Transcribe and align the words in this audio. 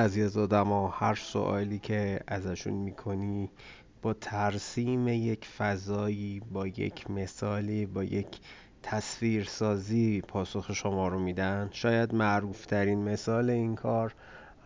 بعضی 0.00 0.22
از 0.22 0.36
آدما 0.36 0.88
هر 0.88 1.14
سوالی 1.14 1.78
که 1.78 2.20
ازشون 2.26 2.72
می‌کنی 2.72 3.50
با 4.02 4.12
ترسیم 4.12 5.08
یک 5.08 5.46
فضایی 5.46 6.42
با 6.52 6.66
یک 6.66 7.10
مثالی 7.10 7.86
با 7.86 8.04
یک 8.04 8.40
تصویرسازی 8.82 10.20
پاسخ 10.20 10.72
شما 10.72 11.08
رو 11.08 11.18
میدن. 11.18 11.68
شاید 11.72 12.14
معروفترین 12.14 13.04
مثال 13.04 13.50
این 13.50 13.74
کار 13.74 14.14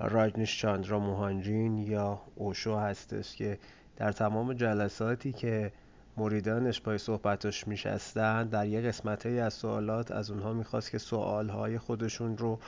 راجنیش 0.00 0.60
چاندرا 0.60 0.98
موهانجین 0.98 1.78
یا 1.78 2.22
اوشو 2.34 2.76
هستش 2.76 3.36
که 3.36 3.58
در 3.96 4.12
تمام 4.12 4.52
جلساتی 4.52 5.32
که 5.32 5.72
مریدانش 6.16 6.80
پای 6.80 6.98
صحبتش 6.98 7.68
میشستن 7.68 8.46
در 8.48 8.66
یه 8.66 8.80
قسمت 8.80 9.26
از 9.26 9.54
سوالات 9.54 10.10
از 10.10 10.30
اونها 10.30 10.52
می‌خواست 10.52 10.90
که 10.90 10.98
سوالهای 10.98 11.78
خودشون 11.78 12.38
رو 12.38 12.58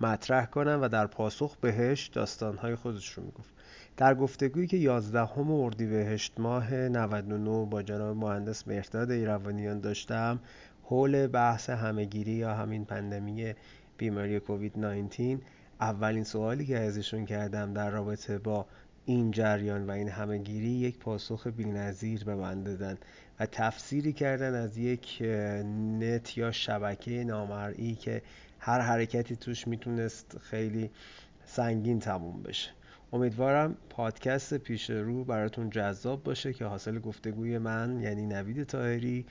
مطرح 0.00 0.46
کنن 0.46 0.74
و 0.74 0.88
در 0.88 1.06
پاسخ 1.06 1.56
بهش 1.56 2.06
داستانهای 2.06 2.74
خودش 2.74 3.12
رو 3.12 3.22
می‌گفت. 3.22 3.54
در 3.96 4.14
گفتگویی 4.14 4.66
که 4.66 4.76
11 4.76 5.24
همه 5.24 5.50
اردیبهشت 5.50 6.32
ماه 6.38 6.74
99 6.74 7.66
با 7.66 7.82
جناب 7.82 8.16
مهندس 8.16 8.68
مهرداد 8.68 9.10
ایروانیان 9.10 9.80
داشتم 9.80 10.40
حول 10.82 11.26
بحث 11.26 11.70
همهگیری 11.70 12.32
یا 12.32 12.54
همین 12.54 12.84
پندمی 12.84 13.54
بیماری 13.98 14.40
کووید 14.40 14.78
19 14.78 15.38
اولین 15.80 16.24
سوالی 16.24 16.66
که 16.66 16.78
ازشون 16.78 17.26
کردم 17.26 17.72
در 17.72 17.90
رابطه 17.90 18.38
با 18.38 18.66
این 19.04 19.30
جریان 19.30 19.86
و 19.86 19.90
این 19.90 20.08
همهگیری 20.08 20.70
یک 20.70 20.98
پاسخ 20.98 21.46
بی‌نظیر 21.46 22.24
به 22.24 22.34
من 22.34 22.62
دادن 22.62 22.98
و 23.40 23.46
تفسیری 23.46 24.12
کردن 24.12 24.54
از 24.54 24.78
یک 24.78 25.22
نت 25.98 26.38
یا 26.38 26.52
شبکه 26.52 27.24
نامرئی 27.24 27.94
که 27.94 28.22
هر 28.66 28.80
حرکتی 28.80 29.36
توش 29.36 29.68
می‌تونست 29.68 30.38
خیلی 30.38 30.90
سنگین 31.44 31.98
تموم 31.98 32.42
بشه. 32.42 32.70
امیدوارم 33.12 33.76
پادکست 33.90 34.54
پیش 34.54 34.90
رو 34.90 35.24
براتون 35.24 35.70
جذاب 35.70 36.22
باشه 36.22 36.52
که 36.52 36.64
حاصل 36.64 36.98
گفتگوی 36.98 37.58
من 37.58 38.00
یعنی 38.00 38.26
نوید 38.26 38.62
تاهری 38.62 39.26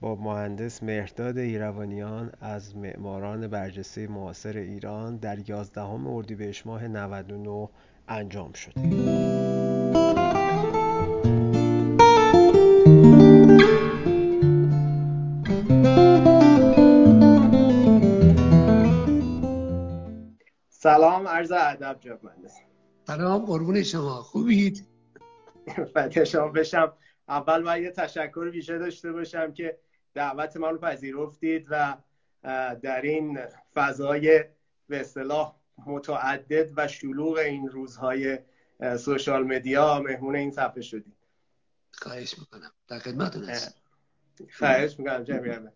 با 0.00 0.14
مهندس 0.14 0.82
مهرداد 0.82 1.38
ایروانیان 1.38 2.32
از 2.40 2.76
معماران 2.76 3.48
برجسته 3.48 4.06
معاصر 4.06 4.56
ایران 4.56 5.16
در 5.16 5.50
11 5.50 5.80
اردیبهشت 5.82 6.66
ماه 6.66 6.88
99 6.88 7.68
انجام 8.08 8.52
شد. 8.52 9.45
سلام 20.86 21.28
عرض 21.28 21.52
ادب 21.52 21.96
جناب 22.00 22.24
مهندس 22.24 22.54
سلام 23.06 23.44
قربون 23.46 23.82
شما. 23.82 24.22
خوبید؟ 24.22 24.86
فدای 25.94 26.26
شما 26.26 26.48
بشم. 26.48 26.92
اول 27.28 27.62
باید 27.62 27.82
یه 27.82 27.90
تشکر 27.90 28.50
ویژه 28.52 28.78
داشته 28.78 29.12
باشم 29.12 29.52
که 29.52 29.78
دعوت 30.14 30.56
من 30.56 30.68
رو 30.68 30.78
پذیرفتید 30.78 31.66
و 31.70 31.96
در 32.82 33.02
این 33.02 33.38
فضای 33.74 34.44
به 34.88 35.00
اصطلاح 35.00 35.56
متعدد 35.86 36.72
و 36.76 36.88
شلوغ 36.88 37.36
این 37.36 37.68
روزهای 37.68 38.38
سوشال 38.98 39.46
مدیا 39.46 40.00
مهمون 40.00 40.36
این 40.36 40.50
صفحه 40.50 40.82
شدید. 40.82 41.16
خواهش 41.92 42.38
می‌کنم. 42.38 42.70
در 42.88 42.98
خدمتتون 42.98 43.44
هستم. 43.44 43.80
خواهش 44.58 44.98
می‌کنم 44.98 45.24
جمیعا 45.24 45.68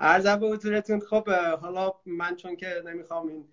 عرض 0.00 0.26
به 0.26 0.46
حضورتون. 0.46 1.00
خب 1.00 1.30
حالا 1.60 1.92
من 2.06 2.36
چون 2.36 2.56
که 2.56 2.82
نمی‌خوام 2.86 3.28
این 3.28 3.48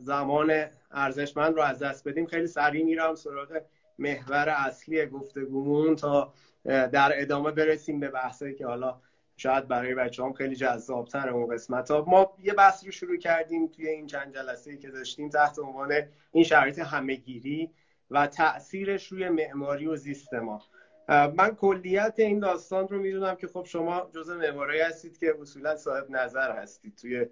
زمان 0.00 0.64
ارزشمند 0.90 1.54
رو 1.54 1.62
از 1.62 1.78
دست 1.78 2.08
بدیم. 2.08 2.26
خیلی 2.26 2.46
سریع 2.46 2.84
میرم 2.84 3.14
سراغ 3.14 3.60
محور 3.98 4.48
اصلی 4.48 5.06
گفتگومون 5.06 5.96
تا 5.96 6.32
در 6.64 7.12
ادامه 7.14 7.50
برسیم 7.50 8.00
به 8.00 8.08
بحثایی 8.08 8.54
که 8.54 8.66
حالا 8.66 9.00
شاید 9.36 9.68
برای 9.68 9.94
بچه 9.94 10.24
هم 10.24 10.32
خیلی 10.32 10.56
جذابتر 10.56 11.28
اون 11.28 11.54
قسمت 11.54 11.90
ها 11.90 12.04
ما 12.08 12.32
یه 12.42 12.52
بحث 12.52 12.84
رو 12.84 12.90
شروع 12.90 13.16
کردیم 13.16 13.66
توی 13.66 13.88
این 13.88 14.06
چند 14.06 14.34
جلسه 14.34 14.76
که 14.76 14.90
داشتیم 14.90 15.28
تحت 15.28 15.58
عنوان 15.58 15.92
این 16.32 16.44
شرایط 16.44 16.78
همهگیری 16.78 17.70
و 18.10 18.26
تاثیرش 18.26 19.06
روی 19.06 19.28
معماری 19.28 19.86
و 19.86 19.96
زیست 19.96 20.34
ما. 20.34 20.62
من 21.08 21.54
کلیت 21.56 22.14
این 22.16 22.38
داستان 22.38 22.88
رو 22.88 22.98
می‌دونم 22.98 23.36
که 23.36 23.46
خب 23.46 23.64
شما 23.64 24.10
جزء 24.14 24.34
معماری 24.34 24.80
هستید 24.80 25.18
که 25.18 25.34
اصولا 25.40 25.76
صاحب 25.76 26.10
نظر 26.10 26.52
هستید 26.52 26.96
توی 26.96 27.26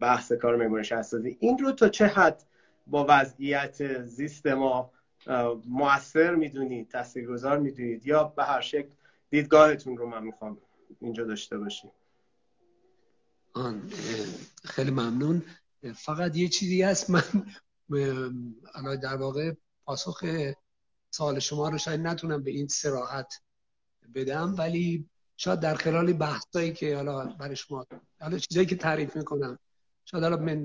بحث 0.00 0.32
کار 0.32 0.56
معماری 0.56 0.84
شهرسازی. 0.84 1.36
این 1.40 1.58
رو 1.58 1.72
تا 1.72 1.88
چه 1.88 2.06
حد 2.06 2.44
با 2.86 3.06
وضعیت 3.08 4.02
زیست 4.02 4.46
ما 4.46 4.92
موثر 5.68 6.34
می‌دونید 6.34 6.88
تاثیرگذار 6.88 7.58
می‌دونید 7.58 8.06
یا 8.06 8.24
به 8.24 8.44
هر 8.44 8.60
شکل 8.60 8.88
دیدگاهتون 9.30 9.96
رو 9.96 10.08
من 10.08 10.22
می‌خوام 10.22 10.58
اینجا 11.00 11.24
داشته 11.24 11.58
باشیم. 11.58 11.90
خیلی 14.64 14.90
ممنون. 14.90 15.42
فقط 15.94 16.36
یه 16.36 16.48
چیزی 16.48 16.82
هست 16.82 17.10
من 17.10 17.22
در 19.02 19.16
واقع 19.16 19.52
پاسخ 19.84 20.24
سوال 21.10 21.38
شما 21.38 21.68
رو 21.68 21.78
شاید 21.78 22.00
نتونم 22.00 22.42
به 22.42 22.50
این 22.50 22.68
سراحت 22.68 23.42
بدم 24.14 24.54
ولی 24.58 25.08
شاید 25.36 25.60
در 25.60 25.74
خلال 25.74 26.12
بحثایی 26.12 26.72
که 26.72 26.96
حالا 26.96 27.26
برای 27.26 27.56
شما 27.56 27.86
حالا 28.20 28.38
چیزایی 28.38 28.66
که 28.66 28.76
تعریف 28.76 29.16
می‌کنم. 29.16 29.58
شاید 30.10 30.22
حالا 30.22 30.36
من 30.36 30.58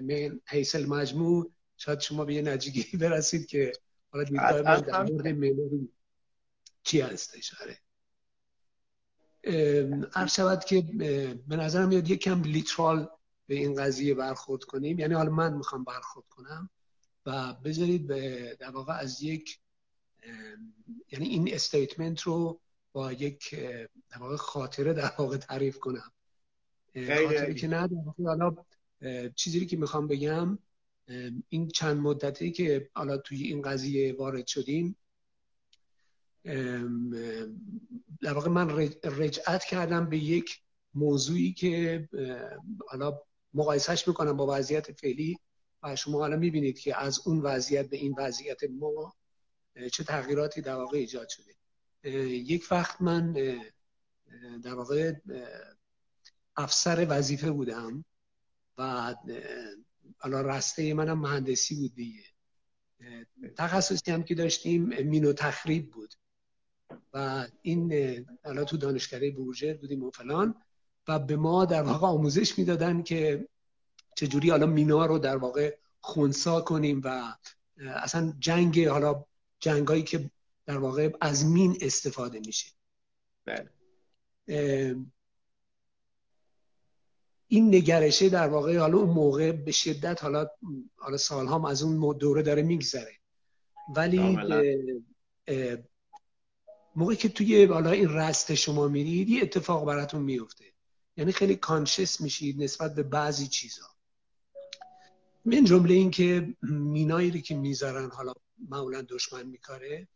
من 0.00 0.40
حیث 0.46 0.74
المجموع 0.74 1.52
شاید 1.76 2.00
شما 2.00 2.24
به 2.24 2.34
یه 2.34 2.42
نتیجه 2.42 2.98
برسید 3.08 3.46
که 3.46 3.72
حالا 4.10 4.24
دیدگاه 4.24 4.62
من 4.62 4.80
در 4.80 5.02
مورد 5.02 5.28
معماری 5.28 5.88
چی 6.82 7.00
هستش. 7.00 7.54
آره. 7.62 7.78
عرض 10.14 10.34
شود 10.34 10.64
که 10.64 10.80
به 11.48 11.56
نظرم 11.56 11.88
میاد 11.88 12.10
یکم 12.10 12.42
لیترال 12.42 13.08
به 13.46 13.54
این 13.54 13.74
قضیه 13.74 14.14
برخورد 14.14 14.64
کنیم. 14.64 14.98
یعنی 14.98 15.14
حالا 15.14 15.30
من 15.30 15.54
می‌خوام 15.54 15.84
برخورد 15.84 16.26
کنم 16.28 16.70
و 17.26 17.52
بذارید 17.52 18.06
به 18.06 18.56
در 18.60 18.70
واقع 18.70 18.92
از 18.92 19.22
یک 19.22 19.58
یعنی 21.12 21.28
این 21.28 21.54
استیتمنت 21.54 22.20
رو 22.20 22.60
با 22.92 23.12
یک 23.12 23.54
در 24.10 24.18
واقع 24.18 24.36
خاطره 24.36 24.92
در 24.92 25.12
واقع 25.18 25.36
تعریف 25.36 25.78
کنم. 25.78 26.12
خاطره 26.94 27.54
که 27.54 27.68
نه 27.68 27.88
حالا 28.24 28.56
چیزی 29.34 29.66
که 29.66 29.76
می‌خوام 29.76 30.06
بگم 30.06 30.58
این 31.48 31.68
چند 31.68 31.96
مدتی 31.96 32.52
که 32.52 32.90
حالا 32.94 33.16
توی 33.16 33.42
این 33.42 33.62
قضیه 33.62 34.12
وارد 34.12 34.46
شدیم 34.46 34.96
در 38.20 38.32
واقع 38.32 38.48
من 38.50 38.70
رجعت 39.04 39.64
کردم 39.64 40.08
به 40.08 40.18
یک 40.18 40.60
موضوعی 40.94 41.52
که 41.52 42.08
حالا 42.88 43.18
مقایسهش 43.54 44.08
می‌کنم 44.08 44.36
با 44.36 44.46
وضعیت 44.58 44.92
فعلی 44.92 45.38
و 45.82 45.96
شما 45.96 46.18
حالا 46.18 46.36
می‌بینید 46.36 46.78
که 46.78 47.02
از 47.02 47.20
اون 47.26 47.40
وضعیت 47.40 47.90
به 47.90 47.96
این 47.96 48.14
وضعیت 48.18 48.58
ما 48.70 49.14
چه 49.92 50.04
تغییراتی 50.04 50.60
در 50.60 50.74
واقع 50.74 50.98
ایجاد 50.98 51.28
شده. 51.28 51.54
یک 52.26 52.66
وقت 52.70 53.02
من 53.02 53.32
در 54.62 54.74
واقع 54.74 55.12
افسر 56.56 57.06
وظیفه 57.10 57.50
بودم. 57.50 58.04
و 58.78 59.14
حالا 60.18 60.40
رسته 60.40 60.94
منم 60.94 61.18
مهندسی 61.18 61.74
بود 61.74 61.94
دیگه. 61.94 62.24
تخصصی 63.56 64.10
هم 64.10 64.22
که 64.22 64.34
داشتیم 64.34 64.82
مینو 65.02 65.32
تخریب 65.32 65.90
بود. 65.90 66.14
و 67.12 67.46
این 67.62 67.92
حالا 68.44 68.64
تو 68.64 68.76
دانشکده 68.76 69.30
بورژر 69.30 69.74
بودیم 69.74 70.02
و 70.02 70.10
فلان. 70.10 70.54
و 71.08 71.18
به 71.18 71.36
ما 71.36 71.64
در 71.64 71.82
واقع 71.82 72.06
آموزش 72.06 72.58
می‌دادن 72.58 73.02
که 73.02 73.48
چجوری 74.16 74.50
حالا 74.50 74.66
مینا 74.66 75.06
رو 75.06 75.18
در 75.18 75.36
واقع 75.36 75.76
خونسا 76.00 76.60
کنیم 76.60 77.00
و 77.04 77.34
اصلا 77.78 78.34
جنگ 78.38 78.86
حالا 78.86 79.24
جنگایی 79.60 80.02
که 80.02 80.30
در 80.66 80.78
واقع 80.78 81.10
از 81.20 81.44
مین 81.46 81.78
استفاده 81.80 82.40
میشه. 82.46 82.68
بله. 83.44 83.70
این 87.52 87.74
نگرشه 87.74 88.28
در 88.28 88.48
واقع 88.48 88.78
حالا 88.78 88.98
اون 88.98 89.10
موقع 89.10 89.52
به 89.52 89.72
شدت 89.72 90.22
حالا 90.22 90.46
حالا 90.96 91.16
سال 91.16 91.46
هم 91.46 91.64
از 91.64 91.82
اون 91.82 92.18
دوره 92.18 92.42
داره 92.42 92.62
میگذره. 92.62 93.12
ولی 93.96 94.38
موقعی 96.96 97.16
که 97.16 97.28
توی 97.28 97.64
حالا 97.64 97.90
این 97.90 98.08
رست 98.08 98.54
شما 98.54 98.88
میرید 98.88 99.28
یه 99.28 99.42
اتفاق 99.42 99.86
براتون 99.86 100.22
میفته 100.22 100.64
یعنی 101.16 101.32
خیلی 101.32 101.56
کانشس 101.56 102.20
میشید 102.20 102.62
نسبت 102.62 102.94
به 102.94 103.02
بعضی 103.02 103.46
چیزا. 103.46 103.86
من 105.44 105.64
جمله 105.64 105.94
این 105.94 106.10
که 106.10 106.54
مینایی 106.62 107.30
رو 107.30 107.40
که 107.40 107.54
می‌ذارن 107.54 108.10
حالا 108.10 108.32
معمولا 108.68 109.02
دشمن 109.02 109.46
میکاره 109.46 110.08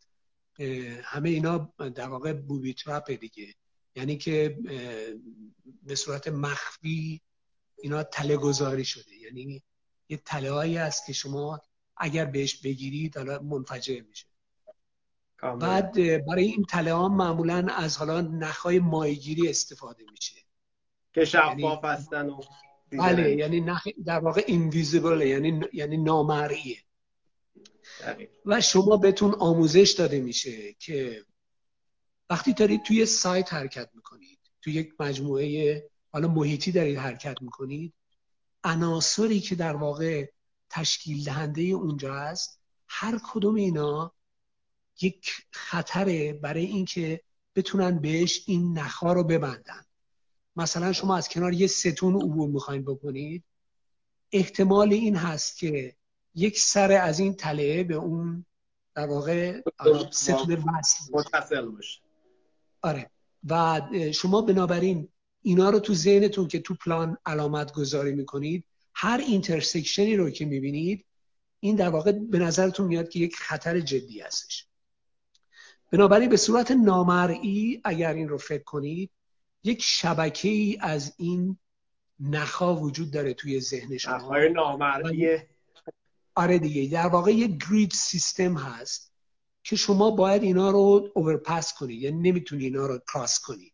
همه 1.03 1.29
اینا 1.29 1.75
در 1.95 2.09
واقع 2.09 2.33
بوبی 2.33 2.75
ترپ 2.75 3.11
دیگه. 3.11 3.55
یعنی 3.97 4.17
که 4.17 4.59
به 5.83 5.95
صورت 5.95 6.29
مخفی 6.29 7.21
اینا 7.79 8.03
تله 8.03 8.37
گذاری 8.37 8.85
شده. 8.85 9.15
یعنی 9.15 9.63
یه 10.09 10.17
تله 10.17 10.51
هایی 10.51 10.77
هست 10.77 11.07
که 11.07 11.13
شما 11.13 11.61
اگر 11.97 12.25
بهش 12.25 12.61
بگیرید 12.61 13.17
حالا 13.17 13.39
منفجر 13.43 14.01
میشه. 14.01 14.27
بعد 15.61 15.93
برای 16.25 16.45
این 16.45 16.65
تله 16.65 16.93
ها 16.93 17.09
معمولا 17.09 17.67
از 17.77 17.97
حالا 17.97 18.21
نخهای 18.21 18.79
مایگیری 18.79 19.49
استفاده 19.49 20.05
میشه. 20.13 20.37
که 21.13 21.25
شفاف 21.25 21.59
یعنی 21.59 21.79
هستن 21.83 22.29
و 22.29 22.41
بله 22.93 23.37
یعنی 23.37 23.61
نخ... 23.61 23.89
در 24.05 24.19
واقع 24.19 24.45
اینویزیبل 24.47 25.23
یعنی 25.23 25.61
یعنی 25.73 25.97
نامرئیه. 25.97 26.79
و 28.47 28.61
شما 28.61 28.97
بهتون 28.97 29.35
آموزش 29.35 29.95
داده 29.99 30.21
میشه 30.21 30.73
که 30.73 31.25
وقتی 32.31 32.53
دارید 32.53 32.83
توی 32.83 33.07
سایت 33.07 33.53
حرکت 33.53 33.89
می‌کنید 33.95 34.39
توی 34.63 34.73
یک 34.73 34.95
مجموعه 35.01 35.91
حالا 36.13 36.29
محیطی 36.29 36.73
دارید 36.73 36.99
حرکت 36.99 37.43
می‌کنید 37.43 37.95
عناصری 38.65 39.41
که 39.41 39.55
در 39.55 39.77
واقع 39.77 40.27
تشکیل 40.71 41.25
دهنده 41.25 41.63
اونجا 41.63 42.15
هست 42.15 42.61
هر 42.89 43.21
کدوم 43.33 43.55
اینا 43.55 44.13
یک 45.01 45.31
خطره 45.51 46.33
برای 46.33 46.65
اینکه 46.65 47.21
بتونن 47.55 47.99
بهش 47.99 48.45
این 48.47 48.79
نخا 48.79 49.13
رو 49.13 49.25
ببندن. 49.25 49.85
مثلا 50.57 50.93
شما 50.93 51.17
از 51.17 51.29
کنار 51.29 51.53
یه 51.53 51.67
ستون 51.67 52.15
عبور 52.15 52.49
می‌خواین 52.49 52.85
بکنید 52.85 53.45
احتمال 54.33 54.93
این 54.93 55.17
هست 55.17 55.59
که 55.59 55.97
یک 56.35 56.59
سر 56.59 56.93
از 56.93 57.19
این 57.19 57.35
تله 57.35 57.85
به 57.85 57.95
اون 57.95 58.47
در 58.95 59.07
واقع 59.07 59.61
ستون 60.11 60.55
وصل 60.55 61.13
متصل 61.13 61.67
باشه. 61.67 62.04
آره. 62.85 63.11
و 63.49 63.81
شما 64.13 64.43
بنابراین 64.43 65.09
اینا 65.43 65.71
رو 65.71 65.79
تو 65.79 65.95
ذهنتون 65.95 66.49
که 66.49 66.59
تو 66.61 66.75
پلان 66.75 67.19
علامت 67.27 67.73
گذاری 67.73 68.13
می‌کنید 68.13 68.65
هر 68.95 69.19
intersection 69.29 70.10
ی 70.10 70.17
رو 70.17 70.31
که 70.31 70.45
می‌بینید 70.45 71.05
این 71.61 71.77
در 71.77 71.89
واقع 71.89 72.13
به 72.13 72.39
نظرتون 72.39 72.87
میاد 72.87 73.09
که 73.09 73.19
یک 73.19 73.37
خطر 73.37 73.81
جدی 73.81 74.21
هستش. 74.21 74.67
بنابراین 75.91 76.29
به 76.29 76.37
صورت 76.37 76.71
نامرئی 76.71 77.81
اگر 77.85 78.13
این 78.13 78.29
رو 78.29 78.39
فکر 78.39 78.63
کنید 78.63 79.11
یک 79.65 79.83
شبکه 79.83 80.49
ای 80.49 80.79
از 80.81 81.15
این 81.17 81.59
نخا 82.21 82.77
وجود 82.77 83.11
داره 83.11 83.35
توی 83.35 83.61
ذهن 83.61 83.97
شما. 83.97 84.39
نامرئی. 84.55 85.39
آره 86.35 86.59
دیگه. 86.59 86.89
در 86.93 87.07
واقع 87.07 87.31
یک 87.31 87.69
grid 87.69 87.91
system 87.91 88.57
هست. 88.57 89.14
که 89.65 89.77
شما 89.77 90.11
باید 90.11 90.43
اینا 90.43 90.71
رو 90.71 91.11
اوورپس 91.15 91.75
کنید 91.75 92.03
یعنی 92.03 92.31
نمی‌تونی 92.31 92.65
اینا 92.65 92.87
رو 92.87 92.99
کراس 93.13 93.41
کنید 93.41 93.73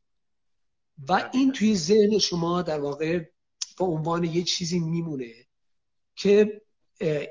و 1.09 1.31
این 1.33 1.53
توی 1.53 1.77
ذهن 1.77 2.19
شما 2.19 2.63
در 2.63 2.81
واقع 2.81 3.19
به 3.79 3.85
عنوان 3.85 4.25
یه 4.25 4.43
چیزی 4.43 4.79
میمونه 4.79 5.33
که 6.17 6.63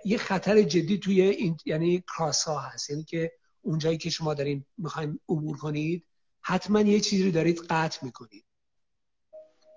یه 0.06 0.18
خطر 0.18 0.62
جدی 0.62 0.98
توی 0.98 1.22
این 1.22 1.58
یعنی 1.66 2.04
کراس 2.18 2.44
ها 2.44 2.60
هست. 2.60 2.90
یعنی 2.90 3.04
که 3.04 3.32
اونجایی 3.62 3.98
که 3.98 4.10
شما 4.10 4.34
دارین 4.34 4.66
می‌خواین 4.78 5.20
عبور 5.30 5.58
کنید 5.58 6.06
حتما 6.42 6.82
یه 6.82 7.00
چیزی 7.00 7.24
رو 7.24 7.32
دارید 7.32 7.60
قطع 7.70 8.06
می‌کنید. 8.06 8.46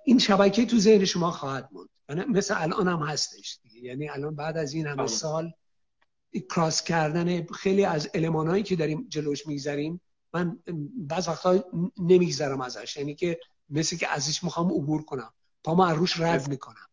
این 0.04 0.18
شبکه 0.18 0.66
تو 0.66 0.78
ذهن 0.78 1.04
شما 1.04 1.30
خواهد 1.30 1.68
موند. 1.72 1.88
مثل 2.28 2.54
الان 2.58 2.88
هم 2.88 3.02
هستش 3.02 3.58
دیگه. 3.62 3.80
یعنی 3.80 4.08
الان 4.08 4.34
بعد 4.34 4.56
از 4.56 4.72
این 4.72 4.86
همه 4.86 5.06
سال 5.06 5.52
کراس 6.40 6.82
کردن 6.82 7.46
خیلی 7.46 7.84
از 7.84 8.10
المانهایی 8.14 8.62
که 8.62 8.76
داریم 8.76 9.06
جلوش 9.08 9.46
میگذریم 9.46 10.00
من 10.34 10.58
بعض 10.96 11.28
وقتا 11.28 11.64
نمیگذرم 11.98 12.60
ازش. 12.60 12.96
یعنی 12.96 13.14
که 13.14 13.40
مثل 13.70 13.96
که 13.96 14.08
ازش 14.08 14.44
می‌خوام 14.44 14.72
عبور 14.72 15.02
کنم. 15.02 15.32
پا 15.64 15.86
از 15.86 15.96
روش 15.96 16.20
رد 16.20 16.48
می‌کنم. 16.48 16.88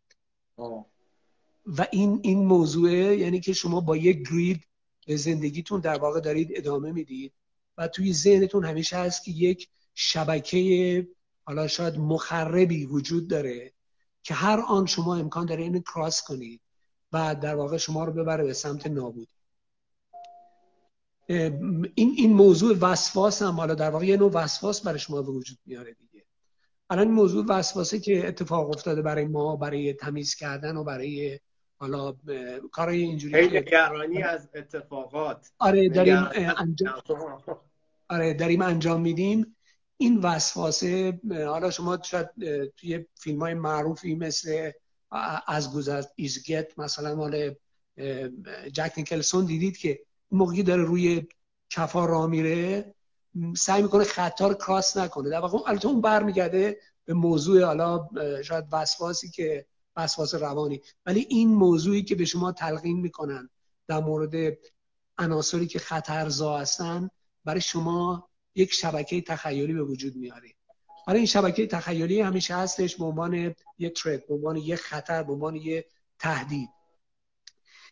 و 1.65 1.88
این 1.91 2.19
این 2.24 2.45
موضوع 2.45 2.91
یعنی 2.91 3.39
که 3.39 3.53
شما 3.53 3.81
با 3.81 3.97
یک 3.97 4.30
گرید 4.30 4.63
به 5.07 5.15
زندگیتون 5.15 5.80
در 5.80 5.97
واقع 6.00 6.19
دارید 6.19 6.50
ادامه 6.56 6.91
می‌دید 6.91 7.33
و 7.77 7.88
توی 7.88 8.13
ذهنتون 8.13 8.65
همیشه 8.65 8.97
هست 8.97 9.24
که 9.24 9.31
یک 9.31 9.69
شبکه 9.94 11.07
حالا 11.45 11.68
شاید 11.68 11.97
مخربی 11.97 12.86
وجود 12.86 13.27
داره 13.27 13.74
که 14.24 14.33
هر 14.33 14.59
آن 14.59 14.86
شما 14.86 15.15
امکان 15.15 15.45
داره 15.45 15.63
اینو 15.63 15.80
کراس 15.80 16.24
کنید. 16.24 16.62
و 17.13 17.35
در 17.35 17.56
واقع 17.56 17.77
شما 17.77 18.03
رو 18.03 18.13
ببره 18.13 18.44
به 18.44 18.53
سمت 18.53 18.88
نابود 18.88 19.27
این 21.95 22.13
این 22.17 22.33
موضوع 22.33 22.77
وسواس 22.81 23.41
هم 23.41 23.51
حالا 23.53 23.75
در 23.75 23.89
واقع 23.89 24.06
یه 24.06 24.17
نوع 24.17 24.31
وسواس 24.31 24.81
برای 24.81 25.00
شما 25.00 25.21
به 25.21 25.31
وجود 25.31 25.57
میاره 25.65 25.94
دیگه. 25.94 26.25
الان 26.89 27.07
این 27.07 27.15
موضوع 27.15 27.45
وسواسه 27.50 28.00
که 28.00 28.27
اتفاق 28.27 28.69
افتاده 28.69 29.01
برای 29.01 29.25
ما 29.25 29.56
برای 29.56 29.94
تمیز 29.94 30.35
کردن 30.35 30.77
و 30.77 30.83
برای 30.83 31.39
حالا 31.79 32.15
کارهای 32.71 33.01
اینجوری 33.01 33.47
نگرانی 33.47 34.23
از 34.23 34.50
اتفاقات. 34.55 35.51
آره 35.59 35.89
داریم 35.89 36.29
انجام 36.35 37.01
آره 38.09 38.33
داریم 38.33 38.62
انجام 38.62 39.01
میدیم. 39.01 39.55
این 39.97 40.17
وسواسه 40.17 41.19
حالا 41.31 41.71
شما 41.71 42.00
شاید 42.03 42.29
توی 42.77 43.05
فیلم 43.15 43.39
های 43.39 43.53
معروفی 43.53 44.15
مثل 44.15 44.71
از 45.47 45.73
گذشت 45.73 46.07
ایزگت 46.15 46.79
مثلا 46.79 47.15
مال 47.15 47.56
جک 48.73 48.94
نیکلسون 48.97 49.45
دیدید 49.45 49.77
که 49.77 50.00
موقعی 50.31 50.63
داره 50.63 50.83
روی 50.83 51.27
کفا 51.69 52.06
را 52.06 52.27
میره 52.27 52.94
سعی 53.56 53.81
می‌کنه 53.81 54.03
خطا 54.03 54.47
رو 54.47 54.53
کراس 54.53 54.97
نکنه. 54.97 55.29
در 55.29 55.39
واقع 55.39 55.69
البته 55.69 55.88
اون 55.88 56.01
برمیگرده 56.01 56.77
به 57.06 57.13
موضوع 57.13 57.63
حالا 57.63 58.09
شاید 58.44 58.65
وسواسی 58.71 59.29
که 59.29 59.65
وسواس 59.95 60.35
روانی. 60.35 60.81
ولی 61.06 61.25
این 61.29 61.50
موضوعی 61.50 62.03
که 62.03 62.15
به 62.15 62.25
شما 62.25 62.51
تلقین 62.51 63.00
می‌کنن 63.00 63.50
در 63.88 64.00
مورد 64.00 64.57
عناصری 65.17 65.67
که 65.67 65.79
خطرزا 65.79 66.57
هستن 66.57 67.09
برای 67.45 67.62
شما 67.62 68.29
یک 68.55 68.73
شبکه 68.73 69.21
تخیلی 69.21 69.73
به 69.73 69.83
وجود 69.83 70.15
میاره. 70.15 70.50
حالا 71.09 71.17
این 71.17 71.27
شبکه 71.27 71.67
تخیلی 71.67 72.21
همیشه 72.21 72.56
هستش 72.56 72.95
به 72.95 73.06
عنوان 73.06 73.56
یه 73.77 73.89
ترک 73.89 74.27
به 74.27 74.33
عنوان 74.33 74.57
یه 74.57 74.75
خطر 74.75 75.23
به 75.23 75.33
عنوان 75.33 75.56
یه 75.56 75.85
تهدید. 76.19 76.69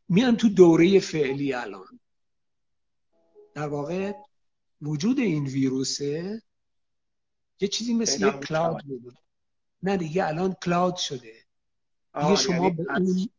میان 0.10 0.38
تو 0.38 0.50
دوره 0.50 1.00
فعلی 1.00 1.54
الان. 1.54 2.00
در 3.54 3.68
واقع 3.68 4.14
وجود 4.82 5.20
این 5.20 5.46
ویروسه 5.46 6.42
یه 7.60 7.68
چیزی 7.68 7.94
مثل 7.94 8.26
یه 8.26 8.32
کلاود 8.32 8.84
بود 8.84 9.18
نه 9.84 9.98
دیگه 9.98 10.28
الان 10.28 10.54
کلاود 10.54 10.96
شده. 10.96 11.34
دیگه 12.22 12.36
شما 12.36 12.56
یعنی 12.56 12.72
با 12.72 12.84
اون 12.98 13.30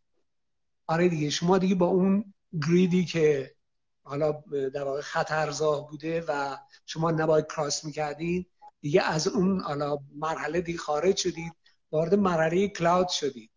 آره 0.86 1.08
دیگه 1.08 1.30
شما 1.30 1.58
دیگه 1.58 1.74
با 1.74 1.86
اون 1.86 2.34
گریدی 2.68 3.04
که 3.04 3.54
حالا 4.02 4.32
در 4.74 4.84
واقع 4.84 5.00
خطرزاه 5.00 5.90
بوده 5.90 6.24
و 6.28 6.56
شما 6.86 7.10
نباید 7.10 7.46
کراس 7.46 7.84
می‌کردین 7.84 8.46
دیگه 8.80 9.02
از 9.02 9.28
اون 9.28 9.60
حالا 9.60 9.98
مرحله 10.16 10.60
دیگه 10.60 10.78
خارج 10.78 11.16
شدید 11.16 11.52
وارد 11.92 12.14
مرحله 12.14 12.68
کلاود 12.68 13.08
شدید. 13.08 13.50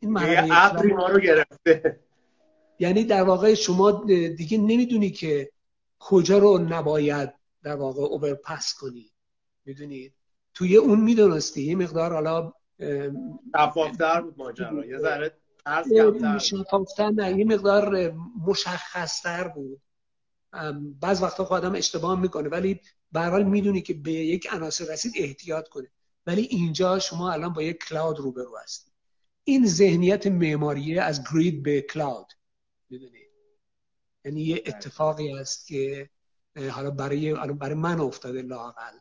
این 0.00 0.12
مرحله 0.12 0.94
ما 0.94 1.08
رو 1.08 1.20
گرفته. 1.20 2.00
یعنی 2.78 3.04
در 3.04 3.22
واقع 3.22 3.54
شما 3.54 4.04
دیگه 4.36 4.58
نمی‌دونی 4.58 5.10
که 5.10 5.50
کجا 5.98 6.38
رو 6.38 6.58
نباید 6.58 7.32
در 7.62 7.76
واقع 7.76 8.02
اوورپس 8.02 8.74
کنی. 8.74 9.12
می‌دونید 9.64 10.14
توی 10.54 10.76
اون 10.76 11.00
می‌دونستی. 11.00 11.62
یه 11.62 11.76
مقدار 11.76 12.12
حالا 12.12 12.52
شفافتر 13.56 14.20
بود 14.20 14.34
ماجرا. 14.38 14.86
یه 14.86 14.98
ذره 14.98 15.32
شفافتر 16.38 17.10
نه 17.10 17.38
یه 17.38 17.44
مقدار 17.44 18.12
مشخصتر 18.46 19.48
بود. 19.48 19.80
بعض 21.00 21.22
وقتا 21.22 21.44
خود 21.44 21.56
آدم 21.64 21.74
اشتباه 21.74 22.20
می‌کنه 22.20 22.48
ولی 22.48 22.80
به 23.16 23.22
حال 23.22 23.42
می‌دونی 23.42 23.82
که 23.82 23.94
به 23.94 24.12
یک 24.12 24.48
عناصر 24.50 24.84
رسید 24.92 25.12
احتیاط 25.16 25.68
کنه 25.68 25.88
ولی 26.26 26.42
اینجا 26.42 26.98
شما 26.98 27.32
الان 27.32 27.52
با 27.52 27.62
یک 27.62 27.84
کلاود 27.84 28.18
روبرو 28.18 28.58
هستید 28.62 28.92
این 29.44 29.66
ذهنیت 29.66 30.26
معماریه 30.26 31.02
از 31.02 31.22
گرید 31.32 31.62
به 31.62 31.80
کلاود 31.80 32.32
می‌دونید 32.90 33.30
یعنی 34.24 34.42
یه 34.42 34.62
اتفاقی 34.66 35.32
است 35.32 35.66
که 35.66 36.10
حالا 36.70 36.90
برای 36.90 37.34
برای 37.34 37.74
من 37.74 38.00
افتاده 38.00 38.42
لاقل 38.42 38.98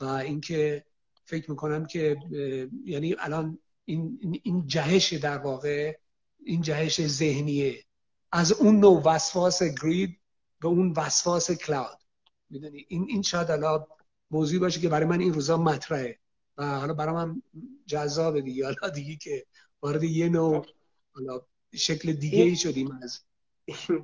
و 0.00 0.04
اینکه 0.04 0.84
فکر 1.24 1.50
می‌کنم 1.50 1.86
که 1.86 2.16
یعنی 2.84 3.16
الان 3.18 3.58
این 3.84 4.18
این 4.42 4.66
جهش 4.66 5.12
در 5.12 5.38
واقع 5.38 5.98
این 6.44 6.62
جهش 6.62 7.06
ذهنیه. 7.06 7.84
از 8.32 8.52
اون 8.52 8.80
نوع 8.80 9.02
وسواس 9.04 9.62
گرید 9.62 10.20
به 10.60 10.68
اون 10.68 10.92
وسواس 10.96 11.50
کلاود. 11.50 11.98
می‌دونی؟ 12.50 12.86
این 12.88 13.06
این 13.08 13.22
شاید 13.22 13.50
حالا 13.50 13.86
موضوعی 14.30 14.58
باشه 14.58 14.80
که 14.80 14.88
برای 14.88 15.06
من 15.06 15.20
این 15.20 15.34
روزا 15.34 15.56
مطرحه. 15.56 16.18
و 16.58 16.78
حالا 16.78 16.94
برای 16.94 17.14
من 17.14 17.42
جذاب 17.86 18.40
دیگه. 18.40 18.64
حالا 18.64 18.88
دیگه 18.94 19.16
که 19.16 19.46
وارد 19.82 20.04
یه 20.04 20.28
نوع 20.28 20.66
حالا 21.14 21.40
شکل 21.74 22.12
دیگه 22.12 22.42
ای 22.42 22.56
شدیم 22.56 22.98
از 23.02 23.20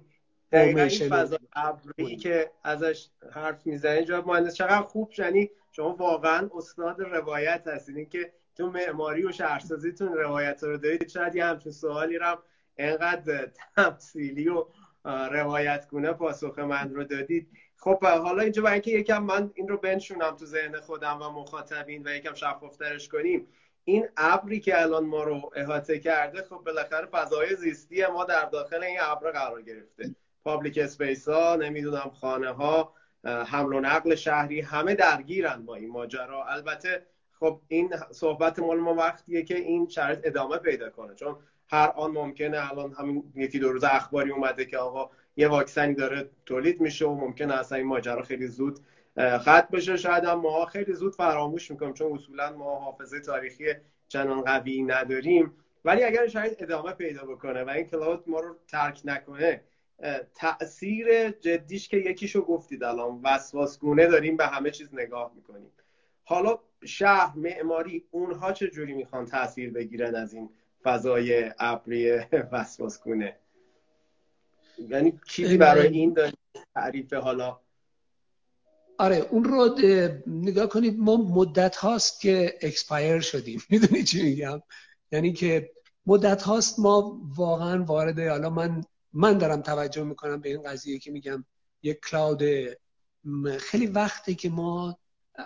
دقیقا 0.53 0.81
این 0.81 1.09
فضا 1.09 1.39
ابری 1.53 2.17
که 2.17 2.51
ازش 2.65 3.09
حرف 3.33 3.67
می‌زنی 3.67 4.05
جواب 4.05 4.27
مهندس 4.27 4.55
چقدر 4.55 4.83
خوب 4.83 5.13
یعنی 5.19 5.51
شما 5.73 5.95
واقعا 5.97 6.51
استاد 6.55 7.01
روایت 7.01 7.67
هستین. 7.67 8.09
که 8.09 8.33
تو 8.57 8.71
معماری 8.71 9.25
و 9.25 9.33
شهرسازیتون 9.33 10.13
روایت 10.13 10.63
رو 10.63 10.77
دارید 10.79 11.09
شاید 11.09 11.35
یه 11.37 11.45
همچین 11.45 11.73
سوالی 11.73 12.19
رو 12.19 12.39
انقدر 12.77 13.51
تمثیلی 13.77 14.49
و 14.49 14.67
روایت 15.05 15.89
گونه 15.91 16.13
پاسخ 16.13 16.59
من 16.59 16.95
رو 16.95 17.05
دادید. 17.05 17.49
خب 17.85 18.05
حالا 18.05 18.43
اینجا 18.43 18.63
برای 18.63 18.73
اینکه 18.73 18.91
یکم 18.91 19.23
من 19.23 19.51
این 19.55 19.69
رو 19.69 19.77
بنشونم 19.77 20.37
تو 20.37 20.47
ذهن 20.47 20.81
خودم 20.81 21.19
و 21.23 21.31
مخاطبین 21.31 22.03
و 22.07 22.11
یکم 22.11 22.35
شفافترش 22.35 23.09
کنیم 23.09 23.47
این 23.85 24.09
ابری 24.17 24.61
که 24.61 24.83
الان 24.83 25.05
ما 25.05 25.25
رو 25.25 25.51
احاطه 25.57 25.99
کرده 25.99 26.43
خب 26.43 26.57
بالاخره 26.57 27.07
فضای 27.07 27.57
زیستی 27.57 28.07
ما 28.07 28.25
در 28.25 28.45
داخل 28.45 28.83
این 28.83 28.99
ابر 29.01 29.31
قرار 29.31 29.63
گرفته. 29.63 30.15
public 30.45 30.79
space 30.79 31.29
ها 31.29 31.57
نمی‌دونم 31.57 32.11
خانه 32.21 32.51
ها 32.51 32.95
حمل 33.25 33.73
و 33.73 33.81
نقل 33.81 34.15
شهری 34.15 34.61
همه 34.61 34.95
درگیرن 34.95 35.67
با 35.67 35.75
این 35.75 35.91
ماجرا. 35.91 36.45
البته 36.45 37.07
خب 37.41 37.61
این 37.69 37.95
صحبت 38.11 38.59
مال 38.59 38.79
ما 38.79 38.95
وقتیه 38.95 39.43
که 39.43 39.57
این 39.57 39.89
شرط 39.89 40.21
ادامه 40.25 40.57
پیدا 40.57 40.91
کنه. 40.91 41.15
چون 41.15 41.37
هر 41.69 41.93
آن 41.97 42.11
ممکنه 42.11 42.71
الان 42.71 42.93
همین 42.93 43.33
یکی 43.35 43.59
دو 43.59 43.73
روز 43.73 43.85
اخباری 43.85 44.31
اومده 44.31 44.65
که 44.65 44.79
آقا 44.79 45.11
یه 45.37 45.49
واکسنی 45.49 45.95
داره 45.95 46.31
تولید 46.47 46.81
میشه 46.81 47.07
و 47.07 47.15
ممکنه 47.15 47.55
اصلا 47.55 47.79
این 47.79 47.87
ماجرا 47.87 48.23
خیلی 48.23 48.47
زود 48.47 48.79
خط 49.17 49.71
بشه. 49.71 49.97
شاید 49.97 50.25
هم 50.25 50.41
ما 50.41 50.67
خیلی 50.67 50.93
زود 50.93 51.15
فراموش 51.15 51.71
می‌کنیم 51.71 51.93
چون 51.93 52.13
اصولا 52.13 52.53
ما 52.53 52.79
حافظه 52.79 53.21
تاریخی 53.21 53.65
چنان 54.09 54.43
قوی 54.43 54.83
نداریم. 54.83 55.53
ولی 55.85 56.05
اگر 56.05 56.27
شاید 56.27 56.57
ادامه 56.59 56.93
پیدا 56.93 57.25
بکنه 57.25 57.65
و 57.65 57.69
این 57.69 57.87
کلاود 57.87 58.25
ما 58.27 58.41
رو 58.41 58.57
ترک 58.69 59.01
نکنه 59.05 59.61
تاثیر 60.35 61.31
جدیش 61.31 61.89
که 61.89 61.97
یکیشو 61.97 62.43
گفتید 62.43 62.85
الان 62.85 63.21
وسواسگونه 63.25 64.07
داریم 64.07 64.37
به 64.37 64.47
همه 64.47 64.71
چیز 64.71 64.95
نگاه 64.95 65.33
می‌کنیم. 65.35 65.71
حالا 66.25 66.59
شهر 66.85 67.33
معماری 67.37 68.05
اونها 68.11 68.53
چه 68.53 68.69
جوری 68.69 68.95
می‌خوان 68.95 69.27
تاثیر 69.27 69.71
بگیرن 69.73 70.15
از 70.15 70.35
این 70.35 70.51
فضای 70.83 71.51
ابری 71.59 72.21
وسواسگونه؟ 72.53 73.37
یعنی 74.79 75.21
چیزی 75.29 75.57
برای 75.57 75.89
این 75.89 76.13
داریم 76.13 76.39
تعریف 76.75 77.13
حالا؟ 77.13 77.61
آره 78.99 79.17
اون 79.17 79.45
رو 79.45 79.79
نگاه 80.27 80.67
کنید 80.67 80.99
ما 80.99 81.17
مدت 81.17 81.77
هاست 81.77 82.21
که 82.21 82.59
expire 82.61 83.21
شدیم. 83.21 83.63
می‌دونی 83.71 84.05
چی 84.05 84.23
میگم؟ 84.23 84.63
یعنی 85.13 85.33
که 85.33 85.71
مدت 86.07 86.43
هاست 86.43 86.79
ما 86.79 87.21
واقعا 87.37 87.85
وارد 87.85 88.21
حالا 88.21 88.51
من 88.51 88.85
من 89.13 89.39
دارم 89.39 89.63
توجه 89.63 90.03
می‌کنم 90.03 90.41
به 90.41 90.49
این 90.49 90.63
قضیه 90.63 90.99
که 90.99 91.11
میگم 91.11 91.45
یک 91.83 92.01
cloud 92.11 92.43
خیلی 93.59 93.87
وقتی 93.87 94.35
که 94.35 94.51
ما 94.51 94.99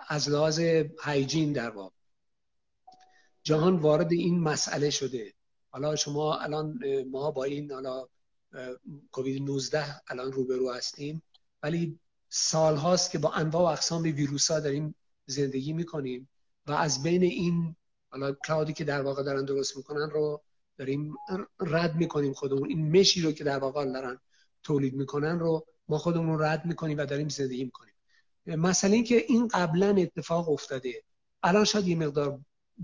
از 0.09 0.29
لحاظ 0.29 0.61
هایجین 0.99 1.53
در 1.53 1.71
واقع 1.71 1.95
جهان 3.43 3.77
وارد 3.77 4.13
این 4.13 4.41
مسئله 4.41 4.91
شده. 4.91 5.33
حالا 5.71 5.97
شما 5.97 6.39
الان 6.39 6.79
ما 7.11 7.31
با 7.31 7.45
این 7.45 7.73
حالا 7.73 8.09
کووید 9.13 9.43
19 9.43 9.85
الان 10.09 10.33
روبرو 10.33 10.73
هستیم. 10.73 11.23
ولی 11.63 11.99
سال 12.29 12.77
هاست 12.77 13.11
که 13.11 13.19
با 13.19 13.33
انواع 13.33 13.63
و 13.63 13.73
اقسام 13.73 14.03
ویروس 14.03 14.51
ها 14.51 14.61
داریم 14.61 14.95
زندگی 15.27 15.73
می‌کنیم 15.73 16.29
و 16.67 16.73
از 16.73 17.03
بین 17.03 17.23
این 17.23 17.77
حالا 18.11 18.33
کلاودی 18.33 18.73
که 18.73 18.85
در 18.85 19.03
واقع 19.03 19.23
دارن 19.23 19.45
درست 19.45 19.77
می‌کنن 19.77 20.11
رو 20.11 20.43
داریم 20.79 21.15
رد 21.61 21.95
می‌کنیم 21.97 22.33
خودمون. 22.33 22.69
این 22.69 23.01
مشی 23.01 23.23
رو 23.23 23.33
که 23.33 23.45
در 23.45 23.59
واقع 23.59 23.85
دارن 23.85 24.21
تولید 24.63 24.95
می‌کنن 24.95 25.39
رو 25.39 25.67
ما 25.89 25.99
خودمون 25.99 26.43
رد 26.43 26.67
می‌کنیم 26.67 26.99
و 26.99 27.07
داریم 27.07 27.29
زندگی 27.29 27.65
می‌کنیم. 27.65 27.95
مثلا 28.47 28.91
اینکه 28.91 29.17
این 29.29 29.49
قبلا 29.49 29.89
اتفاق 29.89 30.49
افتاده. 30.49 31.03
الان 31.43 31.65
شاید 31.65 31.89
یه 31.89 31.97
مقدار 31.97 32.41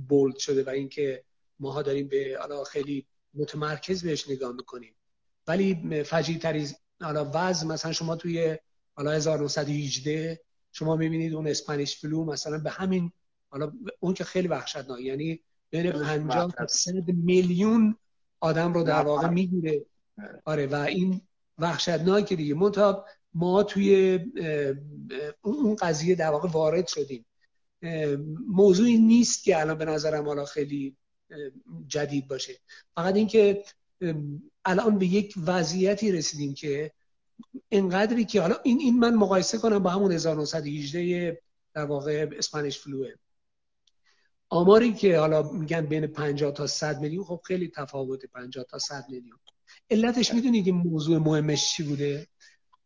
بولد 0.09 0.37
شده 0.37 0.65
و 0.65 0.69
اینکه 0.69 1.25
ماها 1.59 1.83
داریم 1.83 2.09
به 2.09 2.37
حالا 2.41 2.65
خیلی 2.65 3.07
متمرکز 3.35 4.05
بهش 4.05 4.31
نگاه 4.31 4.53
می‌کنیم. 4.53 4.95
ولی 5.47 6.03
فجیع 6.05 6.39
تری 6.39 6.69
حالا 7.01 7.31
وضع 7.35 7.67
مثلا 7.67 7.93
شما 7.93 8.17
توی 8.17 8.59
حالا 8.95 9.13
1918 9.13 10.41
شما 10.73 10.97
می‌بینید 10.97 11.35
اون 11.35 11.47
اسپانیش 11.47 11.97
فلو 11.97 12.25
مثلا 12.25 12.59
به 12.59 12.71
همین 12.71 13.13
حالا 13.49 13.73
اون 14.01 14.15
که 14.15 14.25
خیلی 14.25 14.49
وحشتناک 14.49 15.01
یعنی 15.01 15.41
بین 15.71 15.93
50 15.93 16.53
تا 16.53 16.67
100 16.67 16.93
میلیون 17.09 17.97
آدم 18.41 18.73
رو 18.73 18.83
در 18.83 19.03
واقع 19.03 19.29
می‌گیره. 19.29 19.87
آره. 20.45 20.67
و 20.67 20.75
این 20.75 21.21
وحشتناک 21.59 22.33
دیگه. 22.33 22.55
منتها 22.55 23.07
ما 23.35 23.63
توی 23.63 24.19
اون 25.43 25.75
قضیه 25.75 26.15
در 26.15 26.31
واقع 26.31 26.49
وارد 26.49 26.87
شدیم. 26.87 27.27
موضوعی 28.49 28.99
نیست 28.99 29.45
که 29.45 29.61
الان 29.61 29.79
به 29.79 29.85
نظرم 29.85 30.27
حالا 30.27 30.45
خیلی 30.45 30.97
جدید 31.87 32.29
باشه. 32.29 32.53
فقط 32.95 33.15
اینکه 33.17 33.65
الان 34.65 34.99
به 34.99 35.07
یک 35.07 35.35
وضعیتی 35.47 36.13
رسیدیم 36.13 36.55
که 36.55 36.93
اینقدری 37.69 38.25
که 38.25 38.41
حالا 38.41 38.57
این 38.65 38.81
این 38.81 38.99
من 38.99 39.15
مقایسه 39.15 39.59
کنم 39.59 39.79
با 39.79 39.91
همون 39.91 40.13
1918 40.13 41.43
در 41.75 41.85
واقع 41.85 42.29
اسپانیش 42.39 42.79
فلوه. 42.79 43.09
آماری 44.49 44.93
که 44.93 45.19
حالا 45.19 45.43
میگن 45.43 45.87
بین 45.87 46.07
50 46.07 46.53
تا 46.53 46.67
100 46.67 47.01
میلیون 47.01 47.25
خب 47.25 47.41
خیلی 47.45 47.69
تفاوت 47.69 48.27
50 48.27 48.65
تا 48.65 48.79
100 48.79 49.07
میلیون. 49.11 49.39
علتش 49.91 50.35
می‌دونید 50.35 50.67
این 50.67 50.77
موضوع 50.77 51.19
مهمش 51.19 51.73
چی 51.73 51.83
بوده؟ 51.83 52.27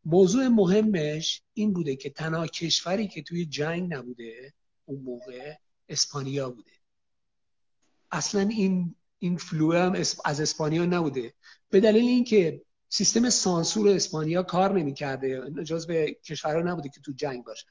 موضوع 0.05 0.49
مهمش 0.49 1.43
این 1.55 1.73
بوده 1.73 1.97
که 1.97 2.11
تنها 2.11 2.47
کشوری 2.47 3.09
که 3.09 3.23
توی 3.23 3.47
جنگ 3.47 3.95
نبوده 3.95 4.53
اون 4.85 5.01
موقع 5.01 5.55
اسپانیا 5.89 6.51
بوده. 6.51 6.71
اصلا 8.11 8.41
این 8.41 8.95
این 9.19 9.37
فلو 9.37 9.73
هم 9.73 9.93
از 10.25 10.41
اسپانیا 10.41 10.87
نبوده. 10.87 11.35
به 11.71 11.81
دلیل 11.81 12.05
اینکه 12.05 12.63
سیستم 12.89 13.31
سانسور 13.31 13.89
اسپانیا 13.89 14.43
کار 14.43 14.79
نمی‌کرده 14.79 15.41
به 15.89 16.17
کشورها 16.25 16.73
نبوده 16.73 16.89
که 16.89 17.01
تو 17.01 17.13
جنگ 17.13 17.45
باشن. 17.45 17.69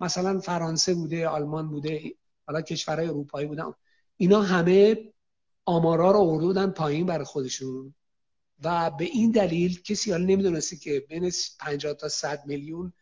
مثلا 0.00 0.40
فرانسه 0.40 0.94
بوده 0.94 1.28
آلمان 1.28 1.68
بوده 1.68 2.14
حالا 2.46 2.60
کشورهای 2.60 3.08
اروپایی 3.08 3.46
بودن. 3.46 3.72
اینا 4.16 4.42
همه 4.42 4.96
آمارا 5.64 6.10
رو 6.10 6.18
آورده 6.18 6.66
پایین 6.66 7.06
برای 7.06 7.24
خودشون. 7.24 7.94
و 8.62 8.90
به 8.90 9.04
این 9.04 9.30
دلیل 9.30 9.82
کسی 9.82 10.10
حالا 10.10 10.24
نمی‌دونسته 10.24 10.76
که 10.76 11.06
بین 11.08 11.32
50 11.60 11.94
تا 11.94 12.08
100 12.08 12.46
میلیون 12.46 12.92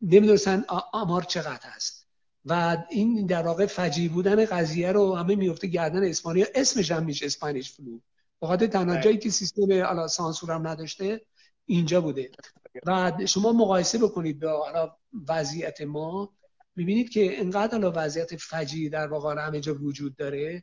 نمی‌دونستن 0.00 0.64
آمار 0.92 1.22
چقدر 1.22 1.70
هست. 1.70 1.99
و 2.44 2.84
این 2.90 3.26
در 3.26 3.42
واقع 3.42 3.66
فجی 3.66 4.08
بودن 4.08 4.44
قضیه 4.44 4.92
رو 4.92 5.14
همه 5.14 5.36
میفته 5.36 5.66
گردن 5.66 6.04
اسپانیا 6.04 6.46
اسمش 6.54 6.92
هم 6.92 7.04
میشه 7.04 7.26
اسپانیش 7.26 7.72
فلو. 7.72 7.98
بخاطر 8.42 8.66
تنها 8.66 9.00
جایی 9.00 9.18
که 9.18 9.30
سیستم 9.30 9.62
الا 9.70 10.08
سانسور 10.08 10.50
هم 10.50 10.68
نداشته 10.68 11.20
اینجا 11.66 12.00
بوده. 12.00 12.30
و 12.86 13.12
شما 13.26 13.52
مقایسه 13.52 13.98
بکنید 13.98 14.40
با 14.40 14.96
وضعیت 15.28 15.80
ما 15.80 16.32
می‌بینید 16.76 17.10
که 17.10 17.40
انقدر 17.40 17.74
الان 17.74 17.92
وضعیت 17.96 18.36
فجی 18.36 18.88
در 18.88 19.06
واقع 19.06 19.46
همه 19.46 19.60
جا 19.60 19.74
وجود 19.74 20.16
داره. 20.16 20.62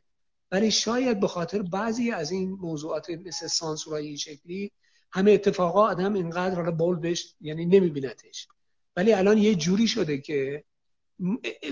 ولی 0.52 0.70
شاید 0.70 1.20
به 1.20 1.28
خاطر 1.28 1.62
بعضی 1.62 2.10
از 2.10 2.30
این 2.30 2.50
موضوعات 2.50 3.10
مثل 3.10 3.46
سانسورهای 3.46 4.06
این 4.06 4.16
شکلی 4.16 4.72
همه 5.12 5.30
اتفاقا 5.30 5.88
آدم 5.88 6.14
اینقدر 6.14 6.54
حالا 6.54 6.70
بول 6.70 7.16
یعنی 7.40 7.66
نمیبینتش 7.66 8.48
ولی 8.96 9.12
الان 9.12 9.38
یه 9.38 9.54
جوری 9.54 9.88
شده 9.88 10.18
که 10.18 10.64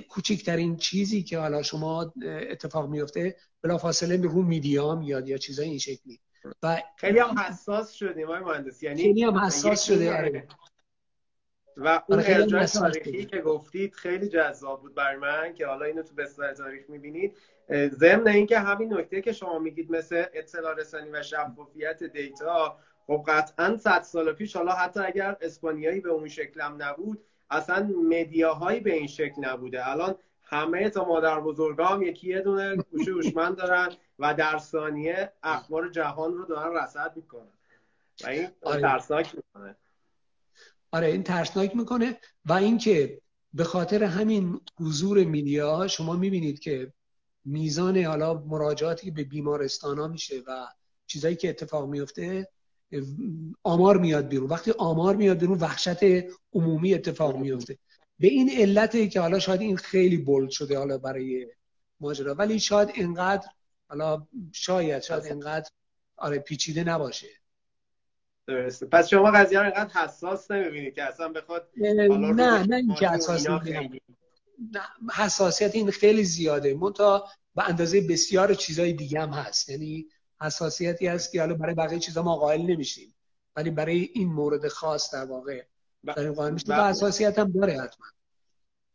کوچکترین 0.09 0.77
چیزی 0.77 1.23
که 1.23 1.39
حالا 1.39 1.63
شما 1.63 2.15
اتفاق 2.51 2.89
میفته 2.89 3.37
بلافاصله 3.63 4.23
رو 4.23 4.43
میدیام 4.43 4.99
میاد 4.99 5.29
یا 5.29 5.39
چیزای 5.39 5.69
این 5.69 5.79
شکلی. 5.79 6.21
و 6.63 6.83
خیلی 6.97 7.19
هم 7.19 7.39
حساس 7.39 7.93
شدیم 7.93 8.25
آقای 8.25 8.41
مهندس 8.41 8.83
یعنی 8.83 9.03
خیلی 9.03 9.25
هم 9.25 9.39
حساس 9.39 9.85
شده 9.85 10.17
آره. 10.17 10.47
و 11.77 12.03
اون 12.09 12.19
آره 12.19 12.35
ارجاع 12.35 12.67
تاریخی 12.67 13.25
که 13.25 13.41
گفتید 13.41 13.95
خیلی 13.95 14.29
جذاب 14.29 14.81
بود 14.81 14.95
برای 14.95 15.17
من 15.17 15.55
که 15.55 15.67
حالا 15.67 15.85
اینو 15.85 16.03
تو 16.03 16.15
بستر 16.15 16.55
تاریخ 16.55 16.91
می‌بینید. 16.91 17.37
ضمن 17.71 18.29
اینکه 18.29 18.59
همین 18.59 18.95
نکته 18.95 19.21
که 19.21 19.33
شما 19.33 19.59
میگید 19.59 19.91
مثل 19.91 20.25
اطلاع 20.35 20.75
رسانی 20.75 21.11
و 21.11 21.23
شفافیت 21.23 22.05
دیتا 22.05 22.79
خب 23.07 23.25
قطعا 23.29 23.77
صد 23.77 24.03
سال 24.03 24.33
پیش 24.33 24.57
حالا 24.57 24.73
حتی 24.73 25.01
اگر 25.01 25.37
اسپانیایی 25.41 26.01
به 26.01 26.11
اون 26.11 26.29
شکلم 26.29 26.77
نبود 26.79 27.25
اصلا 27.51 27.91
مدیاهایی 28.11 28.81
به 28.81 28.95
این 28.95 29.07
شکل 29.07 29.45
نبوده. 29.45 29.91
الان 29.91 30.15
همه 30.43 30.91
تا 30.91 31.05
مادر 31.05 31.41
بزرگا 31.41 31.87
هم 31.87 32.03
یکی 32.03 32.29
یه 32.29 32.41
دونه 32.41 32.77
گوشه 32.77 33.11
هوشمند 33.11 33.57
دارن 33.57 33.89
و 34.19 34.35
در 34.35 34.59
ثانیه 34.59 35.33
اخبار 35.43 35.89
جهان 35.91 36.35
رو 36.35 36.45
دارن 36.45 36.77
رصد 36.77 37.13
می‌کنن. 37.17 37.53
و 38.25 38.27
این 38.27 38.49
آره. 38.63 38.81
ترسناک 38.81 39.35
می‌کنه. 39.35 39.77
آره 40.91 41.07
این 41.07 41.23
ترسناک 41.23 41.77
می‌کنه. 41.77 42.17
و 42.45 42.53
اینکه 42.53 43.21
به 43.55 43.65
خاطر 43.65 44.05
همین 44.05 44.61
حضور 44.81 45.25
میدیا 45.25 45.89
شما 45.89 46.17
می‌بینید 46.17 46.59
که 46.59 46.93
میزان 47.45 47.97
حالا 47.97 48.35
مراجعاتی 48.35 49.11
به 49.11 49.25
بیمارستان 49.25 49.99
ها 49.99 50.09
میشه 50.09 50.43
و 50.47 50.67
چیزایی 51.07 51.37
که 51.37 51.49
اتفاق 51.49 51.89
میفته 51.89 52.49
آمار 53.63 53.97
میاد 53.99 54.29
بیرون. 54.29 54.51
وقتی 54.51 54.71
آمار 54.71 55.17
میاد 55.17 55.39
بیرون 55.39 55.59
وحشت 55.59 55.99
عمومی 56.53 56.95
اتفاق 56.95 57.37
میفته. 57.37 57.79
به 58.19 58.29
این 58.29 58.51
علته 58.51 59.09
که 59.09 59.21
حالا 59.21 59.39
شاید 59.39 59.61
این 59.61 59.77
خیلی 59.77 60.17
بولد 60.17 60.51
شده 60.51 60.79
حالا 60.79 60.99
برای 60.99 61.47
ماجرا. 62.01 62.35
ولی 62.35 62.61
شاید 62.61 62.91
اینقدر 62.95 63.49
حالا 63.89 64.27
شاید 64.53 65.03
شاید 65.03 65.25
اینقدر 65.25 65.71
آره 66.17 66.39
پیچیده 66.39 66.85
نباشه. 66.85 67.29
درسته. 68.47 68.87
پس 68.87 69.09
شما 69.09 69.31
قضیه 69.31 69.59
رو 69.59 69.65
اینقدر 69.65 70.01
حساس 70.01 70.51
نمی‌بینید 70.51 70.95
که 70.95 71.03
اصلا 71.03 71.29
بخواد 71.29 71.71
نه 71.77 72.67
نه 72.67 72.77
اینکه 72.77 73.09
حساس 73.09 73.47
حساسیت 75.13 75.75
این 75.75 75.91
خیلی 75.91 76.25
زیاده. 76.25 76.75
منتها 76.75 77.29
به 77.55 77.69
اندازه 77.69 78.01
بسیار 78.01 78.55
چیزای 78.55 78.93
دیگه 78.93 79.21
هم 79.21 79.31
هست. 79.31 79.69
یعنی 79.69 80.07
حساسیتی 80.41 81.07
هست 81.07 81.33
که 81.33 81.41
حالا 81.41 81.55
برای 81.55 81.75
بقیه 81.75 81.99
چیزا 81.99 82.23
ما 82.23 82.37
قائل 82.37 82.63
نمیشیم. 82.63 83.15
ولی 83.57 83.71
برای 83.71 84.09
این 84.15 84.29
مورد 84.29 84.69
خاص 84.69 85.15
در 85.15 85.25
واقع 85.25 85.63
داریم 86.07 86.33
قائل 86.33 86.53
میشیم 86.53 86.75
و 86.79 86.89
حساسیت 86.89 87.39
هم 87.39 87.53
داره 87.53 87.73
حتما. 87.73 88.07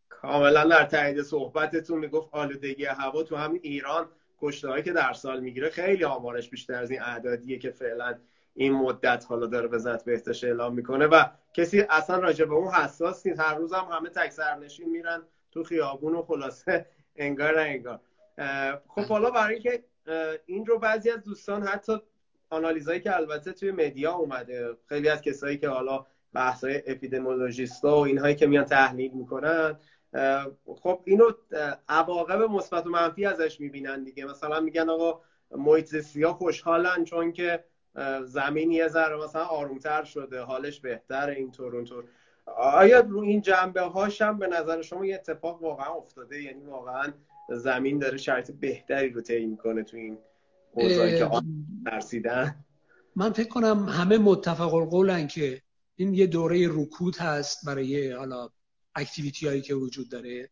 کاملا 0.10 0.64
در 0.64 0.86
تایید 0.86 1.22
صحبتتون 1.22 2.00
می‌گفت 2.00 2.30
آلودگی 2.32 2.86
هوا 2.86 3.24
تو 3.24 3.36
همین 3.36 3.60
ایران 3.64 4.10
کشته 4.40 4.82
که 4.82 4.92
در 4.92 5.14
سال 5.14 5.40
می‌گیره 5.40 5.70
خیلی 5.70 6.04
آمارش 6.04 6.50
بیشتر 6.50 6.74
از 6.74 6.92
این 6.92 7.02
اعدادیه 7.02 7.60
که 7.60 7.72
فعلا 7.72 8.20
این 8.54 8.74
مدت 8.74 9.26
حالا 9.28 9.46
داره 9.46 9.68
به 9.68 9.78
ذات 9.78 10.04
بهتش 10.04 10.44
اعلام 10.44 10.76
می‌کنه 10.76 11.08
و 11.08 11.24
کسی 11.54 11.82
اصلا 11.82 12.18
راجع 12.18 12.46
به 12.46 12.54
اون 12.54 12.74
حساس 12.74 13.26
نیست. 13.26 13.40
هر 13.40 13.56
روز 13.56 13.74
هم 13.74 13.88
همه 13.92 14.10
تک 14.10 14.32
سرنشین 14.32 14.90
میرن 14.90 15.24
تو 15.52 15.64
خیابون 15.64 16.16
و 16.16 16.22
خلاصه 16.22 16.86
انگار 17.16 17.58
انگار. 17.58 18.00
خب 18.88 19.06
حالا 19.06 19.32
برای 19.32 19.54
اینکه 19.54 19.84
این 20.46 20.66
رو 20.66 20.80
بعضی 20.80 21.10
از 21.10 21.24
دوستان 21.24 21.64
حتی 21.64 22.02
آنالیزایی 22.50 23.00
که 23.00 23.16
البته 23.16 23.52
توی 23.52 23.72
مدیا 23.72 24.14
اومده 24.14 24.78
خیلی 24.90 25.10
از 25.10 25.22
کسایی 25.22 25.58
که 25.58 25.70
حالا 25.70 26.06
بحثای 26.34 26.84
اپیدمیولوژیستا 26.88 27.98
و 27.98 28.00
اینهایی 28.00 28.36
که 28.36 28.48
میان 28.48 28.66
تحلیل 28.66 29.12
می‌کنن 29.12 29.80
خب 30.66 31.02
اینو 31.06 31.32
عواقب 31.90 32.42
مثبت 32.42 32.86
و 32.86 32.90
منفی 32.90 33.26
ازش 33.26 33.60
می‌بینن 33.60 34.04
دیگه. 34.04 34.26
مثلا 34.26 34.60
میگن 34.60 34.90
آقا 34.90 35.22
محیط 35.52 36.18
ها 36.18 36.34
خوشحالن 36.34 37.04
چون 37.04 37.32
که 37.32 37.64
زمین 38.24 38.72
یه 38.72 38.88
ذره 38.88 39.18
مثلا 39.24 39.46
آرومتر 39.46 40.04
شده 40.04 40.42
حالش 40.42 40.80
بهتر 40.80 41.30
اینطور 41.30 41.76
اونطور. 41.76 42.04
آیا 42.56 43.00
رو 43.00 43.20
این 43.20 43.42
جنبه 43.42 43.82
هاشم 43.82 44.40
به 44.40 44.48
نظر 44.48 44.82
شما 44.82 45.06
یه 45.06 45.16
اتفاق 45.16 45.64
واقعا 45.64 45.94
افتاده؟ 45.94 46.42
یعنی 46.42 46.66
واقعا 46.66 47.14
زمین 47.50 48.00
داره 48.00 48.18
شرایط 48.18 48.52
بهتری 48.52 49.10
رو 49.10 49.22
طی 49.22 49.46
می‌کنه 49.46 49.84
تو 49.84 49.98
این 49.98 50.18
اوضاعی 50.72 51.18
که 51.18 51.30
ترسیدن. 51.86 52.66
من 53.16 53.32
فکر 53.32 53.48
کنم 53.48 53.90
همه 53.90 54.18
متفق 54.18 54.74
القولن 54.74 55.28
که 55.28 55.62
این 55.96 56.14
یه 56.14 56.28
دوره 56.28 56.68
رکود 56.68 57.18
هست 57.18 57.66
برای 57.66 58.12
حالا 58.12 58.50
اکتیویتی 58.96 59.48
هایی 59.48 59.62
که 59.62 59.76
وجود 59.76 60.10
داره 60.10 60.50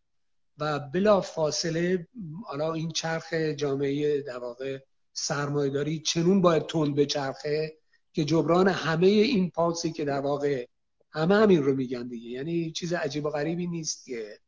و 0.57 0.79
بلا 0.79 1.21
فاصله 1.21 2.07
حالا 2.45 2.73
این 2.73 2.91
چرخ 2.91 3.33
جامعه 3.33 4.21
در 4.21 4.37
واقع 4.37 4.79
سرمایهداری 5.13 5.99
چنون 5.99 6.41
باید 6.41 6.65
تند 6.65 6.95
به 6.95 7.05
چرخه 7.05 7.77
که 8.13 8.25
جبران 8.25 8.67
همه 8.67 9.07
این 9.07 9.49
پاسی 9.49 9.91
که 9.91 10.05
در 10.05 10.19
واقع 10.19 10.67
همه 11.11 11.35
همین 11.35 11.63
رو 11.63 11.75
میگن 11.75 12.07
دیگه. 12.07 12.29
یعنی 12.29 12.71
چیز 12.71 12.93
عجیب 12.93 13.25
و 13.25 13.29
غریبی 13.29 13.67
نیست 13.67 14.05
که 14.05 14.39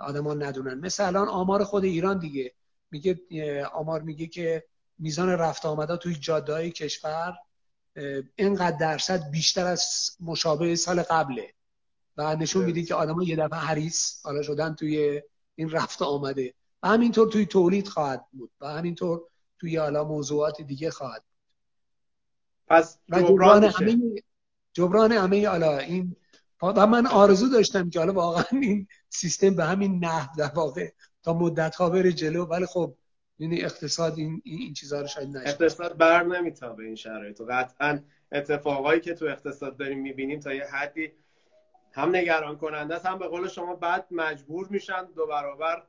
آدما 0.00 0.34
ندونن. 0.34 0.74
مثل 0.74 1.06
الان 1.06 1.28
آمار 1.28 1.64
خود 1.64 1.84
ایران 1.84 2.18
دیگه. 2.18 2.52
میگه 2.90 3.20
آمار 3.66 4.02
میگه 4.02 4.26
که 4.26 4.64
میزان 4.98 5.28
رفت 5.28 5.66
آمده 5.66 5.96
توی 5.96 6.14
جاده 6.14 6.52
های 6.52 6.70
کشور 6.70 7.38
اینقدر 8.36 8.76
درصد 8.76 9.30
بیشتر 9.30 9.66
از 9.66 10.10
مشابه 10.20 10.76
سال 10.76 11.02
قبله. 11.02 11.54
و 12.16 12.36
نشون 12.36 12.64
میده 12.64 12.82
که 12.82 12.94
آدما 12.94 13.22
یه 13.22 13.36
دفعه 13.36 13.58
حریص 13.58 14.24
حالا 14.24 14.42
شدن 14.42 14.74
توی 14.74 15.22
این 15.54 15.70
رفت 15.70 16.02
آمده. 16.02 16.54
و 16.82 16.88
همینطور 16.88 17.28
توی 17.28 17.46
تولید 17.46 17.88
خواهد 17.88 18.26
بود. 18.32 18.50
و 18.60 18.68
همینطور 18.68 19.22
توی 19.58 19.76
حالا 19.76 20.04
موضوعات 20.04 20.62
دیگه 20.62 20.90
خواهد 20.90 21.22
بود. 21.22 21.30
پس 22.68 22.98
جبران 23.08 23.64
همه 23.64 24.22
جبران 24.72 25.12
همه 25.12 25.48
حالا 25.48 25.78
این 25.78 26.16
و 26.62 26.86
من 26.86 27.06
آرزو 27.06 27.48
داشتم 27.48 27.90
که 27.90 27.98
حالا 27.98 28.12
واقعا 28.12 28.44
این 28.52 28.86
سیستم 29.08 29.54
به 29.54 29.64
همین 29.64 30.04
نحو 30.04 30.36
در 30.38 30.50
واقع 30.54 30.88
تا 31.22 31.34
مدت 31.34 31.74
ها 31.74 31.90
بره 31.90 32.12
جلو 32.12 32.44
ولی 32.44 32.66
خب 32.66 32.94
یعنی 33.38 33.62
اقتصاد 33.62 34.18
این 34.18 34.42
این 34.44 34.72
چیزها 34.72 35.00
رو 35.00 35.06
شاید 35.06 35.36
نشه 35.36 35.48
اقتصاد 35.48 35.96
بر 35.96 36.22
نمیتابه 36.22 36.84
این 36.84 36.94
شرایط. 36.94 37.40
و 37.40 37.46
قطعا 37.50 37.98
اتفاقایی 38.32 39.00
که 39.00 39.14
تو 39.14 39.24
اقتصاد 39.24 39.76
داریم 39.76 40.00
می‌بینیم 40.00 40.40
تا 40.40 40.54
یه 40.54 40.64
حدی 40.64 41.12
هم 41.92 42.16
نگران 42.16 42.56
کننده 42.56 42.94
است 42.94 43.06
هم 43.06 43.18
به 43.18 43.28
قول 43.28 43.48
شما 43.48 43.74
بعد 43.74 44.06
مجبور 44.10 44.66
میشن 44.70 45.04
دو 45.16 45.26
برابر 45.26 45.82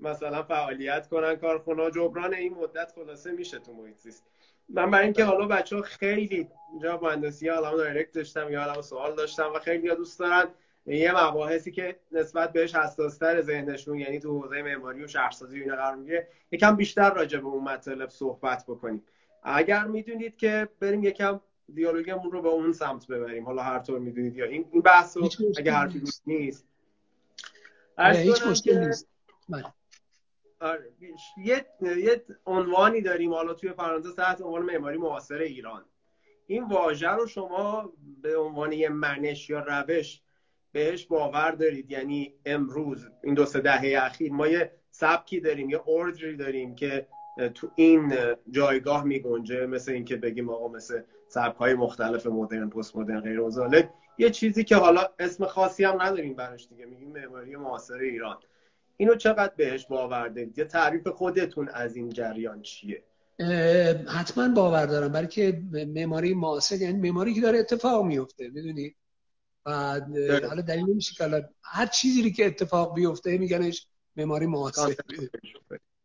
مثلا 0.00 0.42
فعالیت 0.42 1.08
کنن 1.08 1.36
کارخونه 1.36 1.90
جبران 1.90 2.34
این 2.34 2.54
مدت 2.54 2.92
خلاصه 2.94 3.32
میشه 3.32 3.58
تو 3.58 3.72
محیط 3.72 3.98
زیست. 3.98 4.24
من 4.68 4.90
برای 4.90 5.04
اینکه 5.04 5.24
حالا 5.24 5.46
بچه 5.46 5.76
ها 5.76 5.82
خیلی 5.82 6.48
اینجا 6.70 7.00
مهندسی 7.02 7.48
حالا 7.48 7.76
دایرکت 7.76 8.12
داشتم 8.12 8.52
یا 8.52 8.62
حالا 8.62 8.82
سوال 8.82 9.16
داشتم 9.16 9.52
و 9.54 9.58
خیلی 9.58 9.88
ها 9.88 9.94
دوست 9.94 10.18
دارن 10.18 10.48
یه 10.86 11.26
مباحثی 11.26 11.70
که 11.70 11.96
نسبت 12.12 12.52
بهش 12.52 12.74
حساستر 12.74 13.40
ذهنشون 13.40 13.98
یعنی 13.98 14.20
تو 14.20 14.38
حوزه 14.38 14.62
معماری 14.62 15.04
و 15.04 15.08
شهرسازی 15.08 15.60
اینا 15.60 15.76
قرار 15.76 15.96
می‌گیره 15.96 16.28
یکم 16.50 16.76
بیشتر 16.76 17.14
راجع 17.14 17.38
به 17.38 17.46
اون 17.46 17.64
مطالب 17.64 18.08
صحبت 18.08 18.64
بکنیم. 18.68 19.02
اگر 19.42 19.84
می‌دونید 19.84 20.36
که 20.36 20.68
بریم 20.80 21.04
یکم 21.04 21.40
دیالوگمون 21.74 22.32
رو 22.32 22.42
به 22.42 22.48
اون 22.48 22.72
سمت 22.72 23.06
ببریم 23.06 23.44
حالا 23.44 23.62
هر 23.62 23.78
طور 23.78 23.98
می‌دونید 23.98 24.36
یا 24.36 24.44
این 24.44 24.64
این 24.72 24.82
بحث 24.82 25.16
رو 25.16 25.28
اگه 25.58 25.72
حرفی 25.72 26.02
نیست. 26.24 26.64
هیچ 27.98 28.46
مشکل 28.46 28.78
نیست. 28.86 29.08
بله. 29.48 29.64
آره. 30.62 30.92
یه 31.36 31.66
یه 31.80 32.24
عنوانی 32.46 33.00
داریم 33.00 33.32
حالا 33.34 33.54
توی 33.54 33.72
فرانسه 33.72 34.12
تحت 34.12 34.40
عنوان 34.40 34.62
معماری 34.62 34.98
معاصر 34.98 35.38
ایران. 35.38 35.84
این 36.46 36.64
واژه 36.64 37.10
رو 37.10 37.26
شما 37.26 37.92
به 38.22 38.36
عنوان 38.36 38.72
یه 38.72 38.88
منش 38.88 39.50
یا 39.50 39.60
روش 39.60 40.20
بهش 40.72 41.06
باور 41.06 41.50
دارید؟ 41.50 41.90
یعنی 41.90 42.34
امروز 42.46 43.08
این 43.22 43.34
دو 43.34 43.46
سه 43.46 43.60
دهه 43.60 44.04
اخیر 44.04 44.32
ما 44.32 44.48
یه 44.48 44.72
سبکی 44.90 45.40
داریم 45.40 45.70
یه 45.70 45.80
اوردری 45.84 46.36
داریم 46.36 46.74
که 46.74 47.06
تو 47.54 47.70
این 47.74 48.14
جایگاه 48.50 49.04
می 49.04 49.20
گنجه 49.20 49.66
مثل 49.66 49.92
اینکه 49.92 50.16
بگیم 50.16 50.50
آقا 50.50 50.68
مثل 50.68 51.02
سبک 51.28 51.56
های 51.56 51.74
مختلف 51.74 52.26
مدرن 52.26 52.70
پست 52.70 52.96
مدرن 52.96 53.20
غیر 53.20 53.40
یه 54.18 54.30
چیزی 54.30 54.64
که 54.64 54.76
حالا 54.76 55.08
اسم 55.18 55.46
خاصی 55.46 55.84
هم 55.84 56.02
نداریم 56.02 56.34
براش 56.34 56.68
دیگه 56.68 56.86
میگیم 56.86 57.12
معماری 57.12 57.56
معاصر 57.56 57.94
ایران. 57.94 58.38
اینو 59.02 59.14
چقدر 59.14 59.52
بهش 59.56 59.86
باور 59.86 60.28
دارید؟ 60.28 60.58
یه 60.58 60.64
تعریف 60.64 61.08
خودتون 61.08 61.68
از 61.68 61.96
این 61.96 62.08
جریان 62.08 62.62
چیه؟ 62.62 63.02
حتما 64.08 64.48
باور 64.48 64.86
دارم 64.86 65.12
برای 65.12 65.26
که 65.26 65.62
معماری 65.72 66.34
معاصر 66.34 66.76
یعنی 66.76 66.98
معماری 66.98 67.34
که 67.34 67.40
داره 67.40 67.58
اتفاق 67.58 68.04
میفته 68.04 68.48
می‌دونی؟ 68.48 68.94
و 69.66 70.00
حالا 70.48 70.62
دلیل 70.62 70.90
نمیشه 70.90 71.14
که 71.14 71.48
هر 71.62 71.86
چیزی 71.86 72.32
که 72.32 72.46
اتفاق 72.46 72.94
بیفته 72.94 73.38
میگنش 73.38 73.86
معماری 74.16 74.46
معاصر 74.46 74.94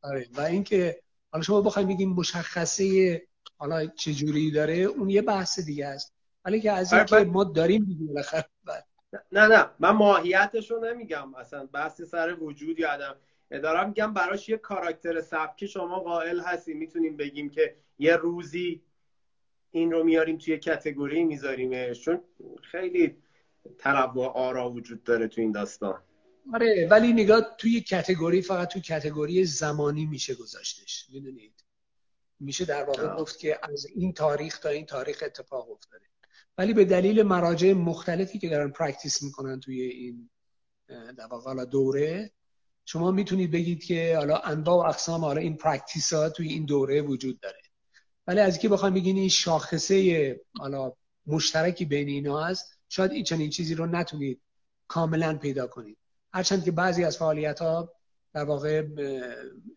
آره 0.01 0.27
و 0.33 0.41
اینکه 0.41 0.99
حالا 1.31 1.43
شما 1.43 1.61
بخواید 1.61 1.87
بگیم 1.87 2.09
مشخصه 2.09 3.21
حالا 3.57 3.85
چه 3.85 4.13
جوری 4.13 4.51
داره 4.51 4.73
اون 4.73 5.09
یه 5.09 5.21
بحث 5.21 5.59
دیگه 5.59 5.85
است. 5.85 6.13
ولی 6.45 6.61
که 6.61 6.71
از 6.71 6.93
اینکه 6.93 7.15
ما 7.15 7.43
داریم 7.43 7.97
بالاخره 8.07 8.45
نه 9.31 9.47
نه 9.47 9.69
من 9.79 9.89
ماهیتش 9.89 10.71
رو 10.71 10.79
نمیگم. 10.79 11.35
اصلا 11.35 11.65
بحث 11.65 12.01
سر 12.01 12.33
وجود 12.33 12.79
یا 12.79 12.91
عدم 12.91 13.15
دارم 13.49 13.87
میگم 13.87 14.13
براش 14.13 14.49
یه 14.49 14.57
کاراکتر 14.57 15.21
سبکی 15.21 15.67
شما 15.67 15.99
قائل 15.99 16.39
هستی. 16.39 16.73
می‌تونیم 16.73 17.17
بگیم 17.17 17.49
که 17.49 17.75
یه 17.99 18.15
روزی 18.15 18.81
این 19.71 19.91
رو 19.91 20.03
میاریم 20.03 20.37
توی 20.37 20.57
category 20.57 21.23
میذاریمش. 21.23 22.01
چون 22.01 22.21
خیلی 22.63 23.17
تنوع 23.77 24.27
آرا 24.27 24.69
وجود 24.69 25.03
داره 25.03 25.27
تو 25.27 25.41
این 25.41 25.51
داستان. 25.51 26.03
آره 26.53 26.87
ولی 26.91 27.13
نگاه 27.13 27.55
توی 27.57 27.81
category 27.81 28.41
فقط 28.41 28.67
توی 28.67 28.81
category 28.81 29.45
زمانی 29.45 30.05
میشه 30.05 30.35
گذاشتش. 30.35 31.07
می‌دونید؟ 31.13 31.53
میشه 32.39 32.65
در 32.65 32.83
واقع 32.83 33.15
گفت 33.15 33.39
که 33.39 33.59
از 33.63 33.85
این 33.85 34.13
تاریخ 34.13 34.59
تا 34.59 34.69
این 34.69 34.85
تاریخ 34.85 35.23
اتفاق 35.25 35.71
افتاده. 35.71 36.05
ولی 36.57 36.73
به 36.73 36.85
دلیل 36.85 37.23
مراجع 37.23 37.73
مختلفی 37.73 38.39
که 38.39 38.49
دارن 38.49 38.71
practice 38.71 39.23
می‌کنن 39.23 39.59
توی 39.59 39.81
این 39.81 40.29
در 40.87 41.27
واقع 41.31 41.65
دوره 41.65 42.31
شما 42.85 43.11
می‌تونید 43.11 43.51
بگید 43.51 43.83
که 43.83 44.17
حالا 44.17 44.37
انواع 44.37 44.85
و 44.85 44.89
اقسام 44.89 45.21
حالا 45.21 45.41
این 45.41 45.57
practice 45.57 46.13
ها 46.13 46.29
توی 46.29 46.47
این 46.47 46.65
دوره 46.65 47.01
وجود 47.01 47.39
داره. 47.39 47.61
ولی 48.27 48.39
از 48.39 48.59
که 48.59 48.69
بخوایم 48.69 48.93
بگین 48.93 49.17
این 49.17 49.29
شاخصه 49.29 50.41
حالا 50.57 50.93
مشترکی 51.27 51.85
بین 51.85 52.07
اینا 52.07 52.43
هست 52.43 52.79
شاید 52.89 53.11
این 53.11 53.23
چنین 53.23 53.49
چیزی 53.49 53.75
رو 53.75 53.85
نتونید 53.85 54.41
کاملا 54.87 55.37
پیدا 55.37 55.67
کنید. 55.67 55.97
هرچند 56.33 56.65
که 56.65 56.71
بعضی 56.71 57.03
از 57.03 57.17
فعالیت 57.17 57.59
ها 57.59 57.93
در 58.33 58.43
واقع 58.43 58.87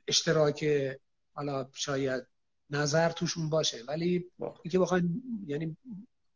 اشتراک 0.08 0.66
حالا 1.34 1.68
شاید 1.74 2.26
نظر 2.70 3.10
توشون 3.10 3.50
باشه 3.50 3.84
ولی 3.88 4.30
اینکه 4.62 4.78
بخوایم 4.78 5.22
یعنی 5.46 5.76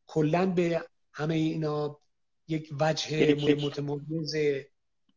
کلا 0.07 0.47
به 0.47 0.85
همه 1.13 1.35
اینا 1.35 2.01
یک 2.49 2.71
وجه 2.81 3.35
متمایز 3.67 4.37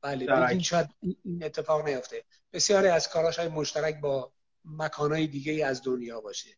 بله 0.01 0.25
بگین 0.25 0.61
شاید 0.61 0.87
این 1.01 1.43
اتفاق 1.43 1.87
نیفته. 1.87 2.23
بسیاری 2.53 2.87
از 2.87 3.09
کاراش 3.09 3.39
های 3.39 3.47
مشترک 3.47 3.99
با 4.01 4.31
مکانهای 4.65 5.27
دیگه 5.27 5.65
از 5.65 5.83
دنیا 5.83 6.21
باشه. 6.21 6.49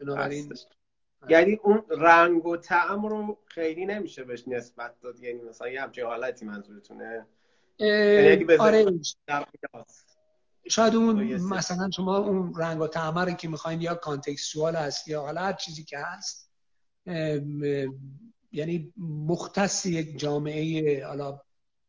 بنابراین 0.00 0.54
یعنی 1.28 1.60
اون 1.62 1.82
رنگ 1.90 2.46
و 2.46 2.56
طعم 2.56 3.06
رو 3.06 3.38
خیلی 3.46 3.86
نمیشه 3.86 4.24
بهش 4.24 4.48
نسبت 4.48 5.00
داد. 5.00 5.20
یعنی 5.20 5.40
مثلا 5.40 5.68
یه 5.68 5.82
همچین 5.82 6.04
حالتی 6.04 6.44
منظورتونه؟ 6.44 7.26
یعنی 7.78 8.54
آره. 8.54 9.00
شاید 10.68 10.94
اون 10.94 11.36
مثلا 11.36 11.90
شما 11.90 12.18
اون 12.18 12.54
رنگ 12.56 12.80
و 12.80 12.86
طعم 12.86 13.18
رو 13.18 13.32
که 13.32 13.48
می‌خواین 13.48 13.80
یا 13.80 13.94
کانتکستوال 13.94 14.76
هست 14.76 15.08
یا 15.08 15.20
حالا 15.20 15.40
هر 15.40 15.52
چیزی 15.52 15.84
که 15.84 15.98
هست 15.98 16.49
یعنی 18.52 18.92
مختص 18.96 19.86
یک 19.86 20.18
جامعه 20.18 21.06
حالا 21.06 21.40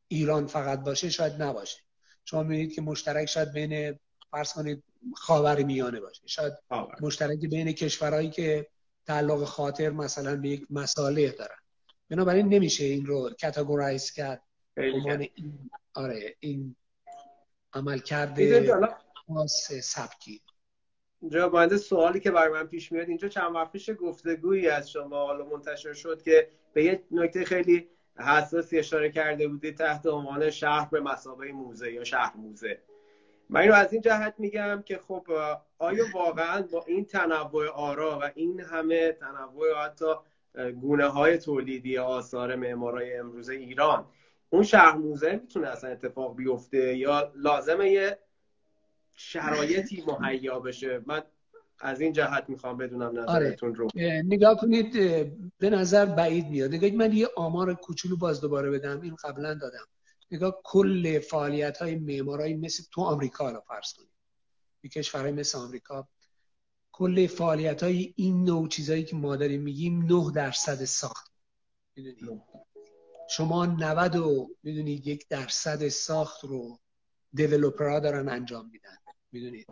ایران 0.07 0.47
فقط 0.47 0.83
باشه 0.83 1.09
شاید 1.09 1.41
نباشه. 1.41 1.77
شما 2.25 2.43
می‌بینید 2.43 2.73
که 2.75 2.81
مشترک 2.81 3.25
شاید 3.25 3.51
بین 3.53 3.99
فرض 4.31 4.53
کنید 4.53 4.83
خاور 5.15 5.63
میانه 5.63 5.99
باشه. 5.99 6.21
شاید 6.25 6.53
مشترک 7.01 7.39
بین 7.39 7.71
کشورهایی 7.71 8.29
که 8.29 8.67
تعلق 9.05 9.43
خاطر 9.43 9.89
مثلا 9.89 10.35
به 10.35 10.49
یک 10.49 10.67
مساله 10.69 11.29
دارن. 11.29 11.55
بنابراین 12.09 12.47
نمیشه 12.47 12.83
این 12.83 13.05
رو 13.05 13.29
کاتگورایز 13.41 14.11
کرد. 14.11 14.41
این 14.77 15.29
آره 15.93 16.35
این 16.39 16.75
عمل 17.73 17.99
کرده 17.99 18.71
سبکی. 19.81 20.41
اینجا 21.21 21.77
سوالی 21.77 22.19
که 22.19 22.31
برای 22.31 22.53
من 22.53 22.67
پیش 22.67 22.91
میاد. 22.91 23.07
اینجا 23.07 23.27
چند 23.27 23.55
وقت 23.55 23.71
پیش 23.71 23.89
گفتگویی 23.89 24.67
از 24.67 24.91
شما 24.91 25.25
حالا 25.25 25.45
منتشر 25.45 25.93
شد 25.93 26.21
که 26.21 26.47
به 26.73 26.83
یه 26.83 27.03
نکته 27.11 27.45
خیلی 27.45 27.87
حساسی 28.17 28.79
اشاره 28.79 29.11
کرده 29.11 29.47
بودی 29.47 29.71
تحت 29.71 30.05
عنوان 30.05 30.49
شهر 30.49 30.89
به 30.91 31.01
مسابقه 31.01 31.51
موزه 31.51 31.91
یا 31.91 32.03
شهر 32.03 32.37
موزه. 32.37 32.77
من 33.49 33.61
اینو 33.61 33.73
از 33.73 33.93
این 33.93 34.01
جهت 34.01 34.33
میگم 34.37 34.83
که 34.85 34.97
خب 34.97 35.27
آیا 35.79 36.05
واقعا 36.13 36.61
با 36.61 36.83
این 36.87 37.05
تنوع 37.05 37.67
آرا 37.67 38.19
و 38.21 38.31
این 38.35 38.59
همه 38.59 39.11
تنوع 39.11 39.83
حتی 39.85 40.13
گونه 40.81 41.05
های 41.05 41.37
تولیدی 41.37 41.97
آثار 41.97 42.55
معمارای 42.55 43.17
امروز 43.17 43.49
ایران 43.49 44.05
اون 44.49 44.63
شهر 44.63 44.97
موزه 44.97 45.39
می‌تونه 45.41 45.67
اصلا 45.67 45.89
اتفاق 45.89 46.35
بیفته 46.35 46.97
یا 46.97 47.31
لازمه 47.35 47.89
یه 47.89 48.17
شرایطی 49.13 50.03
مهیا 50.19 50.59
بشه 50.59 51.01
من 51.05 51.23
از 51.79 52.01
این 52.01 52.13
جهت 52.13 52.45
می‌خوام 52.49 52.77
بدونم 52.77 53.19
نظرتون 53.19 53.75
رو. 53.75 53.87
آره. 53.95 54.23
نگاه 54.25 54.57
کنید 54.57 54.93
به 55.57 55.69
نظر 55.69 56.05
بعید 56.05 56.47
میاد. 56.47 56.73
نگاه 56.73 56.91
من 56.91 57.13
یه 57.13 57.27
آمار 57.37 57.73
کوچولو 57.73 58.17
باز 58.17 58.41
دوباره 58.41 58.71
بدم. 58.71 59.01
این 59.01 59.15
قبلا 59.15 59.53
دادم. 59.53 59.85
نگاه 60.31 60.61
کل 60.63 61.19
فعالیت 61.19 61.77
های 61.77 61.95
معمارای 61.95 62.53
مثل 62.53 62.83
تو 62.91 63.01
آمریکا 63.01 63.51
رو 63.51 63.61
فرض 63.67 63.93
کنید. 63.93 64.11
یه 64.83 64.89
کشورهای 64.89 65.31
مثل 65.31 65.57
آمریکا. 65.57 66.07
کل 66.91 67.27
فعالیت 67.27 67.83
های 67.83 68.13
این 68.15 68.43
نوع 68.43 68.67
چیزهایی 68.67 69.03
که 69.03 69.15
ما 69.15 69.35
داریم 69.35 69.61
میگیم 69.61 70.01
9 70.01 70.31
درصد 70.35 70.85
ساخت. 70.85 71.31
می‌دونید؟ 71.95 72.41
شما 73.29 73.65
90 73.65 74.15
و 74.15 74.49
می‌دونید 74.63 75.07
یک 75.07 75.27
درصد 75.27 75.87
ساخت 75.87 76.43
رو 76.43 76.79
دیولوپرها 77.33 77.99
دارن 77.99 78.29
انجام 78.29 78.69
میدن. 78.69 78.97
می‌دونید 79.31 79.67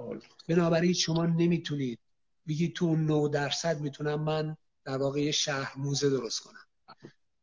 بنابراین 0.48 0.93
شما 0.93 1.26
نمی‌تونید 1.26 2.00
بگید 2.48 2.76
تو 2.76 2.95
9 2.95 3.30
درصد 3.30 3.82
می‌تونم 3.82 4.22
من 4.22 4.58
در 4.86 4.98
واقع 4.98 5.32
شهر 5.32 5.74
موزه 5.78 6.10
درست 6.10 6.39
کنم. 6.39 6.65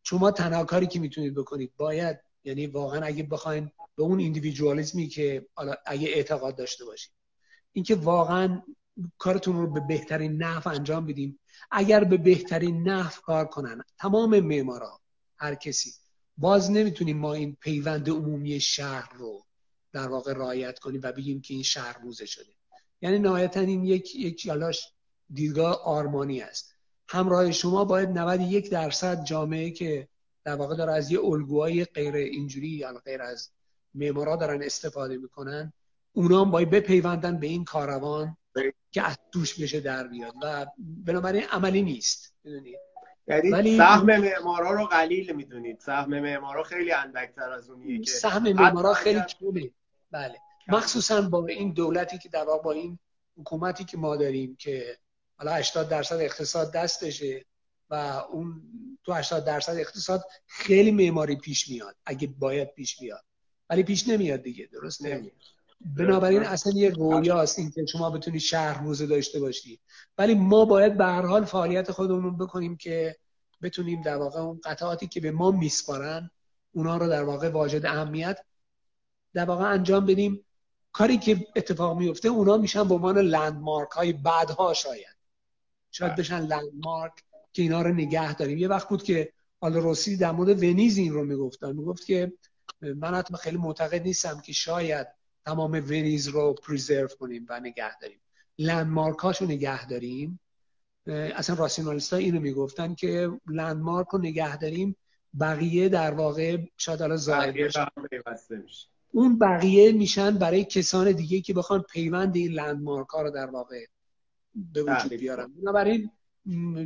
شما 0.03 0.31
تنها 0.31 0.65
کاری 0.65 0.87
که 0.87 1.01
می‌تونید 1.01 1.35
بکنید 1.35 1.73
باید 1.77 2.19
یعنی 2.45 2.67
واقعا 2.67 3.07
اگه 3.07 3.23
بخواین 3.23 3.71
به 3.97 4.03
اون 4.03 4.19
ایندیویدوالیسمی 4.19 5.09
که 5.09 5.47
اگه 5.87 6.09
اعتقاد 6.09 6.57
داشته 6.57 6.85
باشید 6.85 7.13
اینکه 7.73 7.95
واقعا 7.95 8.63
کارتون 9.19 9.57
رو 9.57 9.73
به 9.73 9.81
بهترین 9.81 10.43
نحو 10.43 10.69
انجام 10.69 11.07
بدیم 11.07 11.39
اگر 11.71 12.05
به 12.05 12.17
بهترین 12.17 12.89
نحو 12.89 13.21
کار 13.23 13.47
کنن 13.47 13.83
تمام 13.99 14.41
معمارا 14.41 15.01
هر 15.37 15.55
کسی 15.55 15.93
باز 16.37 16.71
نمی‌تونیم 16.71 17.19
ما 17.19 17.35
این 17.35 17.57
پیوند 17.61 18.11
عمومی 18.11 18.61
شهر 18.61 19.13
رو 19.15 19.46
در 19.97 20.09
واقع 20.09 20.33
رعایت 20.33 20.79
کنیم 20.79 21.01
و 21.05 21.13
بگیم 21.13 21.41
که 21.41 21.55
این 21.55 21.63
شهر 21.63 21.99
موزه 22.05 22.27
شده. 22.27 22.53
یعنی 23.01 23.19
نهایتا 23.19 23.61
این 23.61 23.85
یک 23.85 24.15
یک 24.15 24.51
دیدگاه 25.31 25.83
آرمانی 25.85 26.41
است. 26.41 26.75
همراه 27.09 27.53
شما 27.53 27.85
باید 27.85 28.09
91 28.09 28.71
درصد 28.71 29.25
جامعه 29.25 29.71
که 29.71 30.09
در 30.45 30.55
واقع 30.55 30.77
داره 30.77 30.93
از 30.93 31.11
یه 31.11 31.21
الگوهای 31.25 31.85
غیر 31.85 32.15
اینجوری 32.15 32.69
یا 32.69 33.03
غیر 33.05 33.23
از 33.23 33.51
معمارا 33.95 34.37
دارن 34.37 34.63
استفاده 34.63 35.17
می‌کنن 35.17 35.73
اونا 36.13 36.45
هم 36.45 36.51
باید 36.51 36.71
بپیوندن 36.71 37.41
به 37.41 37.47
این 37.47 37.65
کاروان 37.65 38.37
که 38.91 39.03
از 39.03 39.19
توش 39.33 39.61
بشه 39.61 39.81
در 39.81 40.07
بیاد. 40.07 40.35
و 40.43 40.67
بنابراین 40.79 41.43
عملی 41.43 41.83
نیست. 41.83 42.35
یعنی 43.29 43.51
ولی... 43.51 43.77
سهم 43.77 44.07
معمارا 44.07 44.71
رو 44.71 44.85
قلیل 44.85 45.37
می‌دونید. 45.37 45.81
سهم 45.81 46.21
معمارا 46.21 46.63
خیلی 46.63 46.93
اندکتر 46.93 47.51
از 47.51 47.71
اونیه 47.71 48.01
که 48.01 48.11
سهم 48.11 48.53
معمارا 48.53 48.95
خیلی 48.95 49.21
کمه. 49.21 49.71
بله. 50.11 50.39
مخصوصا 50.69 51.21
با 51.21 51.47
این 51.47 51.73
دولتی 51.73 52.19
که 52.19 52.29
در 52.29 52.45
واقع 52.45 52.63
با 52.63 52.73
این 52.73 52.99
حکومتی 53.39 53.85
که 53.85 53.97
ما 53.97 54.17
داریم 54.17 54.57
که 54.57 54.99
حالا 55.39 55.53
80 55.53 55.89
درصد 55.89 56.17
اقتصاد 56.21 56.73
دستشه 56.73 57.45
و 57.91 57.95
اون 58.31 58.63
تو 59.05 59.13
80 59.13 59.45
درصد 59.45 59.77
اقتصاد 59.77 60.25
خیلی 60.47 60.91
معماری 60.91 61.37
پیش 61.37 61.69
میاد 61.69 61.97
اگه 62.07 62.27
باید 62.27 62.75
پیش 62.75 63.01
بیاد. 63.01 63.25
ولی 63.71 63.83
پیش 63.83 64.09
نمیاد 64.09 64.43
دیگه 64.43 64.69
درست؟ 64.73 65.05
نمیاد. 65.05 65.33
بنابراین 65.81 66.43
اصلا 66.43 66.73
یه 66.73 66.91
رویاست 66.91 67.59
این 67.59 67.71
که 67.71 67.87
شما 67.87 68.11
بتونی 68.11 68.41
شهر 68.41 68.81
موزه 68.81 69.07
داشته 69.07 69.41
باشی. 69.41 69.81
ولی 70.19 70.35
ما 70.35 70.65
باید 70.65 70.97
به 70.97 71.05
هر 71.05 71.27
حال 71.27 71.45
فعالیت 71.45 71.91
خودمون 71.91 72.39
بکنیم 72.39 72.77
که 72.77 73.17
بتونیم 73.63 74.03
در 74.03 74.17
واقع 74.17 74.41
اون 74.41 74.61
قطعاتی 74.65 75.07
که 75.07 75.21
به 75.21 75.31
ما 75.31 75.51
میسپارن 75.51 76.31
اونا 76.73 76.97
رو 76.97 77.09
در 77.09 77.25
واقع 77.25 77.49
واجد 77.49 77.87
اهمیت 77.87 78.39
در 79.37 79.45
واقع 79.45 79.65
انجام 79.65 80.07
بدیم. 80.07 80.45
کاری 80.93 81.19
که 81.19 81.47
اتفاق 81.57 81.99
میفته 81.99 82.29
اونا 82.29 82.57
میشن 82.57 82.89
به 82.89 82.95
عنوان 82.95 83.19
لندمارک 83.19 83.91
های 83.91 84.13
بعدها 84.13 84.75
شاید. 84.75 85.17
شاید 85.91 86.13
بله. 86.13 86.21
بشن 86.21 86.41
لندمارک 86.41 87.13
که 87.53 87.63
اینا 87.63 87.83
رو 87.83 87.93
نگه 87.93 88.35
داریم. 88.35 88.59
یه 88.59 88.69
وقت 88.69 88.89
بود 88.89 89.03
که 89.03 89.33
حالا 89.61 89.79
روسی 89.79 90.17
در 90.17 90.33
مورد 90.33 90.63
ونیز 90.63 90.99
این 90.99 91.13
رو 91.13 91.25
می‌گفتن 91.25 91.73
می‌گفت 91.73 92.07
که 92.07 92.33
من 92.81 93.15
حتی 93.15 93.35
خیلی 93.37 93.57
معتقد 93.57 94.03
نیستم 94.03 94.41
که 94.41 94.53
شاید 94.53 95.07
تمام 95.45 95.73
ونیز 95.73 96.29
رو 96.29 96.55
پریزرو 96.55 97.09
کنیم 97.09 97.47
و 97.49 97.61
نگه 97.61 97.99
داریم. 97.99 98.21
لندمارک 98.59 99.19
هاشو 99.19 99.45
نگه 99.45 99.87
داریم. 99.87 100.41
اصلا 101.07 101.57
راسیونالیست 101.57 102.13
ها 102.13 102.19
اینو 102.19 102.41
می‌گفتن 102.41 102.95
که 102.95 103.31
لندمارک 103.47 104.07
رو 104.07 104.19
نگه 104.19 104.57
داریم 104.57 104.97
بقیه 105.41 105.89
در 105.89 106.15
واقع 106.15 106.59
شاید 106.77 107.01
حالا 107.01 107.17
ظاهر 107.17 107.71
اون 109.13 109.39
بقیه 109.39 109.93
میشن 109.93 110.39
برای 110.39 110.65
کسان 110.65 111.13
دیگه 111.13 111.41
که 111.41 111.55
بخوان 111.55 111.83
پیوند 111.83 112.37
این 112.37 112.53
لندمارک 112.53 113.09
ها 113.09 113.23
رو 113.23 113.31
در 113.31 113.47
واقع 113.47 113.85
به 114.55 114.83
وجود. 114.83 115.13
بیارن. 115.13 115.53
بنابراین 115.63 116.11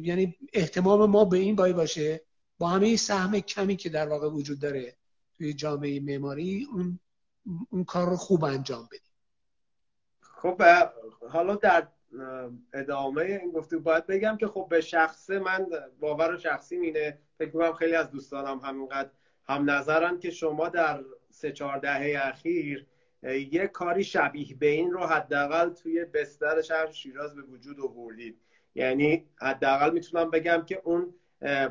یعنی 0.02 0.36
احتمام 0.52 1.10
ما 1.10 1.24
به 1.24 1.38
این 1.38 1.56
باید 1.56 1.76
باشه 1.76 2.20
با 2.58 2.68
همه 2.68 2.96
سهم 2.96 3.40
کمی 3.40 3.76
که 3.76 3.88
در 3.88 4.08
واقع 4.08 4.28
وجود 4.28 4.60
داره 4.60 4.96
توی 5.38 5.52
جامعه 5.52 6.00
معماری 6.00 6.68
اون 6.72 6.98
اون 7.70 7.84
کار 7.84 8.08
رو 8.10 8.16
خوب 8.16 8.44
انجام 8.44 8.86
بدیم. 8.86 9.00
خب 10.20 10.62
حالا 11.30 11.54
در 11.56 11.88
ادامه 12.72 13.22
این 13.22 13.50
گفته 13.50 13.78
باید 13.78 14.06
بگم 14.06 14.36
که 14.36 14.46
خب 14.46 14.66
به 14.70 14.80
شخصه 14.80 15.38
من 15.38 15.66
باور 16.00 16.38
شخصی 16.38 16.76
مینه 16.76 17.18
فکر 17.38 17.50
کنم 17.50 17.72
خیلی 17.72 17.94
از 17.94 18.10
دوستانم 18.10 18.58
همینقدر 18.58 19.10
هم 19.44 19.70
نظرن 19.70 20.18
که 20.18 20.30
شما 20.30 20.68
در 20.68 21.04
سه 21.40 21.52
چهار 21.52 21.78
دهه 21.78 22.20
اخیر 22.28 22.86
یه 23.52 23.66
کاری 23.66 24.04
شبیه 24.04 24.56
به 24.58 24.66
این 24.66 24.90
رو 24.90 25.06
حداقل 25.06 25.70
توی 25.70 26.04
بستر 26.04 26.62
شهر 26.62 26.90
شیراز 26.90 27.34
به 27.34 27.42
وجود 27.42 27.80
آوردید. 27.80 28.36
یعنی 28.74 29.24
حداقل 29.36 29.90
می‌تونم 29.90 30.30
بگم 30.30 30.62
که 30.66 30.82
اون 30.84 31.14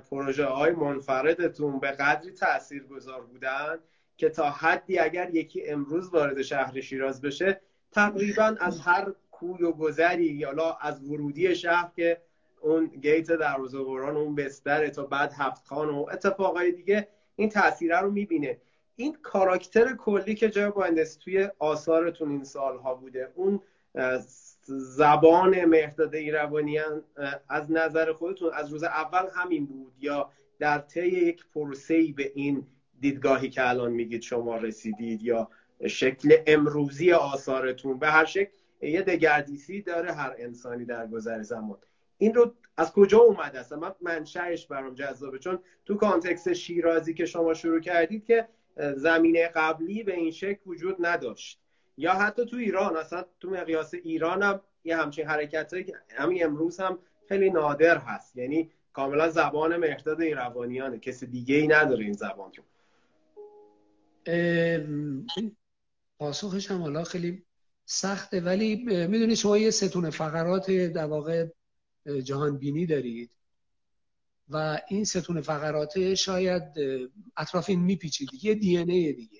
پروژه 0.10 0.46
های 0.46 0.72
منفردتون 0.72 1.80
به 1.80 1.92
قدری 1.92 2.32
تأثیر 2.32 2.84
گذار 2.84 3.22
بودن 3.22 3.80
که 4.18 4.30
تا 4.30 4.50
حدی 4.50 5.00
اگر 5.00 5.36
یکی 5.36 5.68
امروز 5.68 6.10
وارد 6.10 6.42
شهر 6.42 6.82
شیراز 6.82 7.22
بشه 7.22 7.62
تقریبا 7.92 8.56
از 8.60 8.80
هر 8.80 9.14
کوی 9.32 9.64
و 9.64 9.72
گذری 9.72 10.26
یا 10.26 10.78
از 10.82 11.04
ورودی 11.04 11.56
شهر 11.56 11.92
که 11.96 12.22
اون 12.62 12.88
گیت 12.88 13.32
دروازه 13.32 13.78
قرآن 13.78 14.18
اون 14.18 14.36
بستر 14.36 14.88
تا 14.88 15.06
بعد 15.06 15.34
هفت 15.38 15.68
خان 15.68 15.90
و 15.90 16.06
اتفاقای 16.12 16.72
دیگه 16.72 17.08
این 17.36 17.50
تاثیره 17.50 18.00
رو 18.00 18.12
می‌بینه. 18.12 18.58
این 19.00 19.18
کاراکتر 19.22 19.96
کلی 19.96 20.36
که 20.36 20.50
جای 20.50 20.72
بایندس 20.72 21.16
توی 21.16 21.50
آثارتون 21.60 22.32
این 22.32 22.44
سالها 22.44 22.96
بوده 22.96 23.32
اون 23.36 23.62
زبان 24.68 25.66
مهداد 25.66 26.16
ایروانیان 26.16 27.04
از 27.50 27.72
نظر 27.72 28.14
خودتون 28.14 28.54
از 28.54 28.70
روز 28.70 28.84
اول 28.84 29.28
همین 29.36 29.66
بود 29.66 29.94
یا 30.00 30.30
در 30.60 30.80
طی 30.80 31.08
یک 31.08 31.46
پروسه‌ای 31.54 32.12
به 32.12 32.32
این 32.36 32.68
دیدگاهی 33.00 33.50
که 33.50 33.70
الان 33.70 33.92
میگید 33.92 34.22
شما 34.22 34.58
رسیدید 34.58 35.24
یا 35.24 35.50
شکل 35.88 36.38
امروزی 36.48 37.12
آثارتون؟ 37.12 38.00
به 38.00 38.08
هر 38.08 38.26
شکل 38.26 38.52
یه 38.82 39.02
دگردیسی 39.02 39.82
داره 39.82 40.14
هر 40.14 40.36
انسانی 40.38 40.86
در 40.86 41.08
گذر 41.08 41.42
زمان. 41.42 41.78
این 42.18 42.34
رو 42.34 42.54
از 42.78 42.92
کجا 42.94 43.18
اومده 43.20 43.60
است؟ 43.60 43.74
من 43.74 43.96
منشأش 44.02 44.68
برام 44.68 44.94
جذابه 44.94 45.40
چون 45.40 45.60
تو 45.86 45.96
کانتکست 45.96 46.54
شیرازی 46.54 47.14
که 47.14 47.26
شما 47.26 47.54
شروع 47.54 47.80
کردید 47.80 48.26
که 48.26 48.48
زمینه 48.96 49.48
قبلی 49.48 50.04
به 50.04 50.13
این 50.13 50.32
شکل 50.32 50.60
وجود 50.65 50.96
نداشت. 51.00 51.60
یا 51.98 52.13
حتی 52.13 52.46
تو 52.46 52.58
ایران 52.58 52.98
اصلا 52.98 53.26
تو 53.39 53.50
مقیاس 53.50 53.94
ایران 53.94 54.44
هم 54.44 54.62
یه 54.84 54.98
همچین 54.98 55.26
حرکت 55.28 55.74
همین 56.10 56.46
امروز 56.46 56.80
هم 56.80 57.00
خیلی 57.28 57.50
نادر 57.50 57.98
هست. 57.98 58.38
یعنی 58.38 58.72
کاملا 58.94 59.30
زبان 59.30 59.78
مهداد 59.78 60.22
ایروانیانه 60.22 61.00
کسی 61.00 61.28
دیگه 61.28 61.56
ای 61.56 61.68
نداره 61.68 62.04
این 62.04 62.13
زبان 62.13 62.52
رو. 62.58 62.63
پاسخش 66.20 66.72
هم 66.72 66.82
حالا 66.82 67.04
خیلی 67.04 67.44
سخته. 67.86 68.42
ولی 68.42 68.76
می‌دونید 68.86 69.36
شما 69.36 69.58
یه 69.58 69.72
ستون 69.72 70.10
فقرات 70.10 70.72
در 70.72 71.06
واقع 71.06 71.48
جهان 72.24 72.58
بینی 72.58 72.86
دارید. 72.86 73.32
و 74.50 74.80
این 74.88 75.06
ستون 75.06 75.42
فقرات 75.42 76.14
شاید 76.14 76.64
اطراف 77.38 77.70
این 77.70 77.80
میپیچید 77.80 78.30
یه 78.42 78.56
دی 78.56 78.78
ای 78.78 79.14
دیگه. 79.14 79.40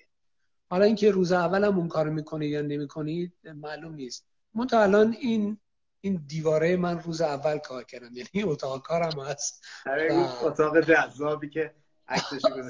حالا 0.70 0.86
اینکه 0.86 1.12
روز 1.12 1.32
اول 1.32 1.64
هم 1.64 1.78
اون 1.78 1.88
کار 1.88 2.10
می‌کنید 2.10 2.52
یا 2.52 2.62
نمی‌کنید 2.62 3.34
معلوم 3.44 3.94
نیست. 3.94 4.26
من 4.54 4.68
تا 4.68 4.84
الان 4.84 5.16
این 5.20 5.58
این 6.02 6.24
دیواره 6.28 6.78
من 6.78 7.00
روز 7.00 7.22
اول 7.22 7.58
کار 7.58 7.84
کردم. 7.84 8.16
یعنی 8.16 8.52
اتاق 8.52 8.82
کارم 8.82 9.20
هست. 9.20 9.64
آره 9.86 10.14
اتاق 10.44 10.82
جذابی 10.82 11.50
که 11.50 11.74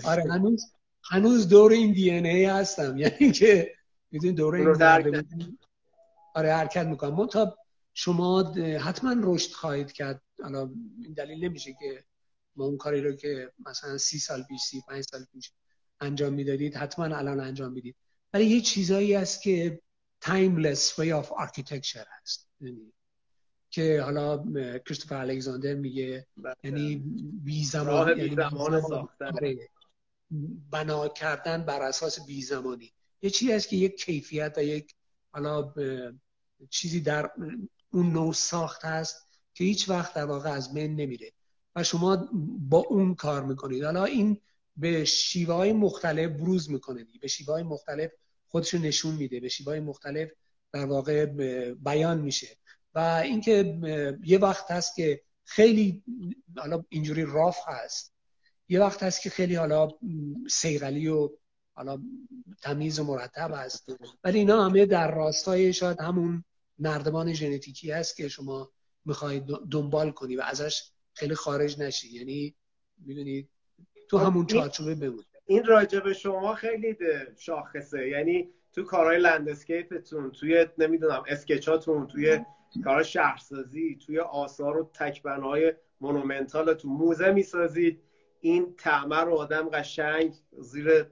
آره 0.06 0.24
هنوز 0.24 0.74
هنوز 1.04 1.50
دور 1.50 1.72
این 1.72 1.94
دی 1.94 2.12
ای 2.12 2.46
هستم. 2.46 2.98
یعنی 2.98 3.32
که 3.32 3.76
می‌دونی 4.12 4.34
دور 4.34 4.56
این 4.56 5.58
آره 6.36 6.54
حرکت 6.54 6.86
می‌کنم. 6.86 7.16
من 7.16 7.28
تا 7.28 7.58
شما 7.94 8.54
حتما 8.82 9.16
رشد 9.24 9.52
خواهید 9.52 9.92
کرد. 9.92 10.22
حالا 10.44 10.70
این 11.04 11.14
دلیل 11.14 11.46
نمیشه 11.46 11.74
که 11.80 12.04
ما 12.56 12.66
اون 12.66 12.78
کاری 12.78 13.02
رو 13.02 13.12
که 13.12 13.52
مثلا 13.66 13.98
سی 13.98 14.20
سال 14.20 14.44
پیش 14.44 14.62
سی 14.62 14.82
پنج 14.88 15.04
سال 15.04 15.26
پیش 15.34 15.52
انجام 16.00 16.34
می‌دادید 16.34 16.76
حتما 16.76 17.06
الان 17.06 17.40
انجام 17.40 17.72
می‌دید. 17.72 17.96
ولی 18.34 18.46
یه 18.46 18.62
چیزایی 18.62 19.14
هست 19.14 19.42
که 19.42 19.82
timeless 20.26 20.94
way 20.96 21.24
of 21.24 21.28
architecture 21.28 22.08
هست. 22.22 22.50
یعنی 22.62 22.94
که 23.70 24.02
حالا 24.02 24.44
کریستوفر 24.80 25.16
الکساندر 25.16 25.74
میگه 25.74 26.28
بله. 26.38 26.56
یعنی 26.64 26.96
بی 27.44 27.64
زمان 27.66 28.18
یعنی 28.18 28.42
آره. 29.22 29.70
بنا 30.72 31.08
کردن 31.08 31.66
بر 31.66 31.82
اساس 31.82 32.26
بی 32.26 32.42
زمانی. 32.42 32.94
یه 33.22 33.30
چیزی 33.30 33.52
هست 33.52 33.70
که 33.70 33.76
یک 33.76 34.04
کیفیت 34.04 34.54
و 34.58 34.64
یک 34.64 34.96
حالا 35.32 35.74
چیزی 36.70 37.02
در 37.02 37.32
اون 37.92 38.12
نوع 38.12 38.34
ساخت 38.34 38.86
هست 38.86 39.28
که 39.54 39.64
هیچ 39.64 39.90
وقت 39.90 40.14
در 40.14 40.26
واقع 40.26 40.50
از 40.50 40.74
بین 40.74 40.96
نمیره. 40.96 41.32
شما 41.84 42.30
با 42.70 42.78
اون 42.78 43.16
کار 43.16 43.44
می‌کنید. 43.44 43.84
حالا 43.84 44.06
این 44.06 44.42
به 44.78 45.06
شیوه 45.06 45.54
های 45.54 45.74
مختلف 45.74 46.32
بروز 46.32 46.72
می‌کنه 46.72 47.06
به 47.22 47.28
شیوه 47.28 47.54
های 47.54 47.64
مختلف 47.64 48.12
خودش 48.48 48.74
نشون 48.74 49.16
میده. 49.16 49.40
به 49.40 49.50
شیوه 49.50 49.72
های 49.72 49.80
مختلف 49.80 50.30
در 50.74 50.86
واقع 50.86 51.26
بیان 51.74 52.22
میشه. 52.22 52.58
و 52.96 53.00
اینکه 53.00 53.80
یه 54.24 54.38
وقت 54.38 54.72
هست 54.72 54.96
که 54.96 55.22
خیلی 55.44 56.04
حالا 56.58 56.86
اینجوری 56.90 57.26
راف 57.26 57.58
هست. 57.68 58.14
یه 58.70 58.80
وقت 58.80 59.04
هست 59.04 59.22
که 59.22 59.30
خیلی 59.30 59.56
حالا 59.56 59.88
سیغلی 60.50 61.08
و 61.08 61.30
حالا 61.74 62.02
تمیز 62.62 63.00
و 63.00 63.04
مرتب 63.04 63.52
هست. 63.56 63.90
ولی 64.24 64.40
اینا 64.40 64.66
همه 64.66 64.86
در 64.86 65.12
راستای 65.12 65.74
شاید 65.74 66.02
همون 66.02 66.44
نردبان 66.80 67.34
ژنتیکی 67.34 67.92
هست 67.92 68.16
که 68.16 68.28
شما 68.28 68.72
می‌خواید 69.06 69.46
دنبال 69.72 70.12
کنی 70.12 70.36
و 70.36 70.42
ازش 70.42 70.92
خیلی 71.20 71.36
خارج 71.36 71.80
نشی. 71.80 72.08
یعنی 72.18 72.56
می‌دونید 73.06 73.50
تو 74.10 74.18
همون 74.18 74.46
چارچوبه 74.46 74.96
بمون 74.96 75.24
این 75.46 75.66
راجع 75.66 75.94
به 75.94 76.12
شما 76.12 76.56
خیلی 76.56 76.98
شاخصه. 77.38 78.08
یعنی 78.08 78.50
تو 78.74 78.84
کارهای 78.84 79.20
landscape 79.20 80.04
تون 80.04 80.32
توی 80.32 80.68
نمی‌دونم 80.78 81.24
sketch 81.28 81.81
اتون 81.81 82.08
توی 82.08 82.40
کار 82.84 83.04
شهرسازی 83.04 84.00
توی 84.06 84.20
آثار 84.20 84.78
و 84.78 84.92
تک‌بناهای 84.94 85.74
monumental 86.02 86.71
تون 86.71 86.92
موزه 86.92 87.32
می‌سازید 87.32 88.02
این 88.42 88.76
تأمل 88.78 89.26
رو 89.26 89.36
آدم 89.36 89.70
قشنگ 89.70 90.34
زیر 90.60 91.06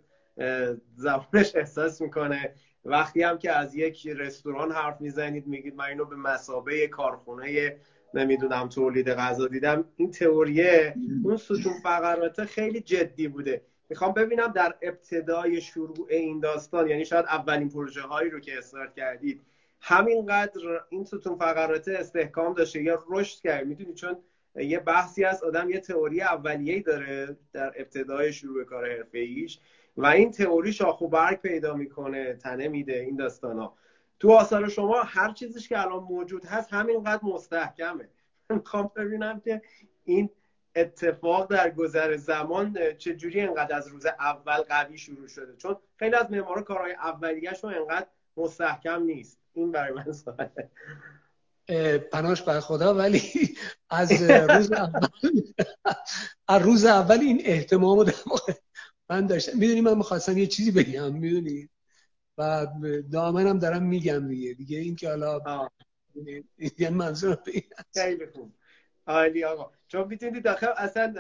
زبانش 0.96 1.56
احساس 1.56 2.02
می‌کنه. 2.02 2.54
وقتی 2.86 3.22
هم 3.22 3.38
که 3.38 3.52
از 3.52 3.76
یک 3.76 4.08
رستوران 4.08 4.72
حرف 4.72 5.02
می‌زنید 5.02 5.48
میگید 5.48 5.76
من 5.76 5.86
اینو 5.86 6.06
به 6.06 6.16
مثابه 6.16 6.88
کارخونه 6.88 7.78
نمی‌دونم 8.14 8.70
تولید 8.70 9.10
غذا 9.10 9.48
دیدم. 9.48 9.86
این 9.96 10.12
تئوریه 10.12 10.96
اون 11.24 11.38
ستون 11.38 11.74
فقرات 11.84 12.46
خیلی 12.46 12.82
جدی 12.82 13.28
بوده. 13.28 13.62
می‌خوام 13.90 14.14
ببینم 14.14 14.48
در 14.48 14.76
ابتدای 14.82 15.62
شروع 15.62 16.08
این 16.10 16.40
داستان 16.40 16.88
یعنی 16.88 17.06
شاید 17.06 17.26
اولین 17.26 17.70
پروژه 17.70 18.02
هایی 18.02 18.30
رو 18.30 18.40
که 18.40 18.58
استارت 18.58 18.96
کردید 18.96 19.42
همینقدر 19.82 20.62
این 20.90 21.04
ستون 21.06 21.36
فقرات 21.36 21.88
استحکام 21.88 22.54
داشته 22.54 22.84
یا 22.84 23.04
رشد 23.10 23.42
کرد؟ 23.42 23.68
می‌دونی؟ 23.68 23.94
چون 23.94 24.18
یه 24.56 24.80
بحثی 24.80 25.24
از 25.24 25.44
آدم 25.44 25.70
یه 25.70 25.80
تئوری 25.80 26.22
اولیه‌ای 26.22 26.82
داره 26.82 27.38
در 27.54 27.74
ابتدای 27.78 28.34
شروع 28.34 28.64
کار 28.64 28.92
حرفه‌ایش 28.92 29.60
و 29.98 30.06
این 30.06 30.32
تئوری 30.32 30.74
شاخ 30.74 31.02
و 31.02 31.08
برگ 31.08 31.42
پیدا 31.42 31.74
می‌کنه 31.74 32.34
تنه 32.34 32.68
میده 32.68 33.00
این 33.00 33.16
داستانا. 33.16 33.74
تو 34.20 34.32
آثار 34.32 34.70
شما 34.70 35.02
هر 35.02 35.32
چیزش 35.32 35.70
که 35.70 35.82
الان 35.82 36.04
موجود 36.04 36.46
هست 36.46 36.74
همینقدر 36.74 37.20
مستحکمه. 37.24 38.10
می‌خوام 38.50 38.92
ببینم 38.96 39.40
که 39.40 39.62
این 40.04 40.30
اتفاق 40.76 41.52
در 41.52 41.70
گذر 41.70 42.16
زمان 42.16 42.78
چجوری 42.98 43.42
انقدر 43.42 43.76
از 43.76 43.88
روز 43.88 44.06
اول 44.06 44.58
قوی 44.58 44.98
شروع 44.98 45.28
شده. 45.28 45.56
چون 45.56 45.76
خیلی 45.96 46.16
از 46.16 46.32
معمارا 46.32 46.62
کارهای 46.62 46.94
اولیه‌شون 46.94 47.74
انقدر 47.74 48.08
مستحکم 48.38 49.04
نیست. 49.04 49.38
این 49.54 49.72
برای 49.72 49.94
من 49.94 50.12
سواله 50.12 50.70
پناش 52.12 52.42
بر 52.42 52.60
خدا 52.60 52.94
ولی 52.94 53.22
از 53.90 54.12
روز 54.22 54.72
اول 54.72 55.08
از 56.48 56.62
روز 56.62 56.86
اول 56.86 57.20
این 57.20 57.42
احتمام 57.46 58.04
در 58.04 58.14
من 59.10 59.28
داشتم. 59.28 59.58
می‌دونی 59.58 59.82
من 59.82 59.98
می‌خواستم 59.98 60.38
یه 60.38 60.48
چیزی 60.48 60.72
بگم 60.72 61.14
می‌دونی؟ 61.14 61.70
و 62.38 62.68
دامنم 63.12 63.60
دارم 63.60 63.84
میگم 63.84 64.28
دیگه. 64.28 64.54
دیگه 64.54 64.78
این 64.78 64.96
که 64.96 65.10
حالا 65.10 65.42
یعنی 66.78 66.96
منظور 66.96 67.38
خیلی 67.94 68.26
خوب. 68.26 68.54
عالی 69.08 69.44
آقا. 69.44 69.72
چون 69.88 70.08
می‌تونید 70.08 70.44
داخل 70.44 70.68
اصلا 70.78 71.14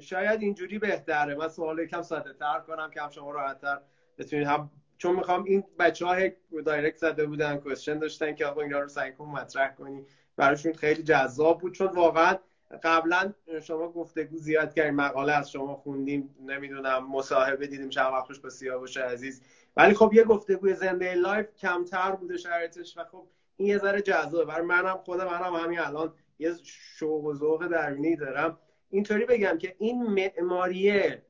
شاید 0.00 0.40
اینجوری 0.40 0.78
بهتره. 0.78 1.34
من 1.34 1.48
سوال 1.48 1.78
یکم 1.78 2.02
ساده 2.02 2.32
تر 2.32 2.60
کنم 2.60 2.90
که 2.90 3.02
هم 3.02 3.10
شما 3.10 3.30
راحتتر 3.30 3.80
بتونید 4.18 4.46
هم 4.46 4.70
چون 4.98 5.16
می‌خوام 5.16 5.44
این 5.44 5.64
بچه 5.78 6.06
ها 6.06 6.16
دایرکت 6.64 6.96
زده 6.96 7.26
بودن 7.26 7.56
کوشن 7.56 7.98
داشتن 7.98 8.34
که 8.34 8.46
آقا 8.46 8.60
اینا 8.60 8.80
رو 8.80 8.88
سعی 8.88 9.12
کن 9.12 9.24
مطرح 9.24 9.74
کنی. 9.74 10.06
براشون 10.36 10.72
خیلی 10.72 11.02
جذاب 11.02 11.60
بود. 11.60 11.74
چون 11.74 11.86
واقعا 11.86 12.38
قبلا 12.82 13.32
شما 13.62 13.92
گفتگو 13.92 14.36
زیاد 14.36 14.74
کردیم 14.74 14.94
مقاله 14.94 15.32
از 15.32 15.50
شما 15.50 15.76
خوندیم. 15.76 16.36
نمی‌دونم 16.46 17.10
مصاحبه 17.10 17.66
دیدیم. 17.66 17.88
چند 17.88 18.12
وقت 18.12 18.40
با 18.42 18.50
سیاوش 18.50 18.96
عزیز. 18.96 19.42
ولی 19.76 19.94
خب 19.94 20.10
یه 20.14 20.24
گفتگوی 20.24 20.74
زنده 20.74 21.14
live 21.14 21.54
کمتر 21.56 22.10
بوده 22.10 22.36
شرایطش 22.36 22.98
و 22.98 23.04
خب 23.04 23.26
این 23.56 23.68
یه 23.68 23.78
ذره 23.78 24.02
جذابه. 24.02 24.44
برای 24.44 24.66
منم 24.66 24.96
خود 24.96 25.20
منم 25.20 25.54
همین 25.54 25.78
الان 25.78 26.14
یه 26.38 26.54
شوق 26.64 27.24
و 27.24 27.34
ذوق 27.34 27.66
درونی 27.66 28.16
دارم. 28.16 28.58
اینطوری 28.90 29.24
بگم 29.24 29.58
که 29.58 29.74
این 29.78 30.02
معماریه 30.02 31.22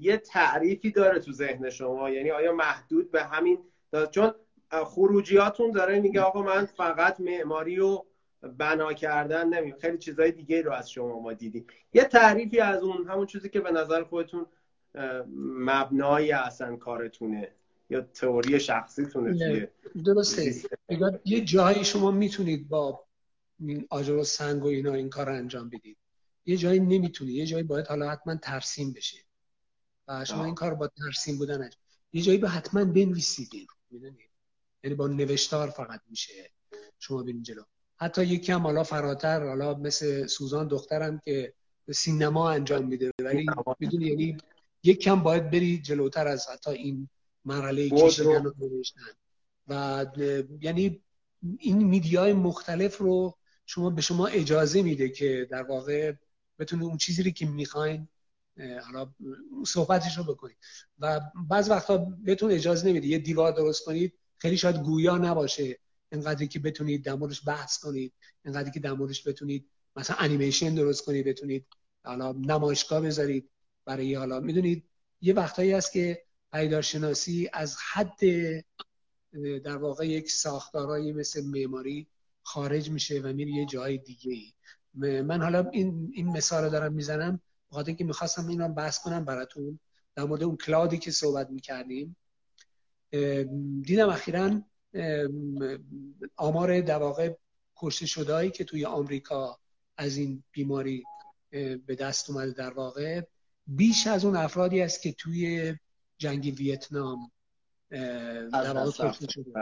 یه 0.00 0.16
تعریفی 0.16 0.90
داره 0.90 1.20
تو 1.20 1.32
ذهن 1.32 1.70
شما. 1.70 2.10
یعنی 2.10 2.30
آیا 2.30 2.52
محدود 2.52 3.10
به 3.10 3.24
همین 3.24 3.58
چون 4.10 4.34
خروجیاتون 4.84 5.70
داره 5.70 6.00
میگه 6.00 6.20
آقا 6.20 6.42
من 6.42 6.64
فقط 6.66 7.20
معماری 7.20 7.80
و 7.80 8.02
بنا 8.58 8.92
کردن 8.92 9.48
نیستم 9.48 9.76
خیلی 9.80 9.98
چیزهای 9.98 10.32
دیگه 10.32 10.62
رو 10.62 10.72
از 10.72 10.90
شما 10.90 11.20
ما 11.20 11.32
دیدیم. 11.32 11.66
یه 11.92 12.04
تعریفی 12.04 12.60
از 12.60 12.82
اون 12.82 13.06
همون 13.06 13.26
چیزی 13.26 13.48
که 13.48 13.60
به 13.60 13.70
نظر 13.70 14.02
خودتون 14.02 14.46
مبنای 15.38 16.32
اصلا 16.32 16.76
کارتونه. 16.76 17.52
یا 17.92 18.00
تئوری 18.00 18.60
شخصیتونه 18.60 19.68
درسته. 20.04 20.54
یه 21.24 21.40
جایی 21.44 21.84
شما 21.84 22.10
می‌تونید 22.10 22.68
با 22.68 23.04
آجر 23.90 24.14
و 24.14 24.24
سنگ 24.24 24.64
و 24.64 24.66
اینا 24.66 24.94
این 24.94 25.10
کار 25.10 25.26
رو 25.26 25.34
انجام 25.34 25.68
بدید. 25.68 25.96
یه 26.46 26.56
جایی 26.56 26.80
نمی‌تونید. 26.80 27.36
یه 27.36 27.46
جایی 27.46 27.62
باید 27.62 27.86
حالا 27.86 28.10
حتما 28.10 28.36
ترسیم 28.36 28.92
بشه 28.92 29.18
و 30.08 30.24
شما 30.24 30.44
این 30.44 30.54
کار 30.54 30.74
با 30.74 30.88
ترسیم 30.88 31.38
بودن 31.38 31.54
انجام. 31.54 31.80
یه 32.12 32.22
جایی 32.22 32.38
با 32.38 32.48
حتما 32.48 32.84
بنویسید 32.84 33.50
می‌دونید؟ 33.90 34.30
یعنی 34.84 34.94
با 34.96 35.06
نوشتار 35.06 35.70
فقط 35.70 36.00
میشه 36.10 36.50
شما 36.98 37.22
برین 37.22 37.42
جلو. 37.42 37.62
حتی 37.96 38.24
یکی 38.24 38.52
هم 38.52 38.60
حالا 38.60 38.82
فراتر 38.82 39.46
حالا 39.46 39.74
مثل 39.74 40.26
سوزان 40.26 40.68
دخترم 40.68 41.20
که 41.24 41.52
سینما 41.90 42.50
انجام 42.50 42.86
میده. 42.86 43.10
ولی 43.18 43.46
می‌دونی 43.80 44.06
یعنی 44.06 44.36
یک 44.82 45.00
کم 45.00 45.22
باید 45.22 45.50
بری 45.50 45.78
جلوتر 45.78 46.28
از 46.28 46.48
حتی 46.48 46.70
این 46.70 47.08
مرحله 47.44 47.90
کشیدن 47.90 48.46
و 48.46 48.52
نوشتن. 48.58 49.00
و 49.68 50.06
یعنی 50.60 51.02
این 51.58 51.84
میدیای 51.84 52.32
مختلف 52.32 52.98
رو 52.98 53.38
شما 53.66 53.90
به 53.90 54.02
شما 54.02 54.26
اجازه 54.26 54.82
میده 54.82 55.08
که 55.08 55.48
در 55.50 55.62
واقع 55.62 56.12
بتونید 56.58 56.84
اون 56.84 56.96
چیزی 56.96 57.32
که 57.32 57.46
می‌خواین 57.46 58.08
حالا 58.84 59.14
صحبتش 59.66 60.18
رو 60.18 60.24
بکنید. 60.24 60.56
و 60.98 61.20
بعض 61.48 61.70
وقتا 61.70 61.98
بهتون 61.98 62.50
اجازه 62.50 62.88
نمیده. 62.88 63.06
یه 63.06 63.18
دیوار 63.18 63.52
درست 63.52 63.84
کنید 63.84 64.14
خیلی 64.38 64.56
شاید 64.56 64.76
گویا 64.76 65.18
نباشه 65.18 65.78
اینقدری 66.12 66.48
که 66.48 66.58
بتونید 66.58 67.04
در 67.04 67.14
موردش 67.14 67.42
بحث 67.46 67.78
کنید 67.78 68.12
اینقدری 68.44 68.70
که 68.70 68.80
در 68.80 68.92
موردش 68.92 69.28
بتونید 69.28 69.68
مثلا 69.96 70.16
انیمیشن 70.16 70.74
درست 70.74 71.04
کنید 71.04 71.26
بتونید 71.26 71.66
حالا 72.04 72.32
نمایشگاه 72.32 73.00
بذارید 73.00 73.50
برای 73.84 74.14
حالا 74.14 74.40
می‌دونید 74.40 74.84
یه 75.20 75.34
وقتایی 75.34 75.72
هست 75.72 75.92
که 75.92 76.22
پیدارشناسی 76.52 77.50
از 77.52 77.76
حد 77.92 78.20
در 79.64 79.76
واقع 79.76 80.08
یک 80.08 80.30
ساختارهایی 80.30 81.12
مثل 81.12 81.44
معماری 81.44 82.06
خارج 82.42 82.90
میشه 82.90 83.20
و 83.20 83.32
میره 83.32 83.50
یه 83.50 83.66
جای 83.66 83.98
دیگه 83.98 84.32
ای 84.32 84.52
من 85.22 85.42
حالا 85.42 85.70
این, 85.70 86.12
این 86.14 86.28
مثال 86.28 86.70
دارم 86.70 86.92
می‌زنم 86.92 87.40
بخاطر 87.70 87.92
که 87.92 88.04
می‌خواستم 88.04 88.48
این 88.48 88.60
رو 88.60 88.68
بحث 88.68 88.98
کنم 88.98 89.24
براتون 89.24 89.78
در 90.14 90.24
مورد 90.24 90.42
اون 90.42 90.56
کلادی 90.56 90.98
که 90.98 91.10
صحبت 91.10 91.50
می‌کردیم. 91.50 92.16
دیدم 93.82 94.08
اخیرا 94.08 94.62
آمار 96.36 96.80
در 96.80 96.98
واقع 96.98 97.34
کشته 97.76 98.06
شدهایی 98.06 98.50
که 98.50 98.64
توی 98.64 98.84
آمریکا 98.84 99.58
از 99.96 100.16
این 100.16 100.44
بیماری 100.52 101.04
به 101.86 101.96
دست 101.98 102.30
اومده 102.30 102.52
در 102.52 102.70
واقع. 102.70 103.22
بیش 103.66 104.06
از 104.06 104.24
اون 104.24 104.36
افرادی 104.36 104.82
است 104.82 105.02
که 105.02 105.12
توی 105.12 105.74
جنگ 106.22 106.54
ویتنام 106.58 107.30
در 108.52 108.72
واقع 108.72 109.08
کشته 109.08 109.26
شده. 109.30 109.52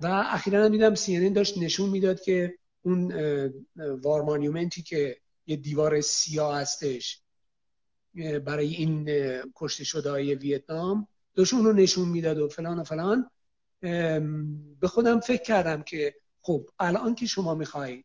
و 0.00 0.06
اخیرا 0.06 0.68
دیدم 0.68 0.94
سی 0.94 1.30
داشت 1.30 1.58
نشون 1.58 1.90
می‌داد 1.90 2.20
که 2.20 2.54
اون 2.82 3.12
وار 3.76 4.22
مانیومنتی 4.22 4.82
که 4.82 5.16
یه 5.46 5.56
دیوار 5.56 6.00
سیاه 6.00 6.60
هستش 6.60 7.22
برای 8.44 8.74
این 8.74 9.08
کشته 9.54 9.84
شده 9.84 10.10
های 10.10 10.34
ویتنام 10.34 11.08
داشت 11.34 11.54
اون 11.54 11.64
رو 11.64 11.72
نشون 11.72 12.08
می‌داد 12.08 12.38
و 12.38 12.48
فلان 12.48 12.78
و 12.78 12.84
فلان. 12.84 13.30
به 14.80 14.88
خودم 14.88 15.20
فکر 15.20 15.42
کردم 15.42 15.82
که 15.82 16.14
خب 16.42 16.68
الان 16.78 17.14
که 17.14 17.26
شما 17.26 17.54
می‌خوای 17.54 18.04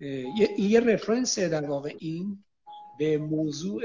یه, 0.00 0.60
یه 0.60 0.80
رفرنس 0.80 1.38
در 1.38 1.64
واقع 1.64 1.94
این 1.98 2.44
به 2.98 3.18
موضوع 3.18 3.84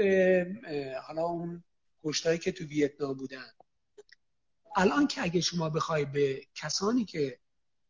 حالا 1.06 1.22
اون 1.22 1.62
کشتایی 2.04 2.38
که 2.38 2.52
تو 2.52 2.64
ویتنام 2.64 3.14
بودن. 3.14 3.46
الان 4.76 5.06
که 5.06 5.22
اگه 5.22 5.40
شما 5.40 5.70
بخوای 5.70 6.04
به 6.04 6.40
کسانی 6.54 7.04
که 7.04 7.38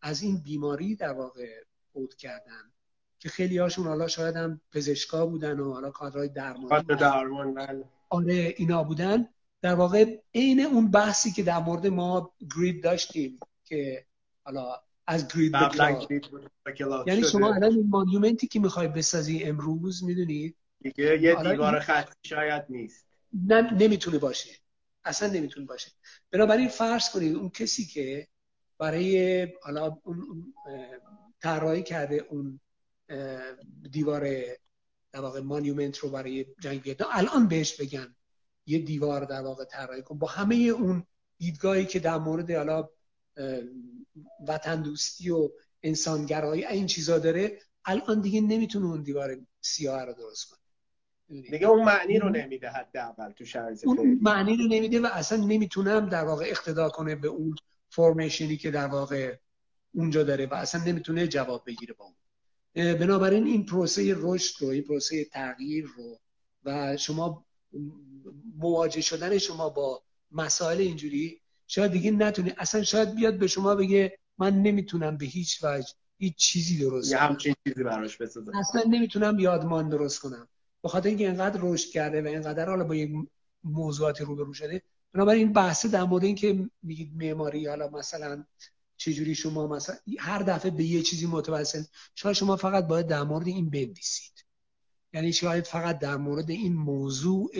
از 0.02 0.22
این 0.22 0.38
بیماری 0.38 0.96
در 0.96 1.12
واقع 1.12 1.62
فوت 1.92 2.14
کردن 2.14 2.72
که 3.18 3.28
خیلی 3.28 3.58
هاشون 3.58 3.86
حالا 3.86 4.08
شاید 4.08 4.36
هم 4.36 4.60
پزشکا 4.72 5.26
بودن 5.26 5.60
و 5.60 5.72
حالا 5.72 5.90
کادرهای 5.90 6.28
درمانی 6.28 6.84
درمان 6.84 7.54
بله. 7.54 7.84
آره 8.08 8.54
اینا 8.56 8.84
بودن 8.84 9.28
در 9.62 9.74
واقع 9.74 10.18
عین 10.34 10.60
اون 10.60 10.90
بحثی 10.90 11.32
که 11.32 11.42
در 11.42 11.58
مورد 11.58 11.86
ما 11.86 12.32
گرید 12.56 12.82
داشتیم 12.82 13.40
که 13.64 14.06
حالا 14.44 14.74
از 15.06 15.28
گرید 15.28 15.54
یعنی 17.06 17.24
شما 17.24 17.54
الان 17.54 17.70
این 17.72 17.88
مانیومنتی 17.88 18.46
که 18.46 18.60
می‌خوای 18.60 18.88
بسازی 18.88 19.44
امروز 19.44 20.04
می‌دونید 20.04 20.56
دیگه 20.80 21.22
یه 21.22 21.34
دیوار 21.34 21.80
خطی 21.80 22.14
شاید 22.22 22.64
نیست. 22.68 23.09
نمی‌تونه 23.32 24.18
باشه. 24.18 24.50
اصلا 25.04 25.28
نمی‌تونه 25.28 25.66
باشه. 25.66 25.90
بنابراین 26.30 26.68
فرض 26.68 27.10
کنید 27.10 27.36
اون 27.36 27.50
کسی 27.50 27.84
که 27.86 28.28
برای 28.78 29.42
حالا 29.62 29.98
اون 30.04 30.54
طراحی 31.42 31.82
کرده 31.82 32.26
اون 32.30 32.60
دیوار 33.90 34.28
در 35.12 35.20
واقع 35.20 35.40
مانیومنت 35.40 35.98
رو 35.98 36.10
برای 36.10 36.46
جنگ 36.60 36.82
ویتنام 36.84 37.10
الان 37.12 37.48
بهش 37.48 37.80
بگن 37.80 38.14
یه 38.66 38.78
دیوار 38.78 39.24
در 39.24 39.40
واقع 39.40 39.64
طراحی 39.64 40.02
کن. 40.02 40.18
با 40.18 40.26
همه 40.26 40.54
اون 40.54 41.06
دیدگاهی 41.38 41.86
که 41.86 41.98
در 41.98 42.18
مورد 42.18 42.50
حالا 42.50 42.88
وطن 44.48 44.82
دوستی 44.82 45.30
و 45.30 45.50
انسانگرایی 45.82 46.64
این 46.64 46.86
چیزا 46.86 47.18
داره 47.18 47.58
الان 47.84 48.20
دیگه 48.20 48.40
نمی‌تونه 48.40 48.86
اون 48.86 49.02
دیوار 49.02 49.38
سیاه 49.60 50.04
رو 50.04 50.12
درست 50.12 50.44
کنه. 50.50 50.59
دیگه 51.30 51.66
اون 51.66 51.84
معنی 51.84 52.18
رو 52.18 52.28
نمیده 52.28 52.68
حداقل 52.70 53.32
تو 53.32 53.44
شرایط 53.44 53.86
اون 53.86 54.18
معنی 54.22 54.56
رو 54.56 54.64
نمیده 54.64 55.00
و 55.00 55.06
اصلا 55.12 55.44
نمی‌تونم 55.44 56.08
در 56.08 56.24
واقع 56.24 56.44
اقتدا 56.48 56.88
کنه 56.88 57.14
به 57.14 57.28
اون 57.28 57.54
فرمیشنی 57.88 58.56
که 58.56 58.70
در 58.70 58.86
واقع 58.86 59.36
اونجا 59.94 60.22
داره 60.22 60.46
و 60.46 60.54
اصلا 60.54 60.84
نمی‌تونه 60.84 61.26
جواب 61.26 61.62
بگیره 61.66 61.94
با 61.94 62.04
اون. 62.04 62.14
بنابراین 62.94 63.46
این 63.46 63.66
پروسه 63.66 64.14
رشد 64.16 64.62
رو 64.62 64.68
این 64.68 64.82
پروسه 64.82 65.24
تغییر 65.24 65.86
رو 65.96 66.18
و 66.64 66.96
شما 66.96 67.44
مواجه 68.58 69.00
شدن 69.00 69.38
شما 69.38 69.68
با 69.68 70.02
مسائل 70.32 70.80
اینجوری 70.80 71.40
شاید 71.66 71.92
دیگه 71.92 72.10
نتونی 72.10 72.52
اصلا 72.58 72.82
شاید 72.82 73.14
بیاد 73.14 73.38
به 73.38 73.46
شما 73.46 73.74
بگه 73.74 74.18
من 74.38 74.62
نمی‌تونم 74.62 75.16
به 75.16 75.26
هیچ 75.26 75.64
وجه 75.64 75.88
هیچ 76.18 76.36
چیزی 76.36 76.78
درست 76.78 77.14
کنم. 77.14 77.28
همچین 77.28 77.54
چیزی 77.68 77.82
براش 77.82 78.16
بسازم. 78.16 78.52
اصلا 78.54 78.82
نمی‌تونم 78.90 79.38
یادمان 79.38 79.88
درست 79.88 80.20
کنم. 80.20 80.48
بخاطر 80.84 81.08
اینکه 81.08 81.26
اینقدر 81.26 81.60
رشد 81.62 81.90
کرده 81.90 82.22
و 82.22 82.26
اینقدر 82.26 82.68
حالا 82.68 82.84
با 82.84 82.94
یک 82.94 83.10
موضوعاتی 83.64 84.24
روبرو 84.24 84.54
شده 84.54 84.82
بنابراین 85.12 85.42
این 85.42 85.52
بحث 85.52 85.86
در 85.86 86.02
مورد 86.02 86.24
اینکه 86.24 86.70
میگید 86.82 87.16
معماری 87.16 87.66
حالا 87.66 87.88
مثلا 87.88 88.44
چجوری 88.96 89.34
شما 89.34 89.66
مثلا 89.66 89.96
هر 90.18 90.42
دفعه 90.42 90.70
به 90.70 90.84
یه 90.84 91.02
چیزی 91.02 91.26
متوسل 91.26 91.82
شاید 92.14 92.36
شما 92.36 92.56
فقط 92.56 92.86
باید 92.86 93.06
در 93.06 93.22
مورد 93.22 93.46
این 93.46 93.70
بنویسید؟ 93.70 94.44
یعنی 95.12 95.32
شاید 95.32 95.64
فقط 95.64 95.98
در 95.98 96.16
مورد 96.16 96.50
این 96.50 96.72
موضوع 96.72 97.50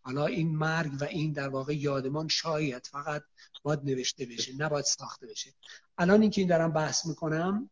حالا 0.00 0.26
این 0.26 0.56
مرگ 0.56 0.92
و 1.00 1.04
این 1.04 1.32
در 1.32 1.48
واقع 1.48 1.76
یادمان 1.76 2.28
شاید 2.28 2.86
فقط 2.86 3.22
باید 3.62 3.80
نوشته 3.84 4.26
بشه 4.26 4.52
نباید 4.56 4.84
ساخته 4.84 5.26
بشه. 5.26 5.52
الان 5.98 6.22
اینکه 6.22 6.40
این 6.40 6.48
دارم 6.48 6.72
بحث 6.72 7.06
می‌کنم 7.06 7.70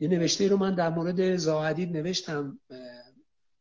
یه 0.00 0.08
نوشته 0.08 0.48
رو 0.48 0.56
من 0.56 0.74
در 0.74 0.88
مورد 0.88 1.36
زاهدید 1.36 1.96
نوشتم 1.96 2.60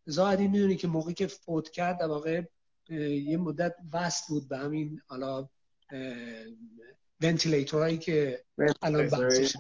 زاهدید 0.06 0.52
می‌دونی 0.52 0.76
که 0.76 0.88
موقعی 0.88 1.14
که 1.14 1.28
فوت 1.28 1.70
کرد 1.70 2.00
در 2.00 2.08
واقع 2.08 2.42
یه 2.90 3.38
مدت 3.38 3.76
وصل 3.94 4.26
بود 4.28 4.48
به 4.48 4.58
همین 4.58 5.02
حالا 5.08 5.50
ونتیلیتورهایی 7.22 7.98
که 7.98 8.44
الان 8.82 9.10
بحثش 9.10 9.58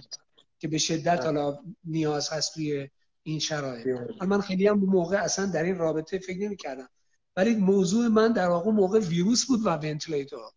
که 0.60 0.68
به 0.68 0.78
شدت 0.78 1.26
حالا 1.26 1.60
نیاز 1.84 2.30
هست 2.30 2.54
توی 2.54 2.90
این 3.24 3.40
شرایط. 3.40 3.88
من 4.22 4.42
خیلی 4.42 4.68
هم 4.68 4.80
موقع 4.80 5.18
اصلا 5.18 5.46
در 5.46 5.64
این 5.64 5.78
رابطه 5.78 6.20
فکر 6.20 6.38
نمی 6.38 6.56
کردم 6.56 6.90
ولی 7.36 7.56
موضوع 7.56 8.08
من 8.08 8.34
در 8.34 8.48
واقع 8.48 8.72
موقع 8.72 9.00
ویروس 9.00 9.46
بود 9.46 9.66
و 9.66 9.70
ونتیلیتور 9.70 10.52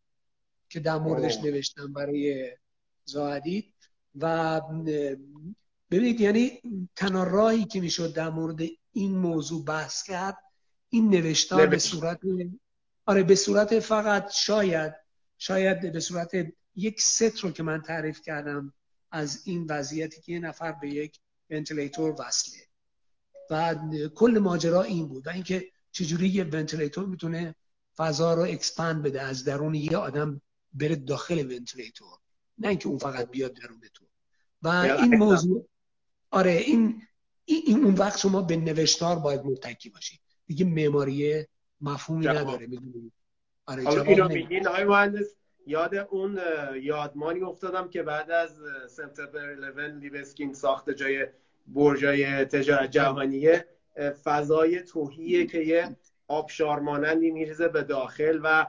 که 0.68 0.80
در 0.80 0.98
موردش 0.98 1.36
نوشتم 1.36 1.92
برای 1.92 2.52
زاهدید 3.04 3.74
و 4.14 4.60
ببینید 5.90 6.20
یعنی 6.20 6.60
تنها 6.96 7.24
راهی 7.24 7.64
که 7.64 7.80
می‌شد 7.80 8.14
در 8.14 8.30
مورد 8.30 8.60
این 8.98 9.18
موضوع 9.18 9.64
بحث 9.64 10.02
کرد 10.02 10.38
این 10.88 11.10
نوشتار 11.10 11.66
به 11.66 11.78
صورت 11.78 12.20
آره 13.06 13.22
به 13.22 13.34
صورت 13.34 13.80
فقط 13.80 14.30
شاید 14.30 14.94
شاید 15.38 15.92
به 15.92 16.00
صورت 16.00 16.30
یک 16.74 17.00
ست 17.00 17.38
رو 17.40 17.50
که 17.50 17.62
من 17.62 17.82
تعریف 17.82 18.20
کردم 18.20 18.72
از 19.10 19.42
این 19.44 19.66
وضعیتی 19.68 20.20
که 20.20 20.32
یه 20.32 20.38
نفر 20.38 20.72
به 20.72 20.88
یک 20.88 21.20
ventilator 21.50 22.14
وصله. 22.18 22.58
و 23.50 23.74
کل 24.14 24.38
ماجرا 24.38 24.82
این 24.82 25.08
بود 25.08 25.26
و 25.26 25.30
اینکه 25.30 25.68
چجوری 25.92 26.28
یه 26.28 26.44
ventilator 26.44 27.06
می‌تونه 27.06 27.54
فضا 27.96 28.34
رو 28.34 28.42
expand 28.42 29.02
بده 29.02 29.22
از 29.22 29.44
درون 29.44 29.74
یه 29.74 29.96
آدم 29.96 30.40
بره 30.72 30.96
داخل 30.96 31.52
ventilator. 31.52 32.18
نه 32.58 32.68
اینکه 32.68 32.88
اون 32.88 32.98
فقط 32.98 33.30
بیاد 33.30 33.54
درون 33.54 33.80
تو. 33.94 34.04
و 34.62 34.68
این 34.68 35.16
موضوع 35.16 35.68
آره 36.30 36.52
این 36.52 37.02
این 37.48 37.84
اون 37.84 37.94
وقت 37.94 38.18
شما 38.18 38.42
به 38.42 38.56
نوشتار 38.56 39.16
باید 39.16 39.44
متکی 39.44 39.90
باشید. 39.90 40.20
دیگه 40.46 40.64
معماری 40.64 41.44
مفهومی 41.80 42.26
نداره 42.26 42.66
می‌دونید 42.66 43.12
آره 43.66 43.82
جواب 43.84 44.32
مهندس 44.86 45.34
یاد 45.66 45.94
اون 45.94 46.38
یادمانی 46.82 47.40
افتادم 47.40 47.88
که 47.88 48.02
بعد 48.02 48.30
از 48.30 48.58
سپتامبر 48.88 49.50
11 49.50 49.86
لیبسکین 49.86 50.52
ساخت 50.52 50.90
جای 50.90 51.26
برجای 51.66 52.44
تجارت 52.44 52.90
جهانیه 52.90 53.66
فضای 54.24 54.82
توهیه 54.82 55.46
که 55.46 55.58
یه 55.58 55.96
آبشار 56.28 56.80
مانندی 56.80 57.30
میریزه 57.30 57.68
به 57.68 57.82
داخل 57.82 58.40
و 58.42 58.66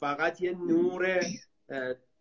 فقط 0.00 0.40
یه 0.40 0.52
نور 0.52 1.20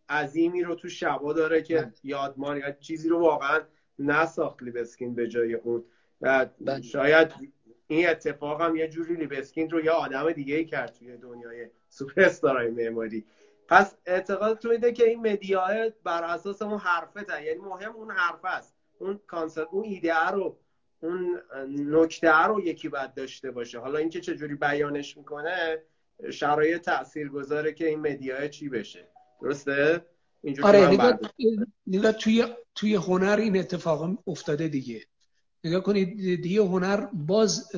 عظیمی 0.09 0.63
رو 0.63 0.75
تو 0.75 0.89
شبا 0.89 1.33
داره 1.33 1.61
که 1.61 1.75
بله. 1.75 1.93
یادمان 2.03 2.57
یا 2.57 2.71
چیزی 2.71 3.09
رو 3.09 3.19
واقعا 3.19 3.59
نساخت 3.99 4.63
لیبسکین 4.63 5.15
به 5.15 5.27
جای 5.27 5.53
اون. 5.53 5.83
و 6.21 6.47
بله. 6.61 6.81
شاید 6.81 7.33
این 7.87 8.09
اتفاق 8.09 8.61
هم 8.61 8.75
یه 8.75 8.87
جوری 8.87 9.15
لیبسکیند 9.15 9.69
رو 9.69 9.85
یه 9.85 9.91
آدم 9.91 10.31
دیگه 10.31 10.55
ای 10.55 10.65
کرد 10.65 10.93
توی 10.93 11.17
دنیای 11.17 11.67
سوپر 11.89 12.21
استارای 12.21 12.69
معماری. 12.71 13.25
پس 13.67 13.95
اعتقاد 14.05 14.59
تو 14.59 14.69
میده 14.69 14.91
که 14.91 15.05
این 15.05 15.19
media 15.19 15.69
هه 15.69 15.89
بر 16.03 16.23
اساس 16.23 16.61
اون 16.61 16.77
حرفه 16.77 17.23
تا 17.23 17.39
یعنی 17.39 17.59
مهم 17.59 17.95
اون 17.95 18.11
حرف 18.11 18.45
است. 18.45 18.75
اون 18.99 19.19
concept 19.27 19.67
اون 19.71 19.83
ایده 19.83 20.29
رو 20.29 20.57
اون 21.01 21.41
نکته 21.67 22.43
رو 22.43 22.61
یکی 22.61 22.89
باید 22.89 23.13
داشته 23.13 23.51
باشه. 23.51 23.79
حالا 23.79 23.99
اینکه 23.99 24.21
چجوری 24.21 24.55
بیانش 24.55 25.17
می‌کنه 25.17 25.83
شرایط 26.31 26.81
تأثیر 26.81 27.29
گذاره 27.29 27.73
که 27.73 27.87
این 27.87 27.99
media 27.99 28.41
ی 28.41 28.49
چی 28.49 28.69
بشه. 28.69 29.07
درسته؟ 29.41 30.05
آره 30.63 30.87
نگاه, 31.87 32.11
توی 32.11 32.45
توی 32.75 32.95
هنر 32.95 33.37
این 33.39 33.57
اتفاق 33.57 34.23
افتاده 34.27 34.67
دیگه. 34.67 35.01
نگاه 35.63 35.81
کنید 35.81 36.41
دیگه 36.41 36.61
هنر 36.61 37.05
باز 37.13 37.71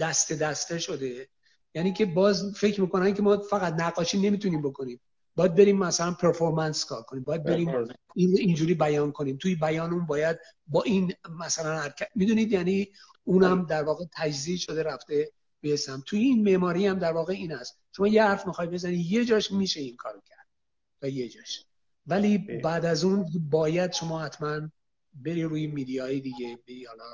دسته 0.00 0.36
دسته 0.36 0.78
شده. 0.78 1.28
یعنی 1.74 1.92
که 1.92 2.06
باز 2.06 2.52
فکر 2.56 2.80
می‌کنن 2.80 3.14
که 3.14 3.22
ما 3.22 3.38
فقط 3.38 3.74
نقاشی 3.74 4.18
نمی‌تونیم 4.18 4.62
بکنیم. 4.62 5.00
باید 5.36 5.54
بریم 5.54 5.78
مثلا 5.78 6.12
پرفورمنس 6.12 6.84
کار 6.84 7.02
کنیم. 7.02 7.22
باید 7.22 7.44
بریم 7.44 7.70
اینجوری 8.14 8.74
بیان 8.74 9.12
کنیم. 9.12 9.36
توی 9.36 9.54
بیانمون 9.54 10.06
باید 10.06 10.38
با 10.66 10.82
این 10.82 11.12
مثلا 11.40 11.78
حرکت 11.78 12.08
می‌دونید؟ 12.14 12.52
یعنی 12.52 12.88
اونم 13.24 13.66
در 13.66 13.82
واقع 13.82 14.04
تجزیه 14.12 14.56
شده 14.56 14.82
رفته 14.82 15.32
به 15.60 15.78
توی 16.06 16.18
این 16.18 16.42
معماری 16.42 16.86
هم 16.86 16.98
در 16.98 17.12
واقع 17.12 17.32
این 17.32 17.52
است 17.52 17.78
شما 17.96 18.08
یه 18.08 18.24
حرف 18.24 18.46
می‌خوای 18.46 18.68
بزنی 18.68 18.96
یه 18.96 19.24
جاش 19.24 19.52
میشه 19.52 19.80
این 19.80 19.96
کارو 19.96 20.20
کرد. 20.28 20.46
تا 21.00 21.08
یه 21.08 21.28
جاش. 21.28 21.64
ولی 22.06 22.38
بعد 22.38 22.84
از 22.84 23.04
اون 23.04 23.26
باید 23.50 23.92
شما 23.92 24.20
حتما 24.20 24.68
بری 25.24 25.42
روی 25.42 25.66
میدیای 25.66 26.20
دیگه 26.20 26.58
بری 26.68 26.84
حالا. 26.84 27.04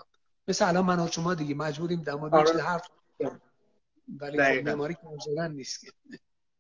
مثل 0.49 0.69
الان 0.69 0.85
من 0.85 1.01
و 1.01 1.09
شما 1.09 1.35
دیگه 1.35 1.55
مجبوریم 1.55 2.03
در 2.03 2.15
مورد 2.15 2.35
آره. 2.35 2.63
حرف 2.63 2.89
ولی 4.21 4.39
خب 4.39 4.69
معماری 4.69 4.95
که 4.95 5.49
نیست 5.49 5.87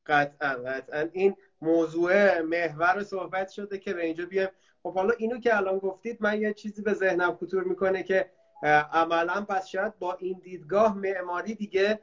قطعا 0.06 0.54
قطعا. 0.54 1.08
این 1.12 1.36
موضوع 1.60 2.40
محور 2.40 3.02
صحبت 3.02 3.48
شده 3.48 3.78
که 3.78 3.94
به 3.94 4.04
اینجا 4.04 4.26
بیایم. 4.26 4.48
خب 4.82 4.94
حالا 4.94 5.14
اینو 5.18 5.38
که 5.38 5.56
الان 5.56 5.78
گفتید 5.78 6.16
من 6.20 6.40
یه 6.40 6.52
چیزی 6.52 6.82
به 6.82 6.92
ذهنم 6.94 7.34
خطور 7.34 7.64
می‌کنه 7.64 8.02
که 8.02 8.30
عملا 8.92 9.44
پس 9.44 9.66
شاید 9.66 9.98
با 9.98 10.14
این 10.14 10.40
دیدگاه 10.42 10.96
معماری 10.98 11.54
دیگه 11.54 12.00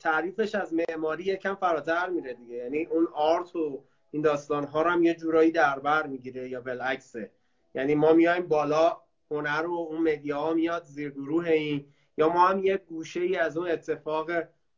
تعریفش 0.00 0.54
از 0.54 0.74
معماری 0.74 1.24
یکم 1.24 1.54
فراتر 1.54 2.08
میره 2.08 2.34
دیگه. 2.34 2.54
یعنی 2.54 2.84
اون 2.84 3.08
آرت 3.14 3.56
و 3.56 3.84
این 4.10 4.22
داستان 4.22 4.64
ها 4.64 4.82
رو 4.82 4.90
هم 4.90 5.02
یه 5.02 5.14
جورایی 5.14 5.50
در 5.50 5.78
بر 5.78 6.06
می‌گیره 6.06 6.48
یا 6.48 6.60
بالعکسه. 6.60 7.30
یعنی 7.74 7.94
ما 7.94 8.12
میایم 8.12 8.46
بالا 8.46 8.96
هنر 9.30 9.66
و 9.66 9.72
اون 9.72 10.12
مدیا 10.12 10.40
ها 10.40 10.54
میاد 10.54 10.84
زیر 10.84 11.10
گروه 11.10 11.48
این. 11.48 11.84
یا 12.18 12.28
ما 12.28 12.48
هم 12.48 12.64
یه 12.64 12.76
گوشه 12.76 13.20
ای 13.20 13.36
از 13.36 13.56
اون 13.56 13.70
اتفاق 13.70 14.30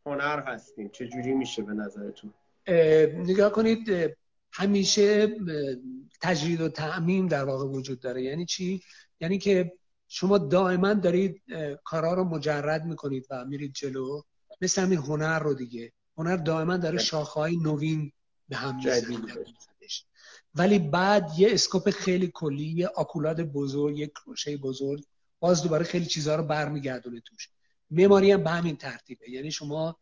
هنر 0.07 0.41
هستیم. 0.41 0.89
چه 0.89 1.09
جوری 1.09 1.35
میشه 1.35 1.63
به 1.63 1.73
نظرتون؟ 1.73 2.33
نگاه 3.29 3.53
کنید 3.53 4.15
همیشه 4.53 5.37
تجرید 6.23 6.61
و 6.61 6.69
تعمیم 6.69 7.29
در 7.29 7.45
واقع 7.45 7.67
وجود 7.67 8.01
داره. 8.01 8.23
یعنی 8.23 8.47
چی؟ 8.47 8.81
یعنی 9.21 9.39
که 9.39 9.73
شما 10.09 10.39
دائما 10.39 10.95
دارید 10.95 11.43
کارا 11.85 12.15
رو 12.15 12.25
مجرد 12.25 12.85
می‌کنید 12.85 13.27
و 13.31 13.45
میرید 13.45 13.73
جلو. 13.73 14.23
مثل 14.61 14.83
همین 14.83 14.99
هنر 14.99 15.39
رو 15.39 15.55
دیگه. 15.55 15.93
هنر 16.19 16.37
دائما 16.37 16.77
داره 16.77 16.99
شاخهای 16.99 17.57
نوین 17.57 18.13
به 18.49 18.57
هم 18.57 18.81
ولی 20.55 20.79
بعد 20.79 21.31
یه 21.39 21.49
اسکوپ 21.53 21.91
خیلی 21.91 22.31
کلی 22.35 22.65
یه 22.65 22.87
آکولاد 22.87 23.41
بزرگ 23.41 23.99
یه 23.99 24.07
کروشه 24.07 24.57
بزرگ 24.57 25.05
باز 25.41 25.63
دوباره 25.63 25.85
خیلی 25.85 26.07
چیزها 26.07 26.35
رو 26.35 26.43
برمیگردونه 26.43 27.21
توش. 27.21 27.49
معماری 27.91 28.31
هم 28.31 28.45
به 28.45 28.51
همین 28.51 28.77
ترتیبه. 28.77 29.31
یعنی 29.31 29.51
شما 29.51 29.97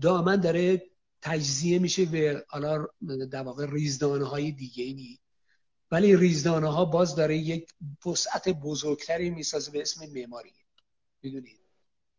دائما 0.00 0.36
داره 0.36 0.82
تجزیه 1.22 1.78
میشه 1.78 2.04
به 2.04 2.44
حالا 2.48 2.86
در 3.30 3.42
واقع 3.42 3.66
ریزدانه 3.70 4.24
های 4.24 4.52
دیگه 4.52 4.84
ای 4.84 5.18
ولی 5.90 6.16
ریزدانه 6.16 6.72
ها 6.72 6.84
باز 6.84 7.14
داره 7.16 7.36
یک 7.36 7.68
وسعت 8.06 8.48
بزرگتری 8.48 9.30
می‌سازه 9.30 9.70
به 9.70 9.82
اسم 9.82 10.06
معماری. 10.12 10.52
می‌دونید 11.22 11.60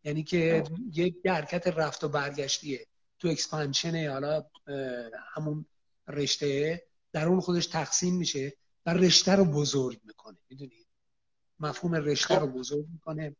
یعنی 0.04 0.22
که 0.22 0.64
یک 0.92 1.16
حرکت 1.26 1.66
رفت 1.66 2.04
و 2.04 2.08
برگشتیه. 2.08 2.86
تو 3.18 3.28
اکسپانشن 3.28 4.10
حالا 4.10 4.46
همون 5.34 5.66
رشته 6.08 6.82
در 7.16 7.28
اون 7.28 7.40
خودش 7.40 7.66
تقسیم 7.66 8.14
میشه 8.14 8.52
و 8.86 8.90
رشته 8.90 9.36
رو 9.36 9.44
بزرگ 9.44 10.00
می‌کنه. 10.04 10.36
می‌دونید 10.50 10.86
مفهوم 11.60 11.94
رشته 11.94 12.38
رو 12.38 12.46
بزرگ 12.46 12.86
می‌کنه. 12.92 13.36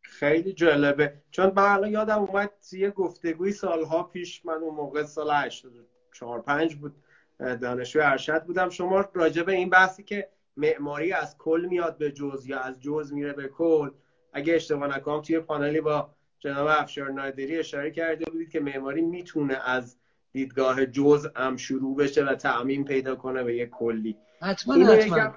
خیلی 0.00 0.52
جالبه. 0.52 1.22
چون 1.30 1.52
من 1.56 1.62
الان 1.62 1.90
یادم 1.90 2.18
اومد 2.18 2.50
یه 2.72 2.90
گفتگوی 2.90 3.52
سالها 3.52 4.02
پیش 4.02 4.44
من 4.44 4.54
اون 4.54 4.74
موقع 4.74 5.04
سال 5.04 5.30
84 5.30 6.40
5 6.40 6.74
بود. 6.74 6.94
دانشجو 7.38 8.00
ارشد 8.02 8.44
بودم. 8.44 8.70
شما 8.70 9.08
راجع 9.14 9.42
به 9.42 9.52
این 9.52 9.70
بحثی 9.70 10.02
که 10.02 10.28
معماری 10.56 11.12
از 11.12 11.38
کل 11.38 11.66
میاد 11.70 11.98
به 11.98 12.12
جز 12.12 12.46
یا 12.46 12.60
از 12.60 12.80
جز 12.80 13.12
میره 13.12 13.32
به 13.32 13.48
کل 13.48 13.90
اگه 14.32 14.54
اشتباه 14.54 14.96
نکنم 14.96 15.22
توی 15.22 15.40
پانلی 15.40 15.80
با 15.80 16.14
جناب 16.38 16.66
افشار 16.70 17.10
نادری 17.10 17.58
اشاره 17.58 17.90
کرده 17.90 18.30
بودید 18.30 18.50
که 18.50 18.60
معماری 18.60 19.00
می‌تونه 19.02 19.54
از 19.54 19.96
دیدگاه 20.32 20.86
جز 20.86 21.26
هم 21.36 21.56
شروع 21.56 21.96
بشه 21.96 22.24
و 22.24 22.34
تعمین 22.34 22.84
پیدا 22.84 23.16
کنه 23.16 23.42
به 23.42 23.56
یک 23.56 23.70
کلی. 23.70 24.16
حتما 24.40 24.74
حتما. 24.74 25.34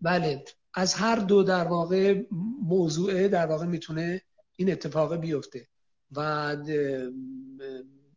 بله. 0.00 0.44
از 0.74 0.94
هر 0.94 1.16
دو 1.16 1.42
در 1.42 1.64
واقع 1.64 2.22
موضوعه 2.62 3.28
در 3.28 3.46
واقع 3.46 3.66
می‌تونه 3.66 4.22
این 4.56 4.72
اتفاق 4.72 5.16
بیفته. 5.16 5.68
و 6.16 6.56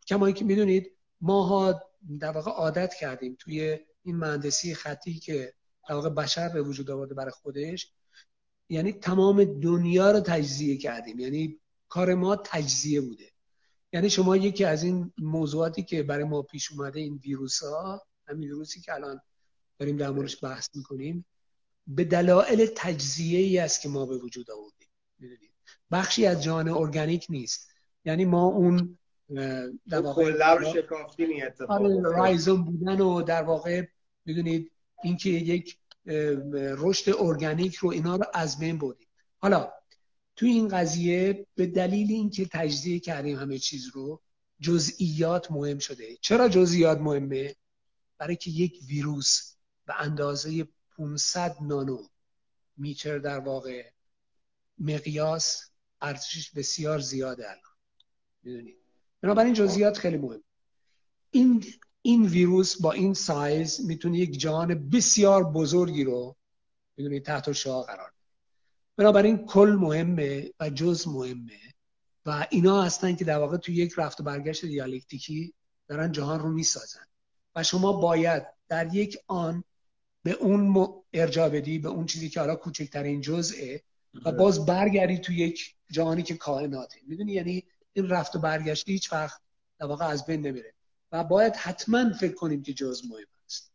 کما 0.07 0.31
که 0.31 0.45
می‌دونید 0.45 0.91
ماها 1.21 1.81
در 2.19 2.31
واقع 2.31 2.51
عادت 2.51 2.93
کردیم 2.93 3.35
توی 3.39 3.79
این 4.03 4.15
مهندسی 4.15 4.75
خطی 4.75 5.13
که 5.13 5.53
در 5.89 5.95
واقع 5.95 6.09
بشر 6.09 6.49
به 6.49 6.61
وجود 6.61 6.91
آورده 6.91 7.13
برای 7.13 7.31
خودش 7.31 7.91
یعنی 8.69 8.93
تمام 8.93 9.43
دنیا 9.43 10.11
رو 10.11 10.19
تجزیه 10.19 10.77
کردیم. 10.77 11.19
یعنی 11.19 11.59
کار 11.89 12.15
ما 12.15 12.35
تجزیه 12.35 13.01
بوده. 13.01 13.25
یعنی 13.93 14.09
شما 14.09 14.37
یکی 14.37 14.65
از 14.65 14.83
این 14.83 15.13
موضوعاتی 15.17 15.83
که 15.83 16.03
برای 16.03 16.23
ما 16.23 16.41
پیش 16.41 16.71
اومده 16.71 16.99
این 16.99 17.19
ویروس 17.23 17.63
ها 17.63 18.01
همین 18.27 18.49
ویروسی 18.49 18.81
که 18.81 18.93
الان 18.93 19.21
داریم 19.79 19.97
در 19.97 20.09
موردش 20.09 20.43
بحث 20.43 20.69
می‌کنیم 20.75 21.25
به 21.87 22.03
دلایل 22.03 22.69
تجزیه 22.75 23.39
ای 23.39 23.59
است 23.59 23.81
که 23.81 23.89
ما 23.89 24.05
به 24.05 24.17
وجود 24.17 24.51
آوردیم 24.51 24.87
می‌دونید؟ 25.19 25.51
بخشی 25.91 26.25
از 26.25 26.43
جان 26.43 26.69
ارگانیک 26.69 27.27
نیست. 27.29 27.69
یعنی 28.05 28.25
ما 28.25 28.45
اون 28.45 28.97
در 29.89 30.01
واقع 30.01 30.73
شکافتیم 30.73 31.29
آره، 31.67 32.01
رایزوم 32.01 32.63
بودن 32.63 33.01
و 33.01 33.21
در 33.21 33.43
واقع 33.43 33.85
می‌دونید 34.25 34.71
اینکه 35.03 35.29
یک 35.29 35.77
رشد 36.55 37.15
ارگانیک 37.19 37.75
رو 37.75 37.89
اینا 37.89 38.15
رو 38.15 38.25
از 38.33 38.59
بین 38.59 38.77
بردیم. 38.77 39.07
حالا 39.37 39.71
تو 40.39 40.45
این 40.45 40.67
قضیه 40.67 41.47
به 41.55 41.65
دلیل 41.65 42.11
اینکه 42.11 42.45
تجزیه 42.45 42.99
کردیم 42.99 43.39
همه 43.39 43.59
چیز 43.59 43.87
رو 43.87 44.21
جزئیات 44.59 45.51
مهم 45.51 45.79
شده. 45.79 46.17
چرا 46.21 46.49
جزئیات 46.49 46.97
مهمه؟ 46.97 47.55
برای 48.17 48.35
که 48.35 48.51
یک 48.51 48.79
ویروس 48.87 49.55
به 49.85 50.01
اندازه 50.01 50.67
500 50.97 51.55
نانو 51.61 52.07
میتر 52.77 53.17
در 53.17 53.39
واقع 53.39 53.91
مقیاس 54.77 55.69
ارزشش 56.01 56.51
بسیار 56.51 56.99
زیاده 56.99 57.49
الان. 57.49 57.75
می‌دونید 58.43 58.77
بنابراین 59.21 59.53
جزئیات 59.53 59.97
خیلی 59.97 60.17
مهم. 60.17 60.43
این 61.31 61.65
این 62.01 62.25
ویروس 62.25 62.81
با 62.81 62.91
این 62.91 63.13
سایز 63.13 63.85
می‌تونه 63.85 64.17
یک 64.17 64.37
جهان 64.37 64.89
بسیار 64.89 65.43
بزرگی 65.43 66.03
رو 66.03 66.35
می‌دونید 66.97 67.25
تحت 67.25 67.51
شعا 67.51 67.81
قرار 67.81 68.11
بنابراین 68.99 69.45
کل 69.45 69.75
مهمه 69.79 70.51
و 70.59 70.69
جز 70.69 71.07
مهمه 71.07 71.59
و 72.25 72.47
اینا 72.49 72.83
هستن 72.83 73.15
که 73.15 73.25
در 73.25 73.37
واقع 73.37 73.57
توی 73.57 73.75
یک 73.75 73.93
رفت 73.97 74.21
و 74.21 74.23
برگشت 74.23 74.65
دیالکتیکی 74.65 75.53
دارن 75.87 76.11
جهان 76.11 76.39
رو 76.39 76.49
می‌سازن. 76.49 77.05
و 77.55 77.63
شما 77.63 77.93
باید 77.93 78.43
در 78.69 78.95
یک 78.95 79.17
آن 79.27 79.63
به 80.23 80.31
اون 80.31 80.87
ارجاع 81.13 81.49
بدی 81.49 81.79
به 81.79 81.89
اون 81.89 82.05
چیزی 82.05 82.29
که 82.29 82.39
حالا 82.39 82.55
کوچکترین 82.55 83.21
جزئه 83.21 83.81
و 84.25 84.31
باز 84.31 84.65
برگردی 84.65 85.17
توی 85.17 85.35
یک 85.35 85.75
جهانی 85.91 86.23
که 86.23 86.35
کائناته. 86.35 86.97
می‌دونی؟ 87.07 87.31
یعنی 87.31 87.63
این 87.93 88.09
رفت 88.09 88.35
و 88.35 88.39
برگشت 88.39 88.89
هیچ 88.89 89.13
وقت 89.13 89.41
در 89.79 89.85
واقع 89.85 90.05
از 90.05 90.25
بین 90.25 90.47
نمیره. 90.47 90.73
و 91.11 91.23
باید 91.23 91.55
حتما 91.55 92.13
فکر 92.13 92.33
کنیم 92.33 92.63
که 92.63 92.73
جز 92.73 93.01
مهم 93.09 93.25
است. 93.45 93.73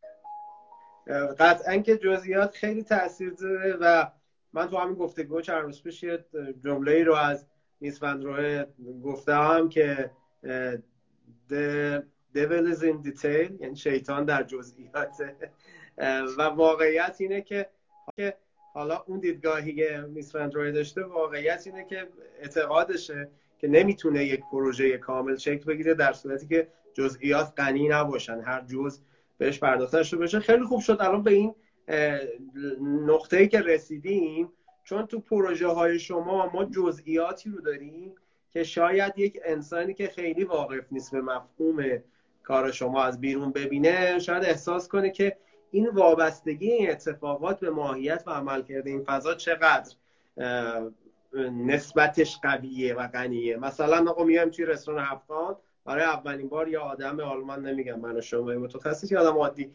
قطعا 1.38 1.76
که 1.76 1.96
جزئیات 1.96 2.54
خیلی 2.54 2.82
تاثیر 2.82 3.30
داره 3.30 3.76
و 3.80 4.10
من 4.54 4.68
تو 4.68 4.76
همین 4.76 4.94
گفتگو 4.94 5.40
چند 5.40 5.62
روز 5.62 5.82
پیش 5.82 6.02
یه 6.02 6.24
جمله 6.64 6.92
ای 6.92 7.04
رو 7.04 7.14
از 7.14 7.46
نیس 7.80 8.02
روی 8.02 8.64
گفتم 9.04 9.68
که 9.68 10.10
the 11.50 12.02
devil 12.34 12.74
is 12.74 12.80
in 12.82 13.06
detail 13.06 13.60
یعنی 13.60 13.76
شیطان 13.76 14.24
در 14.24 14.42
جزئیات. 14.42 15.16
و 16.38 16.42
واقعیت 16.42 17.16
اینه 17.18 17.42
که 17.42 17.66
حالا 18.74 19.04
اون 19.06 19.20
دیدگاهی 19.20 19.74
که 19.74 20.04
نیس 20.08 20.36
روی 20.36 20.72
داشته 20.72 21.04
واقعیت 21.04 21.62
اینه 21.66 21.84
که 21.84 22.08
اعتقادشه 22.40 23.28
که 23.58 23.68
نمی‌تونه 23.68 24.24
یک 24.24 24.40
پروژه 24.52 24.98
کامل 24.98 25.36
شکل 25.36 25.64
بگیره 25.64 25.94
در 25.94 26.12
صورتی 26.12 26.46
که 26.46 26.68
جزئیات 26.94 27.52
غنی 27.56 27.88
نباشن 27.88 28.40
هر 28.40 28.60
جز 28.60 29.00
بهش 29.38 29.58
پرداخته 29.58 30.16
بشه. 30.16 30.40
خیلی 30.40 30.64
خوب 30.64 30.80
شد. 30.80 30.96
الان 31.00 31.22
به 31.22 31.30
این 31.30 31.54
نقطه‌ای 32.80 33.48
که 33.48 33.60
رسیدیم 33.60 34.52
چون 34.84 35.06
تو 35.06 35.20
پروژه 35.20 35.68
های 35.68 35.98
شما 35.98 36.50
ما 36.54 36.64
جزئیاتی 36.64 37.50
رو 37.50 37.60
داریم 37.60 38.14
که 38.50 38.64
شاید 38.64 39.12
یک 39.16 39.40
انسانی 39.44 39.94
که 39.94 40.08
خیلی 40.08 40.44
واقف 40.44 40.92
نیست 40.92 41.12
به 41.12 41.20
مفهوم 41.20 41.84
کار 42.42 42.72
شما 42.72 43.02
از 43.02 43.20
بیرون 43.20 43.52
ببینه 43.52 44.18
شاید 44.18 44.44
احساس 44.44 44.88
کنه 44.88 45.10
که 45.10 45.36
این 45.70 45.88
وابستگی 45.88 46.70
این 46.72 46.90
اتفاقات 46.90 47.60
به 47.60 47.70
ماهیت 47.70 48.22
و 48.26 48.30
عمل 48.30 48.62
کرده. 48.62 48.90
این 48.90 49.04
فضا 49.04 49.34
چقدر 49.34 49.94
نسبتش 51.52 52.38
قویه 52.42 52.94
و 52.94 53.06
غنیه. 53.06 53.56
مثلا 53.56 54.10
آقا 54.10 54.24
میایم 54.24 54.50
توی 54.50 54.64
رستوران 54.64 55.04
افغان 55.10 55.56
برای 55.84 56.04
اولین 56.04 56.48
بار 56.48 56.68
یا 56.68 56.82
آدم 56.82 57.20
آلمان 57.20 57.66
نمیگم 57.66 58.00
من 58.00 58.16
و 58.16 58.20
شما 58.20 58.42
متخصص 58.42 59.12
یا 59.12 59.20
آدم 59.20 59.38
عادی. 59.38 59.72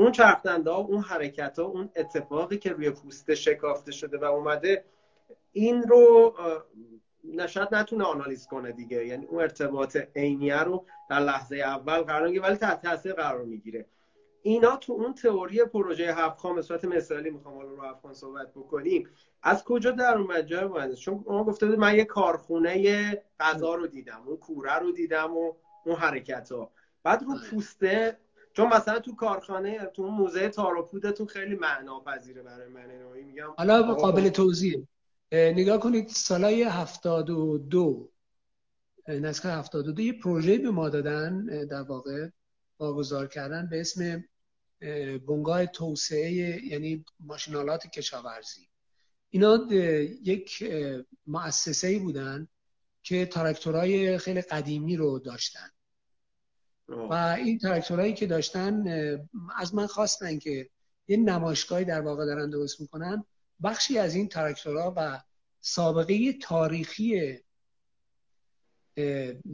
اون 0.00 0.12
چرخدنده 0.12 0.70
ها 0.70 0.76
اون 0.76 1.00
حرکت 1.00 1.58
ها 1.58 1.64
اون 1.64 1.90
اتفاقی 1.96 2.58
که 2.58 2.72
روی 2.72 2.90
پوسته 2.90 3.34
شکافته 3.34 3.92
شده 3.92 4.18
و 4.18 4.24
اومده 4.24 4.84
این 5.52 5.82
رو 5.82 6.34
نشاید 7.24 7.74
نتونه 7.74 8.04
آنالیز 8.04 8.46
کنه 8.46 8.72
دیگه. 8.72 9.06
یعنی 9.06 9.26
اون 9.26 9.40
ارتباط 9.40 9.96
عینیه 10.16 10.58
رو 10.58 10.84
در 11.10 11.20
لحظه 11.20 11.56
اول 11.56 12.02
قرار 12.02 12.26
می‌گیره 12.26 12.42
ولی 12.42 12.56
تحت 12.56 12.82
تاثیر 12.82 13.12
قرار 13.12 13.44
می‌گیره. 13.44 13.86
اینا 14.42 14.76
تو 14.76 14.92
اون 14.92 15.14
تئوری 15.14 15.64
پروژه 15.64 16.14
هفخان 16.14 16.54
به 16.54 16.62
صورت 16.62 16.84
مثالی 16.84 17.30
می‌خوام 17.30 17.54
حالا 17.54 17.70
رو 17.70 17.82
هفخان 17.82 18.14
صحبت 18.14 18.50
بکنیم. 18.50 19.08
از 19.42 19.64
کجا 19.64 19.90
در 19.90 20.18
اومد 20.18 20.46
جای 20.46 20.64
مهندس؟ 20.64 20.98
چون 20.98 21.24
ما 21.26 21.44
گفته 21.44 21.66
بود 21.66 21.78
من 21.78 21.96
یه 21.96 22.04
کارخونه 22.04 23.22
غذا 23.40 23.74
رو 23.74 23.86
دیدم 23.86 24.22
اون 24.26 24.36
کوره 24.36 24.78
رو 24.78 24.92
دیدم 24.92 25.36
و 25.36 25.52
اون 25.86 25.96
حرکت 25.96 26.52
ها 26.52 26.70
بعد 27.02 27.22
رو 27.22 27.34
پوسته 27.50 28.18
چون 28.52 28.68
مثلا 28.68 28.98
تو 28.98 29.14
کارخانه 29.14 29.86
تو 29.86 30.06
موزه 30.06 30.48
تاروپودتون 30.48 31.26
خیلی 31.26 31.54
معنا 31.54 32.00
پذیره 32.00 32.42
برای 32.42 32.68
من 32.68 32.86
میگم 33.24 33.54
حالا 33.58 33.94
قابل 33.94 34.28
توضیح 34.28 34.86
نگاه 35.32 35.80
کنید 35.80 36.08
سالای 36.08 36.62
72 36.62 38.10
نسخه 39.08 39.48
72 39.48 40.02
یه 40.02 40.12
پروژه 40.12 40.58
به 40.58 40.70
ما 40.70 40.88
دادن 40.88 41.46
در 41.46 41.82
واقع 41.82 42.28
واگذار 42.78 43.26
کردن 43.26 43.68
به 43.68 43.80
اسم 43.80 44.24
بنگاه 45.28 45.66
توسعه 45.66 46.32
یعنی 46.64 47.04
ماشینالات 47.20 47.86
کشاورزی. 47.86 48.68
اینا 49.30 49.66
یک 50.22 50.72
مؤسسه 51.26 51.86
ای 51.86 51.98
بودن 51.98 52.48
که 53.02 53.26
تراکتورهای 53.26 54.18
خیلی 54.18 54.40
قدیمی 54.40 54.96
رو 54.96 55.18
داشتن. 55.18 55.70
و 56.90 57.36
این 57.38 57.58
تراکتورهایی 57.58 58.14
که 58.14 58.26
داشتن 58.26 58.84
از 59.56 59.74
من 59.74 59.86
خواستن 59.86 60.38
که 60.38 60.70
یه 61.08 61.16
نمایشگاهی 61.16 61.84
در 61.84 62.00
واقع 62.00 62.24
دارن 62.24 62.50
درست 62.50 62.80
می‌کنن. 62.80 63.24
بخشی 63.62 63.98
از 63.98 64.14
این 64.14 64.28
تراکتورها 64.28 64.94
و 64.96 65.20
سابقه 65.60 66.32
تاریخی 66.32 67.38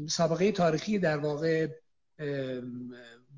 سابقه 0.09 0.53
تاریخی 0.53 0.99
در 0.99 1.18
واقع 1.18 1.68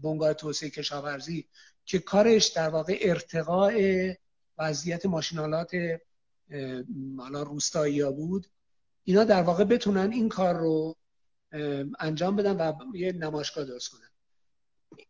بنگاه 0.03 0.35
توسعه 0.35 0.71
کشاورزی 0.71 1.49
که 1.85 1.99
کارش 1.99 2.47
در 2.47 2.69
واقع 2.69 2.99
ارتقاء 3.01 3.73
وضعیت 4.59 5.07
ماشینالات 5.07 5.71
حالا 7.19 7.43
روستایی 7.43 8.05
بود. 8.05 8.47
اینا 9.05 9.25
در 9.25 9.43
واقع 9.43 9.65
بتونن 9.65 10.13
این 10.13 10.29
کار 10.29 10.55
رو 10.55 10.97
انجام 11.99 12.37
بدن 12.37 12.57
و 12.57 12.97
یه 12.97 13.13
نمایشگاه 13.13 13.65
درست 13.65 13.89
کنن 13.89 14.09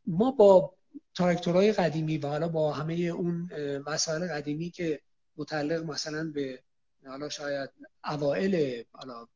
ما 0.07 0.31
با 0.31 0.75
تراکتورهای 1.15 1.73
قدیمی 1.73 2.19
و 2.19 2.27
حالا 2.27 2.49
با 2.49 2.73
همه 2.73 2.95
اون 2.95 3.51
وسایل 3.87 4.29
قدیمی 4.29 4.71
که 4.71 5.01
متعلق 5.37 5.85
مثلا 5.85 6.31
به 6.35 6.63
حالا 7.07 7.29
شاید 7.29 7.71
اوائل 8.05 8.83
حالا 8.93 9.29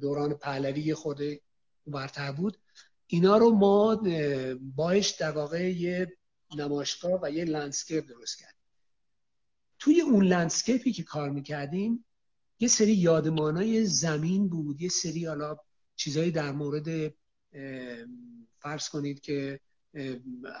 دوران 0.00 0.34
پهلوی 0.34 0.94
خود 0.94 1.20
برتر 1.86 2.32
بود 2.32 2.58
اینا 3.06 3.36
رو 3.36 3.50
ما 3.50 4.02
باش 4.76 5.10
در 5.10 5.30
واقع 5.30 5.72
یه 5.72 6.16
نمایشگاه 6.56 7.20
و 7.22 7.30
یه 7.30 7.44
landscape 7.44 8.08
درست 8.08 8.38
کردیم. 8.38 8.56
توی 9.78 10.00
اون 10.00 10.24
landscape 10.24 10.85
ی 10.85 10.92
که 10.92 11.02
کار 11.02 11.30
می‌کردیم 11.30 12.04
یه 12.60 12.68
سری 12.68 12.92
یادمانای 12.92 13.84
زمین 13.84 14.48
بود 14.48 14.82
یه 14.82 14.88
سری 14.88 15.26
حالا 15.26 15.56
چیزایی 15.96 16.30
در 16.30 16.52
مورد 16.52 17.14
فرض 18.58 18.88
کنید 18.88 19.20
که 19.20 19.60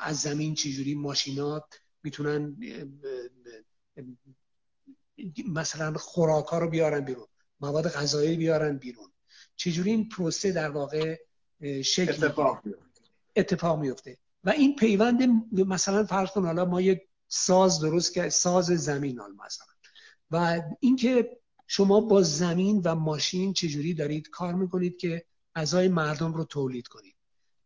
از 0.00 0.20
زمین 0.20 0.54
چجوری 0.54 0.94
ماشین‌آلات 0.94 1.64
می‌تونن 2.02 2.56
مثلا 5.48 5.92
خوراک 5.98 6.46
ها 6.46 6.58
رو 6.58 6.70
بیارن 6.70 7.00
بیرون 7.00 7.26
مواد 7.60 7.88
غذایی 7.88 8.36
بیارن 8.36 8.76
بیرون. 8.76 9.12
چجوری 9.56 9.90
این 9.90 10.08
پروسه 10.08 10.52
در 10.52 10.70
واقع 10.70 11.18
شکل 11.84 12.24
اتفاق 12.24 12.62
اتفاق 13.36 13.80
میفته 13.80 14.18
و 14.44 14.50
این 14.50 14.76
پیوند 14.76 15.22
مثلا 15.52 16.04
فرض 16.04 16.30
کن 16.30 16.46
حالا 16.46 16.64
ما 16.64 16.80
یک 16.80 17.00
ساز 17.28 17.80
درست 17.80 18.14
که 18.14 18.28
ساز 18.28 18.64
زمین 18.66 19.18
حال 19.18 19.32
مثلا. 19.32 19.66
و 20.30 20.62
اینکه 20.80 21.38
شما 21.66 22.00
با 22.00 22.22
زمین 22.22 22.80
و 22.84 22.94
ماشین 22.94 23.52
چجوری 23.52 23.94
دارید 23.94 24.30
کار 24.30 24.54
می‌کنید 24.54 24.96
که 24.96 25.24
غذای 25.54 25.88
مردم 25.88 26.34
رو 26.34 26.44
تولید 26.44 26.88
کنید؟ 26.88 27.14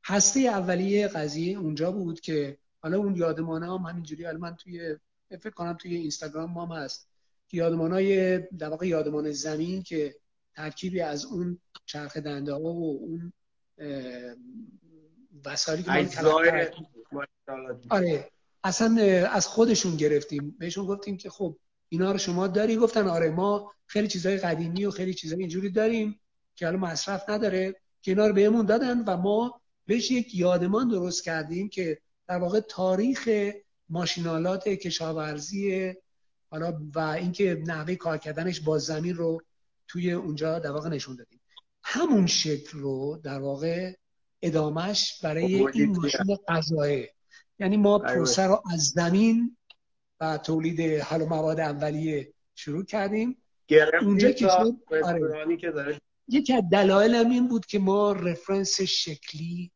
هسته 0.05 0.41
اولیه 0.41 1.09
قضیه 1.09 1.59
اونجا 1.59 1.93
بود 1.93 2.21
که 2.21 2.59
حالا 2.83 2.99
اون 2.99 3.17
یادمانه 3.17 3.67
هم 3.67 3.83
همینجوری 3.83 4.25
حالا 4.25 4.39
من 4.39 4.57
توی 4.57 4.97
فکر 5.31 5.51
کنم 5.51 5.73
توی 5.73 5.97
اینستاگرام 5.97 6.51
ما 6.51 6.77
هست 6.77 7.09
که 7.49 7.57
یادمان 7.57 7.93
های 7.93 8.39
در 8.39 8.69
واقع 8.69 8.87
یادمان 8.87 9.33
زمین 9.33 9.83
که 9.83 10.15
ترکیبی 10.55 11.01
از 11.01 11.25
اون 11.25 11.59
چرخ 11.87 12.17
دنده 12.17 12.53
ها 12.53 12.61
و 12.61 12.99
اون 13.01 13.33
وسایلی 15.45 15.83
که 15.83 16.21
آره 17.91 18.31
اصلا 18.65 19.03
از 19.31 19.47
خودشون 19.47 19.97
گرفتیم. 19.97 20.57
بهشون 20.59 20.87
گفتیم 20.87 21.17
که 21.17 21.31
خب 21.31 21.57
اینا 21.93 22.13
رو 22.13 22.19
شما 22.19 22.49
داری؟ 22.49 22.77
گفتن 22.77 23.09
آره 23.09 23.31
ما 23.31 23.73
خیلی 23.87 24.09
چیزهای 24.09 24.37
قدیمی 24.37 24.85
و 24.85 24.91
خیلی 24.91 25.15
چیزهای 25.15 25.41
اینجوری 25.41 25.71
داریم 25.71 26.21
که 26.57 26.67
حالا 26.67 26.79
مصرف 26.79 27.29
نداره. 27.29 27.75
که 28.03 28.11
اینا 28.11 28.27
رو 28.27 28.35
بهمون 28.35 28.67
دادن 28.67 29.05
و 29.05 29.17
ما 29.17 29.61
بهش 29.87 30.11
یک 30.11 30.35
یادمان 30.35 30.89
درست 30.89 31.25
کردیم 31.25 31.69
که 31.69 31.99
در 32.29 32.39
واقع 32.39 32.61
تاریخ 32.61 33.29
ماشینالات 33.89 34.69
کشاورزی 34.69 35.95
حالا 36.51 36.81
و 36.95 36.99
اینکه 36.99 37.63
نحوه 37.67 37.95
کار 37.95 38.19
کردنش 38.19 38.61
با 38.61 38.79
زمین 38.79 39.15
رو 39.15 39.43
توی 39.89 40.13
اونجا 40.13 40.59
در 40.59 40.71
واقع 40.71 40.89
نشون 40.89 41.17
دادیم. 41.17 41.41
همون 41.83 42.27
شکل 42.27 42.79
رو 42.79 43.21
در 43.25 43.39
واقع 43.39 43.93
ادامش 44.43 45.21
برای 45.23 45.55
این 45.55 45.97
ماشین 45.97 46.37
غذایی. 46.49 47.09
یعنی 47.59 47.77
ما 47.77 47.99
پروسه 47.99 48.43
رو 48.43 48.63
از 48.73 48.81
زمین 48.81 49.57
و 50.21 50.39
تولید 50.39 51.01
حالا 51.01 51.25
مواد 51.25 51.61
اولیه 51.61 52.33
شروع 52.55 52.85
کردیم. 52.85 53.37
اونجا 54.03 54.31
که 54.31 54.47
آره. 55.05 55.21
یکی 56.29 56.53
از 56.53 56.63
دلایل 56.73 57.15
این 57.15 57.49
بود 57.49 57.67
که 57.67 57.79
ما 57.79 58.13
رفرنس 58.13 58.81
شکلی 58.81 59.73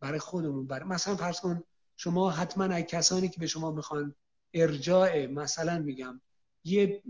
برای 0.00 0.18
خودمون 0.18 0.66
برای 0.66 0.88
مثلا 0.88 1.16
فرض 1.16 1.40
کن 1.40 1.62
شما 1.96 2.30
حتما 2.30 2.64
از 2.64 2.82
کسانی 2.82 3.28
که 3.28 3.40
به 3.40 3.46
شما 3.46 3.70
می‌خوان 3.70 4.14
ارجاع 4.54 5.26
مثلا 5.26 5.78
میگم 5.78 6.20
یه 6.64 7.02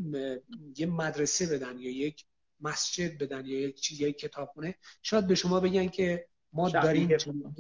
یه 0.77 0.87
مدرسه 0.87 1.47
بدن 1.47 1.79
یا 1.79 1.91
یک 1.91 2.25
مسجد 2.61 3.19
بدن 3.19 3.47
یا 3.47 3.61
یک 3.61 3.81
چیز 3.81 4.01
یک 4.01 4.19
کتابخونه 4.19 4.75
شاید 5.03 5.27
به 5.27 5.35
شما 5.35 5.61
بگن 5.61 5.89
که 5.89 6.27
ما 6.53 6.71
داریم 6.71 7.17
چنین 7.17 7.55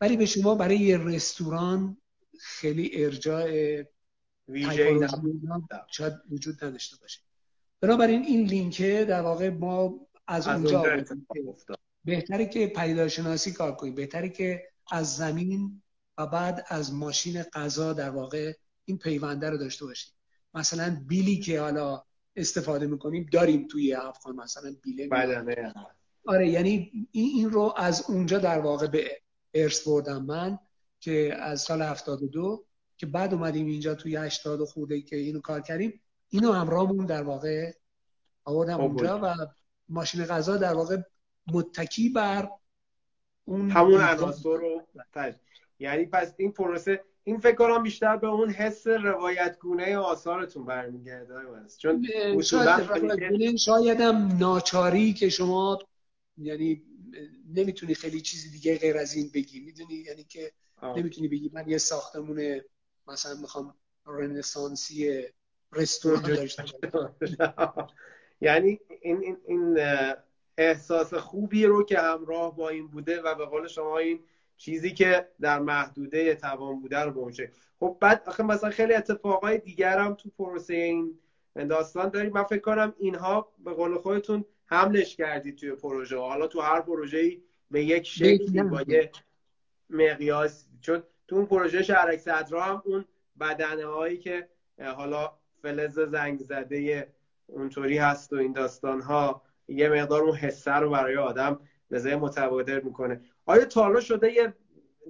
ولی 0.00 0.16
به 0.16 0.26
شما 0.26 0.54
برای 0.54 0.78
یه 0.78 0.98
رستوران 0.98 1.96
خیلی 2.40 3.04
ارجاع 3.04 3.82
شاید 5.90 6.12
وجود 6.30 6.64
نداشته 6.64 6.96
باشه. 7.00 7.20
بنابراین 7.80 8.22
این 8.22 8.46
لینکه 8.46 9.04
در 9.08 9.20
واقع 9.20 9.48
ما 9.48 10.06
از, 10.26 10.48
اونجا 10.48 10.84
بهتره 12.04 12.46
که 12.46 12.66
پدیدارشناسی 12.66 13.52
کار 13.52 13.74
کنیم. 13.74 13.94
بهتره 13.94 14.28
که 14.28 14.62
از 14.90 15.16
زمین 15.16 15.82
و 16.18 16.26
بعد 16.26 16.66
از 16.68 16.94
ماشین 16.94 17.42
غذا 17.42 17.92
در 17.92 18.10
واقع 18.10 18.52
این 18.84 18.98
پیونده 18.98 19.50
رو 19.50 19.56
داشته 19.56 19.84
باشیم. 19.84 20.14
مثلا 20.54 21.02
بیلی 21.06 21.40
که 21.40 21.60
حالا 21.60 22.02
استفاده 22.36 22.86
می‌کنیم 22.86 23.28
داریم 23.32 23.66
توی 23.66 23.94
افغان 23.94 24.36
مثلا 24.36 24.76
بیله 24.82 25.08
آره 26.26 26.48
یعنی 26.48 26.90
این, 27.12 27.30
این 27.34 27.50
رو 27.50 27.74
از 27.76 28.04
اونجا 28.08 28.38
در 28.38 28.58
واقع 28.58 28.86
به 28.86 29.20
ارث 29.54 29.88
بردم 29.88 30.24
من. 30.24 30.58
که 31.00 31.34
از 31.40 31.60
سال 31.60 31.82
72 31.82 32.64
که 32.96 33.06
بعد 33.06 33.34
اومدیم 33.34 33.66
اینجا 33.66 33.94
توی 33.94 34.16
80 34.16 34.64
خورده 34.64 35.02
که 35.02 35.16
اینو 35.16 35.40
کار 35.40 35.60
کردیم 35.60 36.00
اینو 36.28 36.52
همراهمون 36.52 37.06
در 37.06 37.22
واقع 37.22 37.72
آوردم 38.44 38.80
اونجا 38.80 39.20
و 39.22 39.34
ماشین 39.88 40.24
غذا 40.24 40.56
در 40.56 40.74
واقع 40.74 40.96
متکی 41.52 42.08
بر 42.08 42.48
اون 43.44 43.70
همون 43.70 44.00
عناصر 44.00 44.48
رو 44.48 44.82
یعنی 45.78 46.06
پس 46.06 46.34
این 46.36 46.52
پروسه 46.52 47.04
این 47.24 47.38
فکر 47.38 47.54
کنم 47.54 47.82
بیشتر 47.82 48.16
به 48.16 48.26
اون 48.26 48.50
حس 48.50 48.86
روایت 48.86 49.58
گونه 49.60 49.96
آثارتون 49.96 50.64
برمیگرده 50.64 51.34
چون 51.78 52.06
شاید 52.42 53.56
شاید 53.56 54.00
هم 54.00 54.36
ناچاری 54.40 55.12
که 55.12 55.28
شما 55.28 55.78
یعنی 56.38 56.82
نمی‌تونی 57.54 57.94
خیلی 57.94 58.20
چیزی 58.20 58.50
دیگه 58.50 58.78
غیر 58.78 58.96
از 58.96 59.14
این 59.14 59.30
بگی. 59.34 59.60
می‌دونی؟ 59.60 59.94
یعنی 59.94 60.24
که 60.24 60.52
نمی‌تونی 60.82 61.28
بگی 61.28 61.50
من 61.52 61.68
یه 61.68 61.78
ساختمون 61.78 62.60
مثلا 63.06 63.34
می‌خوام 63.34 63.74
رنسانسی 64.06 65.24
رستوران 65.72 66.22
داشته 66.22 66.64
یعنی 68.40 68.80
این, 69.02 69.18
این, 69.22 69.36
این 69.46 69.78
احساس 70.58 71.14
خوبی 71.14 71.66
رو 71.66 71.84
که 71.84 71.98
همراه 71.98 72.56
با 72.56 72.68
این 72.68 72.88
بوده 72.88 73.22
و 73.22 73.34
به 73.34 73.46
قول 73.46 73.68
شما 73.68 73.98
این 73.98 74.20
چیزی 74.56 74.94
که 74.94 75.28
در 75.40 75.58
محدوده 75.58 76.34
توان 76.34 76.80
بوده 76.80 76.98
رو 76.98 77.24
به 77.24 77.50
خب 77.80 77.96
بعد 78.00 78.22
آخه 78.26 78.42
مثلا 78.42 78.70
خیلی 78.70 78.94
اتفاقای 78.94 79.58
دیگر 79.58 79.98
هم 79.98 80.14
تو 80.14 80.30
پروسه 80.38 80.74
این 80.74 81.18
داستان 81.68 82.08
داریم. 82.08 82.32
من 82.32 82.42
فکر 82.42 82.60
کنم 82.60 82.94
اینها 82.98 83.52
به 83.64 83.72
قول 83.72 83.98
خودتون 83.98 84.44
حملش 84.70 85.16
کردید 85.16 85.56
توی 85.56 85.72
پروژه 85.72 86.18
حالا 86.18 86.46
تو 86.46 86.60
هر 86.60 86.80
پروژه‌ای 86.80 87.42
به 87.70 87.84
یک 87.84 88.06
شکلی 88.06 88.62
با 88.62 88.82
یه 88.82 89.10
مقیاس. 89.90 90.66
چون 90.80 91.02
تو 91.28 91.36
اون 91.36 91.46
پروژه 91.46 91.82
شهرک 91.82 92.18
صدرا 92.18 92.62
هم 92.62 92.82
اون 92.84 93.04
بدنه 93.40 93.86
هایی 93.86 94.18
که 94.18 94.48
حالا 94.96 95.32
فلز 95.62 95.98
زنگ 95.98 96.40
زده 96.40 97.12
اونطوری 97.46 97.98
هست 97.98 98.32
و 98.32 98.36
این 98.36 98.52
داستان 98.52 99.00
ها 99.00 99.42
یه 99.68 99.88
مقدار 99.88 100.22
اون 100.22 100.36
حسه 100.36 100.72
رو 100.72 100.90
برای 100.90 101.16
آدم 101.16 101.60
به 101.88 102.16
متبادر 102.16 102.80
می‌کنه. 102.80 103.20
آیا 103.46 103.64
تالا 103.64 104.00
شده 104.00 104.32
یه 104.32 104.54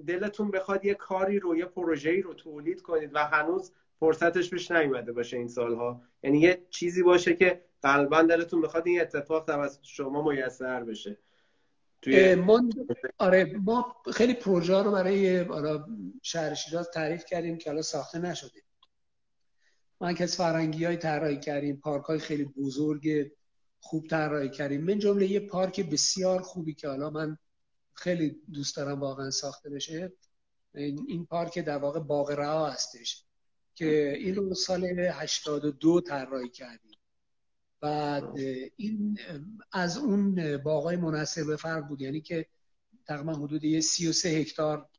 دلتون 0.07 0.51
بخواد 0.51 0.85
یه 0.85 0.93
کاری 0.93 1.39
رو 1.39 1.57
یه 1.57 1.65
پروژه‌ای 1.65 2.21
رو 2.21 2.33
تولید 2.33 2.81
کنید 2.81 3.11
و 3.13 3.19
هنوز 3.19 3.71
فرصتش 3.99 4.49
بهش 4.49 4.71
نیومده 4.71 5.11
باشه 5.11 5.37
این 5.37 5.47
سالها؟ 5.47 6.01
یعنی 6.23 6.39
یه 6.39 6.65
چیزی 6.69 7.03
باشه 7.03 7.35
که 7.35 7.61
قلبا 7.83 8.21
دلتون 8.21 8.61
بخواد 8.61 8.87
این 8.87 9.01
اتفاق 9.01 9.45
توسط 9.45 9.79
شما 9.81 10.29
میسر 10.29 10.83
بشه. 10.83 11.17
توی 12.01 12.35
ما 12.35 12.69
آره 13.17 13.57
ما 13.63 13.95
خیلی 14.13 14.33
پروژه 14.33 14.83
رو 14.83 14.91
برای 14.91 15.45
شهر 16.21 16.53
شیراز 16.53 16.89
تعریف 16.89 17.25
کردیم 17.25 17.57
که 17.57 17.69
حالا 17.69 17.81
ساخته 17.81 18.19
نشده. 18.19 18.61
مرکز 20.01 20.35
فرنگی 20.35 20.85
های 20.85 20.97
طراحی 20.97 21.39
کردیم 21.39 21.77
پارک 21.77 22.03
های 22.05 22.19
خیلی 22.19 22.45
بزرگ 22.45 23.31
خوب 23.79 24.07
طراحی 24.07 24.49
کردیم. 24.49 24.81
من 24.81 24.99
جمله 24.99 25.27
یه 25.27 25.39
پارک 25.39 25.89
بسیار 25.89 26.41
خوبی 26.41 26.73
که 26.73 26.87
حالا 26.87 27.09
من 27.09 27.37
خیلی 27.93 28.41
دوست 28.53 28.77
دارم 28.77 28.99
واقعا 28.99 29.29
ساخته 29.29 29.69
بشه 29.69 30.13
این 30.73 31.25
پارک 31.25 31.59
در 31.59 31.77
واقع 31.77 31.99
باغ 31.99 32.31
رها 32.31 32.69
هستش 32.69 33.23
که 33.75 34.13
این 34.17 34.35
رو 34.35 34.53
سال 34.53 34.85
82 34.85 36.01
طراحی 36.01 36.49
کردیم. 36.49 36.88
بعد 37.81 38.37
این 38.75 39.19
از 39.71 39.97
اون 39.97 40.57
باغای 40.57 40.95
منصر 40.95 41.43
به 41.43 41.55
فرق 41.55 41.87
بود. 41.87 42.01
یعنی 42.01 42.21
که 42.21 42.45
تقریبا 43.07 43.33
حدود 43.33 43.63
یه 43.63 43.81
33 43.81 44.29
هکتار 44.29 44.89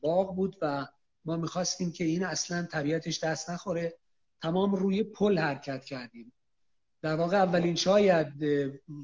باغ 0.00 0.36
بود 0.36 0.56
و 0.62 0.86
ما 1.24 1.36
می‌خواستیم 1.36 1.92
که 1.92 2.04
این 2.04 2.24
اصلا 2.24 2.62
طبیعتش 2.72 3.24
دست 3.24 3.50
نخوره. 3.50 3.98
تمام 4.42 4.74
روی 4.74 5.02
پل 5.02 5.38
حرکت 5.38 5.84
کردیم. 5.84 6.32
در 7.02 7.16
واقع 7.16 7.36
اولین 7.36 7.74
شاید 7.74 8.32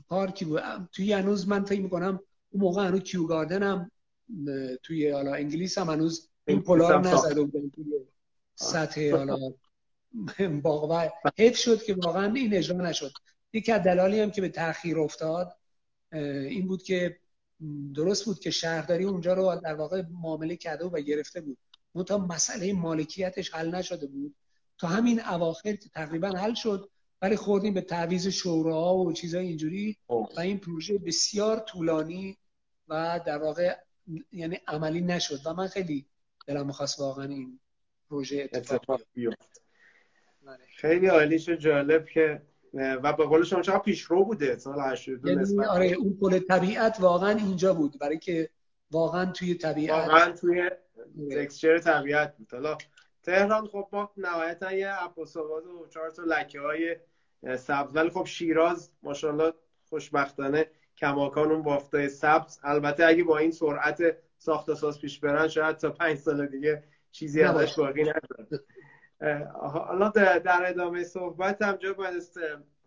پارکی 0.09 0.45
بود. 0.45 0.63
توی 0.93 1.13
هنوز 1.13 1.49
من 1.49 1.65
فکر 1.65 1.81
می‌کنم 1.81 2.21
اون 2.51 2.63
موقع 2.63 2.87
هنوز 2.87 3.01
کیو 3.01 3.27
گاردن 3.27 3.63
هم 3.63 3.91
توی 4.83 5.11
حالا 5.11 5.35
انگلیس 5.35 5.79
هم 5.79 5.91
هنوز 5.91 6.29
این 6.47 6.63
پلا 6.63 6.91
رو 6.91 7.01
نزده 7.01 7.43
بودن 7.43 7.71
توی 7.71 7.85
سطح 8.55 9.11
حالا 9.11 9.39
و 10.65 11.11
حیف 11.39 11.57
شد 11.57 11.83
که 11.83 11.95
واقعا 11.95 12.35
این 12.35 12.55
اجرا 12.55 12.77
نشد. 12.77 13.13
یکی 13.53 13.73
از 13.73 13.83
دلالی 13.83 14.21
هم 14.21 14.31
که 14.31 14.41
به 14.41 14.49
تاخیر 14.49 14.99
افتاد 14.99 15.57
این 16.13 16.67
بود 16.67 16.83
که 16.83 17.19
درست 17.95 18.25
بود 18.25 18.39
که 18.41 18.51
شهرداری 18.51 19.05
اونجا 19.05 19.35
رو 19.35 19.61
در 19.65 19.75
واقع 19.75 20.03
معامله 20.11 20.57
کرده 20.57 20.85
و 20.85 21.01
گرفته 21.01 21.41
بود. 21.41 21.59
تا 22.07 22.19
مسئله 22.19 22.73
مالکیتش 22.73 23.55
حل 23.55 23.75
نشده 23.75 24.07
بود. 24.07 24.35
تا 24.79 24.89
همین 24.89 25.21
اواخر 25.25 25.77
تقریبا 25.95 26.29
حل 26.29 26.55
شد 26.55 26.89
ولی 27.23 27.37
خوردیم 27.37 27.75
به 27.75 27.81
تعویض 27.81 28.29
شوراها 28.29 28.97
و 28.97 29.13
چیزای 29.13 29.47
اینجوری. 29.47 29.97
و 30.37 30.41
این 30.41 30.59
پروژه 30.59 30.99
بسیار 30.99 31.59
طولانی 31.59 32.39
و 32.89 33.21
در 33.27 33.39
واقع 33.39 33.77
یعنی 34.33 34.59
عملی 34.69 35.01
نشد. 35.01 35.41
و 35.47 35.55
من 35.55 35.67
خیلی 35.67 36.07
دلم 36.47 36.67
می‌خواست 36.67 37.01
واقعا 37.01 37.25
این 37.25 37.61
پروژه 38.11 38.51
اتفاق 38.53 39.01
بیفته. 39.15 39.52
خیلی 40.77 41.07
عالیش 41.07 41.49
جالب 41.49 42.07
که 42.07 42.43
و 42.75 43.13
به 43.13 43.25
قول 43.25 43.45
شما 43.45 43.63
چقدر 43.63 43.79
پیشرو 43.79 44.25
بوده 44.25 44.59
سال 44.59 44.81
82 44.81 45.29
یعنی 45.29 45.65
آره 45.65 45.87
اون 45.87 46.17
پل 46.21 46.39
طبیعت 46.39 46.97
واقعا 47.01 47.31
اینجا 47.31 47.75
بود 47.75 47.99
برای 47.99 48.19
که 48.19 48.49
واقعا 48.91 49.33
توی 49.33 49.55
طبیعت. 49.55 49.99
واقعا 49.99 50.33
توی 50.33 50.71
تکسچر 51.31 51.79
طبیعت 51.79 52.37
بود. 52.37 52.53
حالا 52.53 52.79
تهران 53.23 53.67
خب 53.67 53.89
ما 53.93 54.11
نهایتا 54.17 54.73
یه 54.73 54.89
عباس 54.89 55.37
و 55.37 55.87
چهار 55.91 56.11
تا 56.11 56.23
لکه 56.23 56.61
های 56.61 56.97
سبز. 57.57 57.97
ولی 57.97 58.11
خب 58.11 58.25
شیراز 58.25 58.91
ماشاءالله 59.03 59.53
خوشبختانه 59.85 60.67
کماکان 60.99 61.51
اون 61.51 61.63
بافتای 61.63 62.09
سبز. 62.09 62.59
البته 62.63 63.07
اگه 63.07 63.25
با 63.25 63.39
این 63.39 63.51
سرعت 63.51 64.17
ساخت 64.39 64.75
ساز 64.75 65.01
پیش 65.01 65.19
برن 65.21 65.49
شاید 65.49 65.77
تا 65.77 65.91
پنج 65.91 66.19
سال 66.19 66.47
دیگه 66.47 66.83
چیزی 67.13 67.43
ازش 67.43 67.79
باقی 67.79 68.03
نداره 68.03 68.65
حالا 69.53 70.09
در 70.39 70.71
ادامه 70.71 71.05
صحبت 71.05 71.63
هم 71.63 71.77
جا 71.77 71.97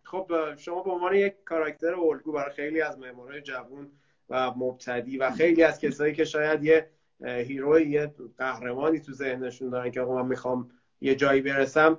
خب 0.04 0.32
شما 0.58 0.84
به 0.84 0.92
عنوان 0.92 1.16
یک 1.16 1.44
کاراکتر 1.46 1.96
الگو 1.96 2.32
برای 2.32 2.54
خیلی 2.54 2.82
از 2.82 3.00
معمارای 3.00 3.42
جوون 3.42 3.92
و 4.30 4.52
مبتدی 4.52 5.18
و 5.18 5.32
خیلی 5.32 5.64
از 5.64 5.80
کسایی 5.80 6.14
که 6.14 6.26
شاید 6.26 6.64
یه 6.64 6.90
هیروی 7.22 7.90
یه 7.90 8.14
قهرمانی 8.38 9.00
تو 9.00 9.12
ذهنشون 9.12 9.70
دارن 9.70 9.92
که 9.92 10.02
آقا 10.02 10.22
من 10.24 10.28
می‌خوام 10.28 10.72
یه 11.02 11.16
جایی 11.16 11.42
برسم 11.42 11.98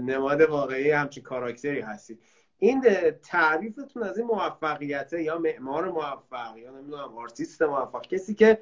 نماد 0.00 0.40
واقعی 0.40 0.90
همچین 0.90 1.22
کاراکتری 1.22 1.80
هستی. 1.80 2.18
این 2.58 2.84
تعریفتون 3.22 4.02
از 4.02 4.18
این 4.18 4.26
موفقیته 4.26 5.22
یا 5.22 5.38
معمار 5.38 5.88
موفق 5.90 6.56
یا 6.56 6.70
نمی‌دونم 6.70 7.16
آرتیست 7.16 7.62
موفق 7.62 8.06
کسی 8.06 8.34
که 8.34 8.58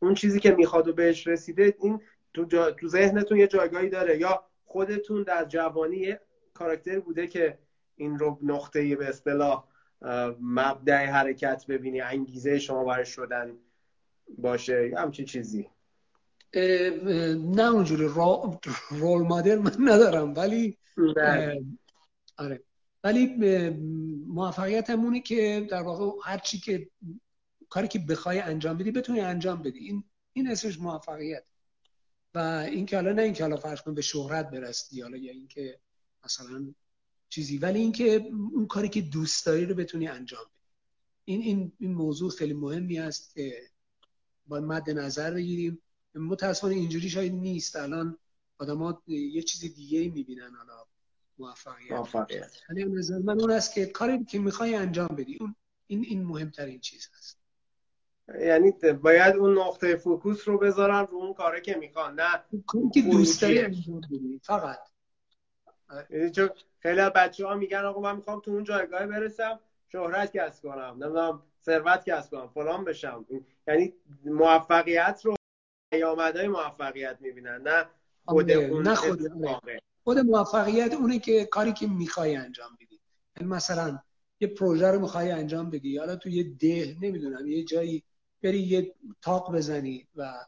اون 0.00 0.14
چیزی 0.14 0.40
که 0.40 0.52
می‌خواد 0.52 0.88
و 0.88 0.92
بهش 0.92 1.26
رسیده 1.26 1.74
این 1.80 2.00
تو, 2.44 2.70
تو 2.70 2.88
ذهنتون 2.88 3.38
یه 3.38 3.46
جایگاهی 3.46 3.88
داره. 3.88 4.18
یا 4.18 4.44
خودتون 4.64 5.22
در 5.22 5.44
جوانی 5.44 6.16
کاراکتری 6.54 7.00
بوده 7.00 7.26
که 7.26 7.58
این 7.96 8.18
رو 8.18 8.38
نقطه 8.42 8.96
به 8.96 9.08
اصطلاح 9.08 9.64
مبدع 10.40 11.06
حرکت 11.06 11.64
ببینی 11.68 12.00
انگیزه 12.00 12.58
شما 12.58 12.84
برای 12.84 13.06
شدن 13.06 13.52
باشه 14.38 14.88
یا 14.88 15.00
همچین 15.00 15.24
چیزی. 15.24 15.70
نه 17.54 17.62
اونجوری 17.62 18.08
رول 18.90 19.22
مدل 19.22 19.58
من 19.58 19.76
ندارم 19.80 20.34
ولی 20.34 20.78
آره. 22.38 22.62
ولی 23.04 23.26
موفقیت 24.28 24.90
همونه 24.90 25.20
که 25.20 25.66
در 25.70 25.82
واقع 25.82 26.10
هر 26.24 26.38
چی 26.38 26.58
که 26.58 26.88
کاری 27.68 27.88
که 27.88 27.98
بخوای 27.98 28.38
انجام 28.38 28.78
بدی 28.78 28.90
بتونی 28.90 29.20
انجام 29.20 29.62
بدی. 29.62 29.78
این 29.78 30.04
این 30.32 30.48
اسمش 30.48 30.80
موفقیت. 30.80 31.44
و 32.34 32.38
این 32.38 32.86
که 32.86 32.96
حالا 32.96 33.12
نه 33.12 33.22
این 33.22 33.32
که 33.32 33.42
حالا 33.42 33.56
فرض 33.56 33.82
کن 33.82 33.94
به 33.94 34.02
شهرت 34.02 34.50
برستی 34.50 35.00
حالا 35.00 35.16
یا 35.16 35.32
اینکه 35.32 35.80
مثلا 36.24 36.74
چیزی 37.28 37.58
ولی 37.58 37.78
اینکه 37.78 38.14
اون 38.52 38.66
کاری 38.66 38.88
که 38.88 39.00
دوست 39.00 39.46
داری 39.46 39.66
رو 39.66 39.74
بتونی 39.74 40.08
انجام 40.08 40.44
بدی. 40.44 40.68
این 41.24 41.42
این 41.42 41.72
این 41.78 41.94
موضوع 41.94 42.30
خیلی 42.30 42.54
مهمی 42.54 42.98
است 42.98 43.34
که 43.34 43.62
باید 44.46 44.64
مد 44.64 44.90
نظر 44.90 45.34
بگیریم. 45.34 45.78
متاسفانه 46.14 46.74
اینجوری 46.74 47.10
شاید 47.10 47.32
نیست. 47.32 47.76
الان 47.76 48.18
آدما 48.58 49.02
یه 49.06 49.42
چیز 49.42 49.74
دیگه 49.74 50.08
می‌بینن 50.08 50.54
حالا 50.54 50.86
موفقیت. 51.38 51.92
موفقیت. 51.92 52.52
نظر 52.70 53.18
من 53.18 53.40
اون 53.40 53.50
است 53.50 53.74
که 53.74 53.86
کاری 53.86 54.24
که 54.24 54.38
می‌خوای 54.38 54.74
انجام 54.74 55.08
بدی 55.08 55.36
اون 55.40 55.54
این 55.86 56.04
این 56.04 56.24
مهمترین 56.24 56.80
چیز 56.80 57.08
هست 57.14 57.38
یعنی 58.40 58.72
باید 59.02 59.36
اون 59.36 59.58
نقطه 59.58 59.96
فوکوس 59.96 60.48
رو 60.48 60.58
بذارن 60.58 61.06
رو 61.06 61.16
اون 61.16 61.34
کاری 61.34 61.60
که 61.60 61.76
می‌خوان 61.76 62.20
نه 62.20 62.44
که 62.94 63.02
دوست 63.02 63.42
داری 63.42 63.84
فقط. 64.42 64.78
یعنی 66.10 66.30
چون 66.30 66.50
خیلی 66.78 67.00
بچه 67.00 67.46
ها 67.46 67.54
میگن 67.54 67.78
آقا 67.84 68.00
من 68.00 68.16
می‌خوام 68.16 68.40
تو 68.40 68.50
اون 68.50 68.64
جایگاه 68.64 69.06
برسم 69.06 69.60
شهرت 69.88 70.36
کسب 70.36 70.62
کنم 70.62 70.96
نمی‌دونم 71.00 71.42
ثروت 71.64 72.04
کسب 72.04 72.30
کنم 72.30 72.48
فلان 72.48 72.84
بشم. 72.84 73.26
یعنی 73.68 73.92
موفقیت 74.24 75.20
رو 75.24 75.34
پیامدهای 75.92 76.48
موفقیت 76.48 77.16
می‌بینن 77.20 77.60
نه 77.62 77.86
خود 78.24 78.50
آره، 78.50 78.64
اون 78.64 78.88
نه 78.88 78.94
خود, 78.94 79.20
خود 80.04 80.18
موفقیت 80.18 80.94
اونه 80.94 81.18
که 81.18 81.44
کاری 81.44 81.72
که 81.72 81.86
می‌خوای 81.86 82.36
انجام 82.36 82.70
بدی. 82.80 83.00
یعنی 83.36 83.52
مثلا 83.52 83.98
یه 84.40 84.48
پروژه 84.48 84.86
رو 84.86 85.00
می‌خوای 85.00 85.30
انجام 85.30 85.70
بدی 85.70 85.98
حالا 85.98 86.16
تو 86.16 86.28
یه 86.28 86.42
ده 86.42 86.96
نمی‌دونم 87.02 87.46
یه 87.46 87.64
جایی 87.64 88.04
بری 88.42 88.58
یه 88.58 88.94
تاق 89.22 89.56
بزنی 89.56 90.08
و 90.16 90.46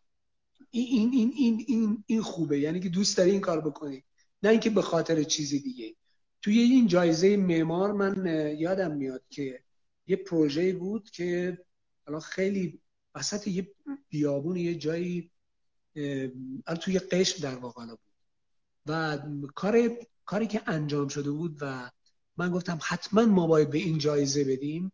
این 0.70 1.10
این 1.12 1.32
این 1.36 1.64
این 1.68 2.04
این 2.06 2.22
خوبه. 2.22 2.58
یعنی 2.58 2.80
که 2.80 2.88
دوست 2.88 3.16
داری 3.16 3.30
این 3.30 3.40
کار 3.40 3.60
بکنی. 3.60 4.04
نه 4.42 4.50
اینکه 4.50 4.70
به 4.70 4.82
خاطر 4.82 5.22
چیزی 5.22 5.60
دیگه. 5.60 5.94
توی 6.42 6.58
این 6.58 6.86
جایزه 6.86 7.36
معمار 7.36 7.92
من 7.92 8.26
یادم 8.58 8.96
میاد 8.96 9.22
که 9.30 9.62
یه 10.06 10.16
پروژه 10.16 10.72
بود 10.72 11.10
که 11.10 11.58
الان 12.06 12.20
خیلی 12.20 12.80
وسط 13.14 13.46
یه 13.46 13.72
بیابون 14.08 14.56
یه 14.56 14.74
جایی 14.74 15.30
توی 16.80 16.98
قشم 16.98 17.42
در 17.42 17.54
واقع 17.54 17.86
بود. 17.86 17.98
و 18.86 19.18
کار 19.54 19.98
کاری 20.24 20.46
که 20.46 20.62
انجام 20.66 21.08
شده 21.08 21.30
بود 21.30 21.58
و 21.60 21.90
من 22.36 22.50
گفتم 22.50 22.78
حتما 22.82 23.24
ما 23.24 23.46
باید 23.46 23.70
به 23.70 23.78
این 23.78 23.98
جایزه 23.98 24.44
بدیم 24.44 24.92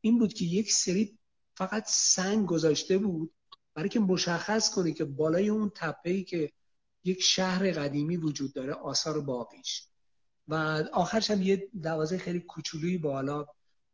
این 0.00 0.18
بود 0.18 0.32
که 0.32 0.44
یک 0.44 0.72
سری 0.72 1.18
فقط 1.56 1.84
سنگ 1.86 2.46
گذاشته 2.46 2.98
بود 2.98 3.34
برای 3.74 3.88
که 3.88 4.00
مشخص 4.00 4.70
کنه 4.70 4.92
که 4.92 5.04
بالای 5.04 5.48
اون 5.48 5.72
تپه 5.74 6.22
که 6.22 6.52
یک 7.04 7.22
شهر 7.22 7.70
قدیمی 7.70 8.16
وجود 8.16 8.52
داره 8.52 8.72
آثار 8.72 9.20
باقیش. 9.20 9.82
و 10.48 10.54
آخرش 10.92 11.30
هم 11.30 11.42
یه 11.42 11.68
دوازه 11.82 12.18
خیلی 12.18 12.40
کوچولویی 12.40 12.98
بالا 12.98 13.46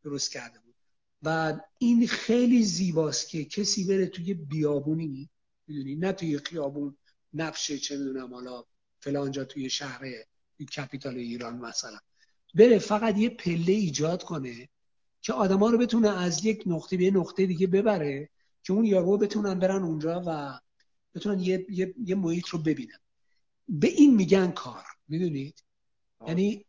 درست 0.04 0.32
کرده 0.32 0.58
بود. 0.58 0.74
و 1.22 1.60
این 1.78 2.06
خیلی 2.06 2.64
زیباست 2.64 3.28
که 3.28 3.44
کسی 3.44 3.84
بره 3.84 4.06
توی 4.06 4.34
بیابونی 4.34 5.30
می‌دونی؟ 5.66 5.96
نه 5.96 6.12
توی 6.12 6.38
خیابون 6.38 6.96
نفشه 7.34 7.78
چه 7.78 7.96
می‌دونم 7.96 8.34
حالا 8.34 8.64
فلانجا 9.00 9.44
توی 9.44 9.70
شهر 9.70 10.00
کپیتال 10.76 11.16
ایران 11.16 11.58
مثلا. 11.58 11.98
بره 12.54 12.78
فقط 12.78 13.18
یه 13.18 13.28
پله 13.28 13.72
ایجاد 13.72 14.22
کنه 14.22 14.68
که 15.22 15.32
آدما 15.32 15.70
رو 15.70 15.78
بتونه 15.78 16.18
از 16.18 16.44
یک 16.44 16.62
نقطه 16.66 16.96
به 16.96 17.10
نقطه 17.10 17.46
دیگه 17.46 17.66
ببره 17.66 18.28
که 18.62 18.72
اون 18.72 18.84
یارو 18.84 19.18
بتونن 19.18 19.58
برن 19.58 19.82
اونجا 19.82 20.22
و 20.26 20.60
بتونن 21.14 21.40
یه, 21.40 21.66
یه،, 21.70 21.94
یه 22.04 22.14
محیط 22.14 22.48
رو 22.48 22.58
ببینن. 22.58 22.98
به 23.68 23.88
این 23.88 24.14
میگن 24.14 24.50
کار 24.50 24.84
می‌دونید؟ 25.08 25.64
یعنی 26.26 26.64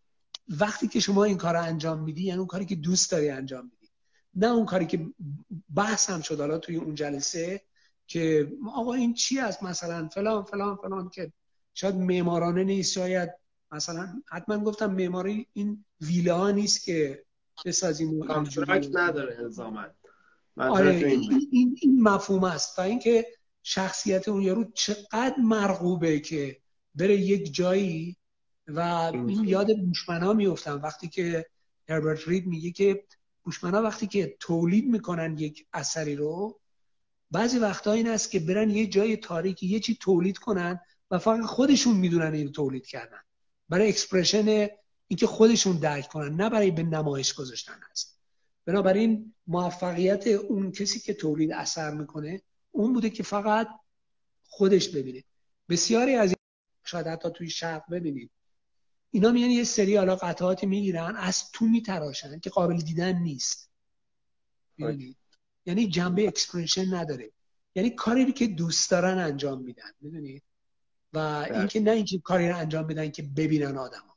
وقتی 0.48 0.88
که 0.88 1.00
شما 1.00 1.24
این 1.24 1.38
کار 1.38 1.54
رو 1.54 1.64
انجام 1.64 2.00
میدی 2.04 2.24
یعنی 2.24 2.38
اون 2.38 2.48
کاری 2.48 2.66
که 2.66 2.76
دوست 2.76 3.12
داری 3.12 3.30
انجام 3.30 3.64
میدی 3.64 3.92
نه 4.36 4.48
اون 4.48 4.66
کاری 4.66 4.86
که 4.86 5.08
بحث 5.76 6.10
هم 6.10 6.22
شد 6.22 6.40
حالا 6.40 6.58
توی 6.58 6.76
اون 6.76 6.96
جلسه 6.96 7.62
که 8.08 8.52
آقا 8.74 8.94
این 8.94 9.14
چی 9.14 9.40
است 9.40 9.64
مثلا؟ 9.64 10.08
فلان 10.08 10.44
فلان 10.44 10.76
فلان 10.76 11.10
که 11.10 11.34
شاید 11.74 11.96
معمارانه 11.96 12.64
نیست 12.64 12.92
شاید 12.92 13.30
مثلا 13.72 14.22
حتما 14.26 14.60
گفتم 14.60 14.94
معماری 14.94 15.48
این 15.54 15.86
ویله 16.02 16.34
ها 16.34 16.52
نیست 16.52 16.84
که 16.84 17.24
بسازیم 17.66 18.24
نداره 18.94 19.38
الزاما. 19.40 19.86
آره 20.58 20.92
این, 20.92 21.48
این, 21.52 21.78
این 21.82 22.02
مفهوم 22.02 22.44
است. 22.44 22.80
و 22.80 22.82
اینکه 22.82 23.28
شخصیت 23.64 24.28
اون 24.28 24.42
یارو 24.42 24.72
چقدر 24.74 25.36
مرغوبه 25.44 26.20
که 26.20 26.58
بره 26.96 27.16
یک 27.18 27.54
جایی 27.54 28.18
و 28.68 28.80
این 28.80 29.44
یاد 29.48 29.78
بوشمنا 29.78 30.34
میفتم 30.34 30.82
وقتی 30.84 31.08
که 31.08 31.46
هربرت 31.90 32.28
رید 32.28 32.48
میگه 32.48 32.72
که 32.72 33.04
بوشمنا 33.44 33.82
وقتی 33.82 34.08
که 34.08 34.38
تولید 34.40 34.86
می‌کنن 34.86 35.38
یک 35.38 35.66
اثری 35.74 36.16
رو 36.16 36.60
بعضی 37.32 37.60
وقتا 37.60 37.92
این 37.92 38.08
است 38.08 38.32
که 38.32 38.40
برن 38.40 38.70
یه 38.70 38.88
جای 38.88 39.18
تاریکی 39.18 39.68
یه 39.68 39.80
چی 39.80 39.98
تولید 40.02 40.38
کنن 40.38 40.80
و 41.12 41.18
فقط 41.18 41.42
خودشون 41.42 41.98
می‌دونن 41.98 42.34
این 42.34 42.52
تولید 42.52 42.88
کردن. 42.88 43.22
برای 43.70 43.90
expression 43.90 44.68
اینکه 45.12 45.28
خودشون 45.28 45.78
درک 45.78 46.08
کنن 46.08 46.36
نه 46.36 46.50
برای 46.50 46.72
به 46.72 46.84
نمایش 46.84 47.34
گذاشتن 47.34 47.80
هست. 47.92 48.20
بنابراین 48.66 49.34
موفقیت 49.48 50.28
اون 50.28 50.72
کسی 50.72 51.00
که 51.00 51.14
تولید 51.14 51.52
اثر 51.52 51.92
می‌کنه 51.92 52.42
اون 52.72 52.94
بوده 52.94 53.10
که 53.10 53.24
فقط 53.24 53.68
خودش 54.44 54.90
ببینه. 54.90 55.24
بسیاری 55.70 56.16
از 56.16 56.30
این 56.30 56.36
شاید 56.86 57.08
حتی 57.08 57.30
توی 57.30 57.50
شرق 57.50 57.84
ببینید. 57.92 58.32
اینا 59.12 59.32
میان 59.32 59.50
یه 59.50 59.64
سری 59.64 59.96
حالا 59.96 60.16
قطعاتی 60.16 60.66
می‌گیرن 60.66 61.16
از 61.16 61.52
تو 61.52 61.66
میتراشن 61.66 62.40
که 62.40 62.50
قابل 62.50 62.78
دیدن 62.78 63.20
نیست. 63.20 63.70
یعنی 65.66 65.88
جنبه 65.88 66.28
expression 66.28 66.94
نداره. 66.94 67.32
یعنی 67.76 67.90
کاری 67.90 68.32
که 68.32 68.48
دوست 68.48 68.92
دارن 68.92 69.18
انجام 69.18 69.62
میدن. 69.62 69.92
می‌دونید 70.02 70.44
و 71.14 71.18
اینکه 71.54 71.80
نه 71.80 71.92
اینکه 71.92 72.20
کاری 72.20 72.50
رو 72.50 72.58
انجام 72.58 72.88
بدن 72.88 73.12
که 73.12 73.24
ببینن 73.24 73.78
آدما 73.78 74.11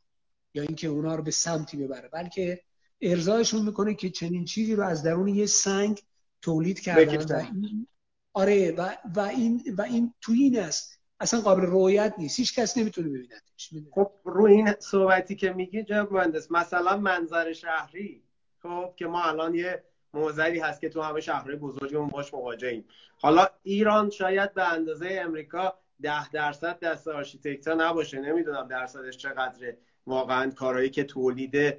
یا 0.55 0.63
اینکه 0.63 0.89
اونا 0.89 1.15
رو 1.15 1.23
به 1.23 1.31
سمتی 1.31 1.77
ببره. 1.77 2.09
بلکه 2.09 2.61
ارزایشون 3.01 3.63
می‌کنه 3.63 3.95
که 3.95 4.11
چنین 4.11 4.45
چیزی 4.45 4.75
رو 4.75 4.85
از 4.85 5.03
درون 5.03 5.29
یه 5.29 5.47
سنگ 5.47 6.03
تولید 6.43 6.81
کردن 6.81 7.17
و 7.17 7.39
این 7.39 7.87
آره 8.33 8.73
و, 8.73 8.97
و 9.17 9.21
این 9.21 9.63
و 9.79 9.83
این 9.83 10.15
تو 10.21 10.33
این 10.33 10.59
است. 10.59 11.01
اصلا 11.21 11.41
قابل 11.41 11.63
رویت 11.63 12.15
نیست. 12.19 12.39
هیچ 12.39 12.59
کس 12.59 12.79
نمی‌تونه 12.79 13.09
ببیندش. 13.09 13.71
خب 13.91 14.11
رو 14.25 14.45
این 14.45 14.75
صحبتی 14.79 15.37
که 15.37 15.53
میگی 15.53 15.83
جناب 15.83 16.13
مهندس 16.13 16.51
مثلا 16.51 16.97
منظر 16.97 17.53
شهری. 17.53 18.23
خب 18.63 18.93
که 18.97 19.07
ما 19.07 19.23
الان 19.23 19.55
یه 19.55 19.85
موزلی 20.15 20.59
هست 20.59 20.81
که 20.81 20.89
تو 20.89 21.03
همه 21.03 21.21
شهرهای 21.21 21.57
بزرگمون 21.57 22.09
باش 22.09 22.35
مواجهیم. 22.35 22.85
حالا 23.17 23.49
ایران 23.63 24.11
شاید 24.11 24.55
به 24.55 24.73
اندازه 24.73 25.19
امریکا 25.23 25.79
ده 26.03 26.31
درصد 26.31 26.79
دست 26.79 27.09
آرشیتکتا 27.09 27.75
نباشه. 27.75 28.21
نمی‌دونم 28.21 28.69
درصدش 28.69 29.17
چقدره. 29.17 29.79
واقعا 30.07 30.51
کارهایی 30.51 30.91
که 30.91 31.05
تولید 31.05 31.77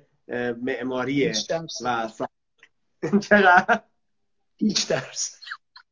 معماریه 0.61 1.33
و 1.83 2.07
چقدر؟ 3.29 3.81
هیچ 4.57 4.87
درس. 4.87 5.39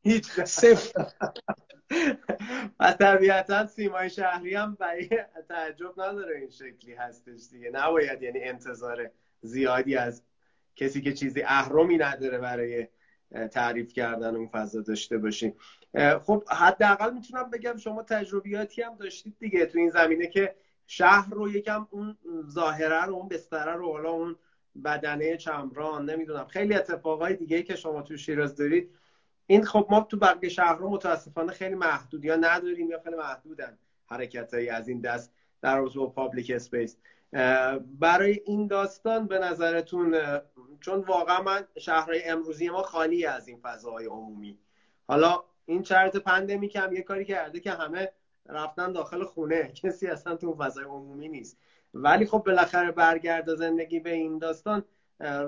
هیچ 0.03 0.31
صفر. 0.31 1.05
و 2.79 2.93
طبیعتا 2.93 3.67
سیمای 3.67 4.09
شهری 4.09 4.55
هم 4.55 4.75
برای 4.79 5.09
تعجب 5.49 6.01
نداره 6.01 6.37
این 6.37 6.49
شکلی 6.49 6.93
هستش 6.93 7.39
دیگه. 7.51 7.69
نباید 7.69 8.23
یعنی 8.23 8.39
انتظار 8.43 9.11
زیادی 9.41 9.95
از 9.95 10.23
کسی 10.75 11.01
که 11.01 11.13
چیزی 11.13 11.41
اهرمی 11.41 11.97
نداره 11.97 12.37
برای 12.37 12.87
تعریف 13.51 13.93
کردن 13.93 14.35
اون 14.35 14.47
فضا 14.47 14.81
داشته 14.81 15.17
باشیم 15.17 15.55
خب 16.23 16.43
حداقل 16.49 17.13
می‌تونم 17.13 17.49
بگم 17.49 17.77
شما 17.77 18.03
تجربیاتی 18.03 18.81
هم 18.81 18.95
داشتید 18.95 19.35
دیگه 19.39 19.65
تو 19.65 19.79
این 19.79 19.89
زمینه 19.89 20.27
که 20.27 20.55
شهر 20.87 21.33
رو 21.33 21.49
یکم 21.49 21.87
اون 21.91 22.17
ظاهره 22.49 23.05
رو 23.05 23.13
اون 23.13 23.27
بستره 23.27 23.73
رو 23.73 23.91
حالا 23.91 24.09
اون 24.09 24.35
بدنه 24.85 25.37
چمران 25.37 26.09
نمی‌دونم. 26.09 26.45
خیلی 26.47 26.73
اتفاقای 26.73 27.35
دیگه 27.35 27.63
که 27.63 27.75
شما 27.75 28.01
تو 28.01 28.17
شیراز 28.17 28.55
دارید. 28.55 28.95
این 29.47 29.65
خب 29.65 29.87
ما 29.89 30.01
تو 30.01 30.17
بقیه 30.17 30.49
شهر 30.49 30.75
رو 30.75 30.89
متاسفانه 30.89 31.51
خیلی 31.51 31.75
محدود 31.75 32.25
یا 32.25 32.35
نداریم 32.35 32.89
یا 32.89 32.99
خیلی 33.03 33.15
محدودن 33.15 33.77
حرکت 34.05 34.53
از 34.71 34.87
این 34.87 35.01
دست 35.01 35.33
در 35.61 35.77
رابطه 35.77 35.99
با 35.99 36.07
public 36.07 36.51
space 36.55 36.97
برای 37.99 38.41
این 38.45 38.67
داستان 38.67 39.27
به 39.27 39.39
نظرتون 39.39 40.15
چون 40.79 40.99
واقعا 40.99 41.41
من 41.41 41.67
شهرهای 41.77 42.23
امروزی 42.23 42.69
ما 42.69 42.81
خالی 42.81 43.25
از 43.25 43.47
این 43.47 43.59
فضاهای 43.63 44.05
عمومی. 44.05 44.59
حالا 45.07 45.43
این 45.65 45.83
شرط 45.83 46.17
پندمی 46.17 46.71
هم 46.75 46.93
یه 46.93 47.01
کاری 47.01 47.25
کرده 47.25 47.59
که 47.59 47.71
همه 47.71 48.11
رفتن 48.49 48.91
داخل 48.91 49.23
خونه. 49.23 49.71
کسی 49.83 50.07
اصلا 50.07 50.35
تو 50.35 50.55
فضای 50.55 50.83
عمومی 50.83 51.29
نیست. 51.29 51.57
ولی 51.93 52.25
خب 52.25 52.43
بالاخره 52.45 52.91
برگرد 52.91 53.55
زندگی 53.55 53.99
به 53.99 54.13
این 54.13 54.37
داستان 54.37 54.83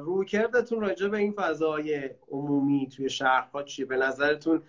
روکردتون 0.02 0.82
راجع 0.82 1.08
به 1.08 1.18
این 1.18 1.32
فضای 1.32 2.10
عمومی 2.32 2.90
توی 2.90 3.10
شهرها 3.10 3.64
چیه؟ 3.64 3.86
به 3.86 3.98
نظرتون 3.98 4.62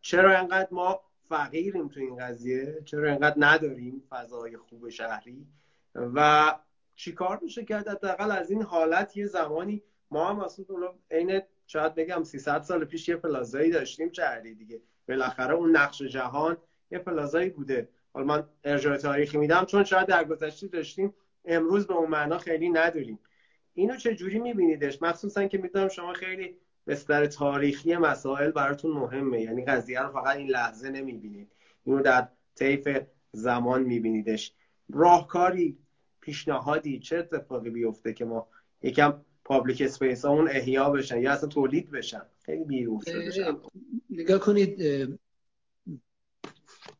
چرا 0.00 0.38
انقدر 0.38 0.68
ما 0.70 1.00
فقیریم 1.28 1.88
تو 1.88 2.00
این 2.00 2.16
قضیه؟ 2.16 2.82
چرا 2.84 3.10
انقدر 3.10 3.34
نداریم 3.38 4.02
فضای 4.10 4.56
خوب 4.56 4.88
شهری؟ 4.88 5.46
و 5.94 6.54
چیکار 6.96 7.38
میشه 7.42 7.64
کرد 7.64 7.88
حداقل 7.88 8.30
از 8.30 8.50
این 8.50 8.62
حالت 8.62 9.16
یه 9.16 9.26
زمانی 9.26 9.82
ما 10.10 10.30
هم 10.30 10.40
اصلا 10.40 10.64
عین 11.10 11.40
شاید 11.66 11.94
بگم 11.94 12.22
300 12.24 12.62
سال 12.62 12.84
پیش 12.84 13.08
یه 13.08 13.16
پلازایی 13.16 13.70
داشتیم 13.70 14.12
شهری 14.12 14.54
دیگه. 14.54 14.80
بالاخره 15.08 15.54
اون 15.54 15.76
نقش 15.76 16.02
جهان 16.02 16.56
یه 16.90 16.98
پلازایی 16.98 17.50
بوده. 17.50 17.88
حالا 18.12 18.26
من 18.26 18.44
ارجاع 18.64 18.96
تاریخی 18.96 19.38
میدم 19.38 19.64
چون 19.64 19.84
شاید 19.84 20.06
در 20.06 20.24
گذشته 20.24 20.66
داشتیم 20.66 21.14
امروز 21.44 21.86
به 21.86 21.94
اون 21.94 22.10
معنا 22.10 22.38
خیلی 22.38 22.68
نداریم. 22.68 23.18
اینو 23.74 23.96
چه 23.96 24.14
جوری 24.14 24.38
میبینیدش؟ 24.38 25.02
مخصوصا 25.02 25.46
که 25.46 25.58
می‌دونم 25.58 25.88
شما 25.88 26.12
خیلی 26.12 26.56
بستر 26.86 27.26
تاریخی 27.26 27.96
مسائل 27.96 28.50
براتون 28.50 28.90
مهمه. 28.90 29.42
یعنی 29.42 29.64
قضیه 29.64 30.00
رو 30.00 30.12
فقط 30.12 30.36
این 30.36 30.50
لحظه 30.50 30.90
نمی‌بینید. 30.90 31.52
اینو 31.84 32.02
در 32.02 32.28
طیف 32.54 32.88
زمان 33.32 33.82
میبینیدش. 33.82 34.54
راهکاری 34.92 35.78
پیشنهادی 36.20 36.98
چه 36.98 37.16
اتفاقی 37.16 37.70
بیفته 37.70 38.12
که 38.12 38.24
ما 38.24 38.48
یکم 38.82 39.20
public 39.44 39.82
space 39.82 40.24
ها 40.24 40.30
اون 40.30 40.48
احیا 40.48 40.90
بشن 40.90 41.22
یا 41.22 41.32
اصلا 41.32 41.48
تولید 41.48 41.90
بشن؟ 41.90 42.22
خیلی 42.42 42.64
بیرون 42.64 43.00
شده 43.00 43.56
نگاه 44.10 44.38
کنید 44.38 44.78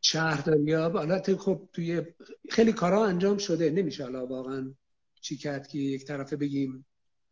شهرداری 0.08 0.72
ها 0.72 1.20
خب 1.38 1.68
توی 1.72 2.02
خیلی 2.50 2.72
کارا 2.72 3.06
انجام 3.06 3.38
شده. 3.38 3.70
نمیشه 3.70 4.02
حالا 4.02 4.26
واقعا 4.26 4.74
چی 5.20 5.36
کرد 5.36 5.68
که 5.68 5.78
یک 5.78 6.04
طرفه 6.04 6.36
بگیم 6.36 6.86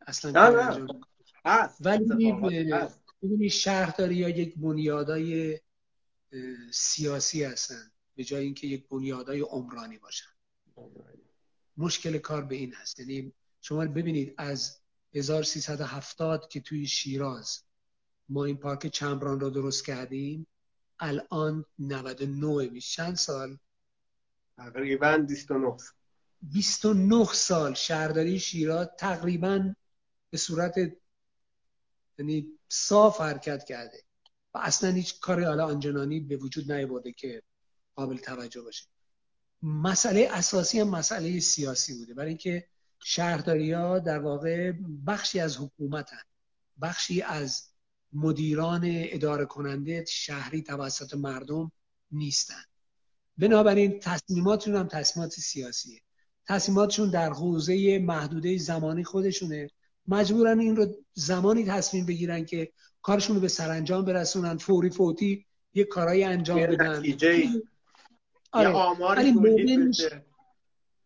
اصلا 0.06 0.30
نه 0.30 0.86
نه. 1.44 1.70
ولی 1.80 2.32
ببینی 3.22 3.50
شهرداری 3.50 4.14
یا 4.14 4.28
یک 4.28 4.54
بنیادای 4.58 5.60
سیاسی 6.72 7.44
هستن. 7.44 7.90
به 8.14 8.24
جای 8.24 8.44
اینکه 8.44 8.66
یک 8.66 8.88
بنیادهای 8.88 9.40
عمرانی 9.40 9.98
باشن. 9.98 10.30
مشکل 11.76 12.18
کار 12.18 12.44
به 12.44 12.54
این 12.54 12.72
هست. 12.72 13.00
یعنی 13.00 13.32
شما 13.60 13.86
ببینید 13.86 14.34
از 14.38 14.78
1370 15.14 16.48
که 16.48 16.60
توی 16.60 16.86
شیراز 16.86 17.62
ما 18.28 18.44
این 18.44 18.56
پارک 18.56 18.86
چمران 18.86 19.40
رو 19.40 19.50
درست 19.50 19.86
کردیم 19.86 20.46
الان 21.00 21.64
99 21.78 22.70
میشه 22.70 22.96
چند 22.96 23.16
سال؟ 23.16 23.58
تقریبا 24.56 25.18
29 25.18 25.76
29 26.42 27.24
سال. 27.24 27.74
شهرداری 27.74 28.38
شیراز 28.38 28.88
تقریبا 28.98 29.74
به 30.30 30.38
صورت 30.38 30.74
یعنی 32.18 32.46
صاف 32.68 33.20
حرکت 33.20 33.64
کرده 33.64 34.02
و 34.54 34.58
اصلا 34.58 34.90
هیچ 34.90 35.20
کاری 35.20 35.44
حالا 35.44 35.66
آنجنانی 35.66 36.20
به 36.20 36.36
وجود 36.36 36.72
نیاورده 36.72 37.12
که 37.12 37.42
قابل 37.94 38.16
توجه 38.16 38.62
باشه. 38.62 38.84
مسئله 39.62 40.28
اساسی 40.32 40.80
هم 40.80 40.88
مسئله 40.88 41.40
سیاسی 41.40 41.98
بوده. 41.98 42.14
برای 42.14 42.28
اینکه 42.28 42.68
شهرداری 42.98 43.72
ها 43.72 43.98
در 43.98 44.18
واقع 44.18 44.72
بخشی 45.06 45.40
از 45.40 45.56
حکومتن 45.56 46.22
بخشی 46.82 47.22
از 47.22 47.68
مدیران 48.16 48.82
اداره 48.84 49.44
کننده 49.44 50.04
شهری 50.08 50.62
توسط 50.62 51.14
مردم 51.14 51.72
نیستن. 52.10 52.62
بنابراین 53.38 54.00
تصمیماتشون 54.00 54.76
هم 54.76 54.88
تصمیمات 54.88 55.32
سیاسیه. 55.32 56.00
تصمیماتشون 56.46 57.10
در 57.10 57.32
حوزه 57.32 57.98
محدوده 57.98 58.58
زمانی 58.58 59.04
خودشونه. 59.04 59.70
مجبورن 60.08 60.58
این 60.58 60.76
رو 60.76 60.86
زمانی 61.14 61.64
تصمیم 61.64 62.06
بگیرن 62.06 62.44
که 62.44 62.72
کارشون 63.02 63.36
رو 63.36 63.42
به 63.42 63.48
سرانجام 63.48 64.04
برسونن 64.04 64.56
فوری 64.56 64.90
فوتی 64.90 65.46
یه 65.74 65.84
کارایی 65.84 66.24
انجام 66.24 66.60
بدن. 66.60 67.02
آره. 68.52 68.68
آماری 68.68 69.32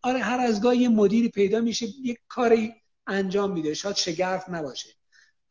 آره 0.03 0.19
هر 0.19 0.41
از 0.41 0.63
گاه 0.63 0.77
یه 0.77 0.89
مدیری 0.89 1.29
پیدا 1.29 1.61
میشه 1.61 1.87
یه 2.03 2.17
کاری 2.29 2.75
انجام 3.07 3.53
میده. 3.53 3.75
شاید 3.75 3.97
شگرف 3.97 4.49
نباشه. 4.49 5.00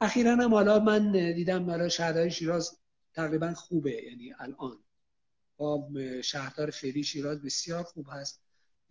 اخیرا 0.02 0.36
هم 0.36 0.54
حالا 0.54 0.80
من 0.80 1.12
دیدم 1.34 1.70
حالا 1.70 1.90
شهرداری 1.90 2.32
شیراز 2.32 2.78
تقریبا 3.14 3.54
خوبه. 3.54 4.04
یعنی 4.04 4.34
الان 4.40 4.78
با 5.58 5.90
شهردار 6.24 6.70
فعلی 6.70 7.04
شیراز 7.04 7.42
بسیار 7.42 7.84
خوب 7.84 8.08
هست 8.12 8.42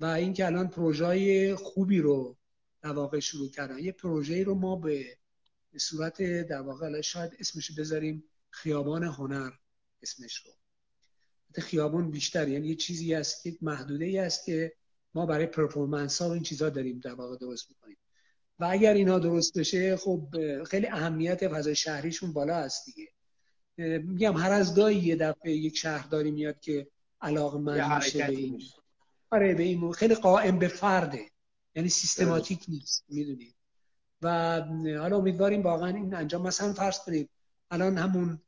و 0.01 0.05
اینکه 0.05 0.47
الان 0.47 0.69
پروژه 0.69 1.57
خوبی 1.57 1.99
رو 1.99 2.37
در 2.83 2.93
واقع 2.93 3.19
شروع 3.19 3.51
کردن. 3.51 3.79
یه 3.79 3.93
پروژه 3.93 4.45
رو 4.45 4.55
ما 4.55 4.77
به 4.77 5.17
صورت 5.77 6.23
در 6.23 6.61
واقع 6.61 7.01
شاید 7.01 7.37
اسمش 7.39 7.71
بذاریم 7.71 8.25
خیابان 8.51 9.05
هنر 9.05 9.51
اسمش 10.03 10.37
رو. 10.37 10.53
خیابان 11.63 12.11
بیشتر 12.11 12.49
یعنی 12.49 12.69
یه 12.69 12.75
چیزی 12.75 13.15
هست 13.15 13.43
که 13.43 13.57
محدوده 13.63 14.23
است 14.23 14.45
که 14.45 14.73
ما 15.15 15.27
برای 15.27 15.47
پرفورمنس 15.47 16.23
ها 16.23 16.29
و 16.29 16.33
این 16.33 16.43
چیزا 16.43 16.71
داریم 16.71 16.99
در 16.99 17.15
واقع 17.15 17.37
درست 17.37 17.71
می‌کنیم. 17.71 17.97
و 18.59 18.65
اگر 18.71 18.95
اینا 18.95 19.19
درست 19.19 19.59
بشه 19.59 19.97
خب 19.97 20.29
خیلی 20.65 20.87
اهمیت 20.87 21.49
فضای 21.49 21.77
شهریشون 21.77 22.33
بالا 22.33 22.57
هست 22.57 22.85
دیگه. 22.87 23.09
میگم 24.01 24.37
هر 24.37 24.53
از 24.53 24.77
گاهی 24.77 24.97
یه 24.97 25.17
دفعه 25.17 25.53
یک 25.53 25.77
شهرداری 25.77 26.31
میاد 26.31 26.61
که 26.61 26.87
علاقه 27.21 27.59
من 27.59 27.97
میشه 27.97 28.27
به 28.27 28.33
این. 28.33 28.63
آره 29.31 29.55
به 29.55 29.63
این 29.63 29.93
خیلی 29.93 30.15
قائم 30.15 30.59
به 30.59 30.69
فرده. 30.69 31.31
یعنی 31.75 31.89
سیستماتیک 31.89 32.65
نیست 32.69 33.05
می‌دونید 33.09 33.55
و 34.23 34.61
حالا 34.99 35.17
امیدواریم 35.17 35.63
واقعا 35.63 35.89
این 35.89 36.15
انجام. 36.15 36.43
مثلا 36.43 36.73
فرض 36.73 36.99
کنید 36.99 37.31
الان 37.71 37.99
همون 37.99 38.41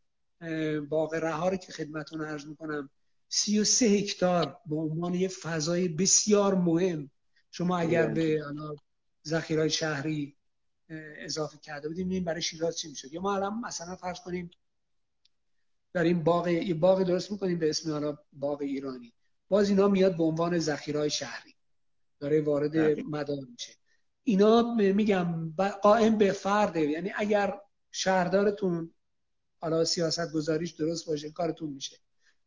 باغ 0.88 1.14
رها 1.14 1.56
که 1.56 1.72
خدمتون 1.72 2.24
عرض 2.24 2.46
می‌کنم 2.46 2.90
33 3.28 3.86
هکتار 3.86 4.56
به 4.66 4.76
عنوان 4.76 5.14
یه 5.14 5.28
فضای 5.28 5.88
بسیار 5.88 6.54
مهم. 6.54 7.10
شما 7.50 7.78
اگر 7.78 8.06
به 8.06 8.44
ذخیره 9.26 9.68
شهری 9.68 10.36
اضافه 11.18 11.58
کرده 11.58 11.88
بودیم. 11.88 12.08
این 12.08 12.24
برای 12.24 12.42
شیراز 12.42 12.78
چی 12.78 12.88
می‌شد. 12.88 13.12
یا 13.12 13.20
ما 13.20 13.34
الان 13.34 13.60
مثلا 13.60 13.96
فرض 13.96 14.20
کنیم 14.20 14.50
این 15.94 16.22
باغ 16.22 16.48
یه 16.48 16.74
باغ 16.74 17.02
درست 17.02 17.32
می‌کنیم 17.32 17.58
به 17.58 17.70
اسم 17.70 17.92
حالا 17.92 18.18
باغ 18.32 18.60
ایرانی. 18.62 19.12
باز 19.48 19.68
اینا 19.68 19.88
میاد 19.88 20.16
به 20.16 20.24
عنوان 20.24 20.58
ذخیره 20.58 21.08
شهری. 21.08 21.54
داره 22.20 22.40
وارد 22.40 22.76
مدار 23.00 23.44
میشه. 23.52 23.72
اینا 24.22 24.74
میگم 24.74 25.54
قائم 25.82 26.18
به 26.18 26.32
فرده 26.32 26.80
یعنی 26.80 27.12
اگر 27.16 27.60
شهردارتون 27.90 28.94
حالا 29.60 29.84
سیاست 29.84 30.32
گذاریش 30.32 30.70
درست 30.70 31.06
باشه 31.06 31.30
کارتون 31.30 31.70
میشه. 31.70 31.96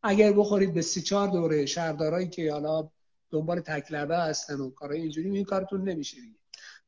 اگر 0.02 0.32
بخورید 0.32 0.74
به 0.74 0.82
سی 0.82 1.02
چهار 1.02 1.28
دوره 1.28 1.66
شهردارایی 1.66 2.28
که 2.28 2.52
حالا 2.52 2.90
دنبال 3.30 3.60
تکلبه 3.60 4.18
هستن 4.18 4.60
و 4.60 4.70
کارهای 4.70 5.00
اینجوری 5.00 5.30
این 5.30 5.44
کارتون 5.44 5.88
نمیشه 5.88 6.20
دیگه. 6.20 6.38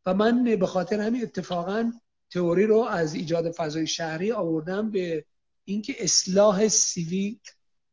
و 0.07 0.15
من 0.15 0.45
به 0.45 0.67
خاطر 0.67 1.01
همین 1.01 1.23
اتفاقا 1.23 1.93
تئوری 2.31 2.67
رو 2.67 2.79
از 2.79 3.15
ایجاد 3.15 3.51
فضای 3.51 3.87
شهری 3.87 4.33
آوردم 4.33 4.91
به 4.91 5.25
اینکه 5.65 5.95
اصلاح 5.99 6.69
civic 6.69 7.41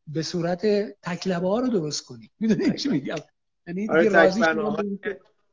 به 0.06 0.22
صورت 0.22 0.66
تک 1.02 1.25
لبه 1.25 1.48
ها 1.48 1.60
رو 1.60 1.68
درست 1.68 2.04
کنیم. 2.04 2.30
می‌دونی 2.40 2.78
چی 2.78 2.88
میگم؟ 2.88 3.16
یعنی 3.66 3.88
آره 3.88 4.10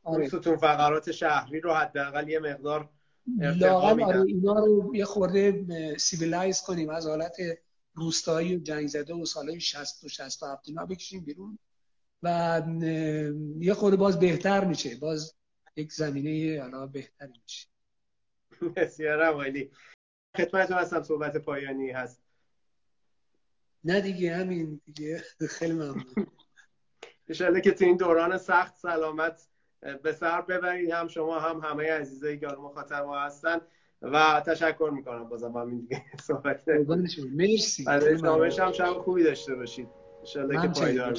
آره. 0.04 0.28
ستون 0.28 0.58
فقرات 0.58 1.12
شهری 1.12 1.60
رو 1.60 1.74
حداقل 1.74 2.30
یه 2.30 2.40
مقدار 2.40 2.90
لاقل 3.40 4.04
آره 4.04 4.22
اینا 4.22 4.54
رو 4.54 4.96
یه 4.96 5.06
خورده 5.06 5.66
civilize 5.98 6.62
کنیم 6.62 6.90
از 6.90 7.08
حالت 7.08 7.36
روستایی 7.94 8.56
و 8.56 8.60
جنگ 8.60 8.88
زده 8.88 9.14
و 9.14 9.26
سالهای 9.26 9.60
60 9.60 10.04
و 10.04 10.08
67 10.08 10.62
اینا 10.66 10.86
بکشیم 10.86 11.24
بیرون 11.24 11.60
و 12.24 12.62
یه 13.60 13.74
خورده 13.74 13.98
باز 13.98 14.20
بهتر 14.20 14.66
میشه. 14.66 14.96
باز 14.96 15.34
یک 15.76 15.94
زمینه 15.94 16.62
حالا 16.62 16.88
بهتری 16.88 17.34
میشه. 17.44 17.68
بسیار 18.76 19.24
عالی. 19.24 19.72
خدمتتون 20.38 20.78
هستم 20.78 21.04
صحبت 21.04 21.38
پایانی 21.38 21.92
هست. 21.92 22.22
نه 23.84 24.02
دیگه 24.02 24.36
همین 24.36 24.82
دیگه. 24.86 25.24
خیلی 25.50 25.74
ممنون. 25.74 26.06
انشالله 27.28 27.62
که 27.62 27.72
تو 27.72 27.86
این 27.86 27.98
دوران 27.98 28.38
سخت 28.38 28.78
سلامت 28.78 29.48
به 30.04 30.14
سر 30.14 30.42
ببرید 30.42 30.90
هم 30.90 31.08
شما 31.08 31.40
هم 31.40 31.60
همه 31.60 31.92
عزیزایی 31.92 32.40
که 32.40 32.48
مخاطب 32.48 33.06
ما 33.06 33.20
هستن 33.20 33.62
و 34.02 34.44
تشکر 34.46 34.92
می‌کنم 34.94 35.30
بازم 35.30 35.52
همین 35.52 35.80
دیگه 35.80 36.04
صحبت. 36.22 36.68
مرسی. 37.32 37.86
از 37.88 38.60
هم 38.60 38.72
شب 38.72 38.94
خوبی 38.94 39.24
داشته 39.24 39.56
باشید. 39.56 39.88
انشالله 40.20 40.62
که 40.62 40.68
پایدار 40.68 41.14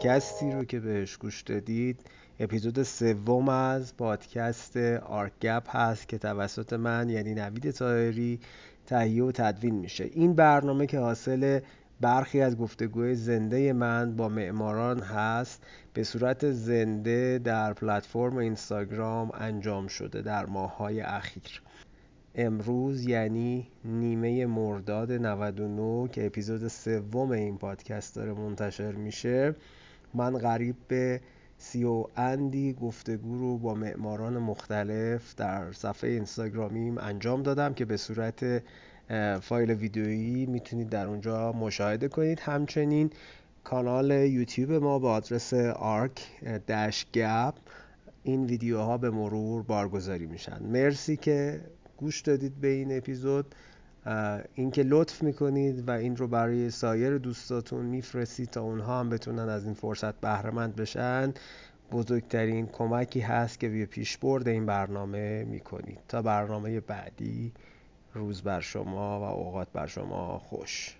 پادکستی 0.00 0.52
رو 0.52 0.64
که 0.64 0.80
بهش 0.80 1.16
گوش 1.16 1.42
دادید. 1.42 2.00
اپیزود 2.38 2.82
سوم 2.82 3.48
از 3.48 3.96
پادکست 3.96 4.76
آرک 4.76 5.32
گپ 5.40 5.76
هست 5.76 6.08
که 6.08 6.18
توسط 6.18 6.72
من 6.72 7.08
یعنی 7.08 7.34
نوید 7.34 7.70
تاهری 7.70 8.40
تهیه 8.86 9.24
و 9.24 9.32
تدوین 9.32 9.74
میشه. 9.74 10.04
این 10.04 10.34
برنامه 10.34 10.86
که 10.86 10.98
حاصل 10.98 11.60
برخی 12.00 12.40
از 12.40 12.58
گفتگوی 12.58 13.14
زنده 13.14 13.72
من 13.72 14.16
با 14.16 14.28
معماران 14.28 15.00
هست 15.00 15.62
به 15.94 16.04
صورت 16.04 16.50
زنده 16.50 17.40
در 17.44 17.72
پلتفرم 17.72 18.36
اینستاگرام 18.36 19.30
انجام 19.34 19.88
شده 19.88 20.22
در 20.22 20.46
ماههای 20.46 21.00
اخیر. 21.00 21.62
امروز 22.34 23.04
یعنی 23.06 23.68
نیمه 23.84 24.46
مرداد 24.46 25.12
99 25.12 26.08
که 26.08 26.26
اپیزود 26.26 26.68
سوم 26.68 27.30
این 27.30 27.58
پادکست 27.58 28.16
داره 28.16 28.32
منتشر 28.32 28.92
میشه 28.92 29.54
من 30.14 30.38
قریب 30.38 30.76
به 30.88 31.20
سی 31.58 31.84
و 31.84 32.04
اندی 32.16 32.72
گفتگو 32.72 33.38
رو 33.38 33.58
با 33.58 33.74
معماران 33.74 34.38
مختلف 34.38 35.34
در 35.34 35.72
صفحه 35.72 36.10
اینستاگرامیم 36.10 36.98
انجام 36.98 37.42
دادم 37.42 37.74
که 37.74 37.84
به 37.84 37.96
صورت 37.96 38.62
فایل 39.40 39.70
ویدیویی 39.70 40.46
می‌تونید 40.46 40.88
در 40.88 41.06
اونجا 41.06 41.52
مشاهده 41.52 42.08
کنید. 42.08 42.40
همچنین 42.40 43.10
کانال 43.64 44.10
یوتیوب 44.10 44.72
ما 44.72 44.98
با 44.98 45.12
آدرس 45.12 45.54
آرک 45.74 46.20
گپ 47.12 47.54
این 48.22 48.44
ویدیوها 48.44 48.98
به 48.98 49.10
مرور 49.10 49.62
بارگذاری 49.62 50.26
میشن. 50.26 50.62
مرسی 50.62 51.16
که 51.16 51.60
گوش 51.96 52.20
دادید 52.20 52.60
به 52.60 52.68
این 52.68 52.96
اپیزود. 52.96 53.54
اینکه 54.54 54.82
لطف 54.82 55.22
می‌کنید 55.22 55.88
و 55.88 55.90
این 55.90 56.16
رو 56.16 56.28
برای 56.28 56.70
سایر 56.70 57.18
دوستاتون 57.18 57.86
میفرستید 57.86 58.50
تا 58.50 58.62
اونها 58.62 59.00
هم 59.00 59.08
بتونن 59.10 59.48
از 59.48 59.64
این 59.64 59.74
فرصت 59.74 60.14
بهرهمند 60.14 60.76
بشن 60.76 61.34
بزرگترین 61.92 62.66
کمکی 62.66 63.20
هست 63.20 63.60
که 63.60 63.68
به 63.68 63.86
پیشبرد 63.86 64.48
این 64.48 64.66
برنامه 64.66 65.44
می‌کنید. 65.44 65.98
تا 66.08 66.22
برنامه 66.22 66.80
بعدی 66.80 67.52
روز 68.14 68.42
بر 68.42 68.60
شما 68.60 69.20
و 69.20 69.22
اوقات 69.22 69.68
بر 69.72 69.86
شما 69.86 70.38
خوش. 70.38 70.99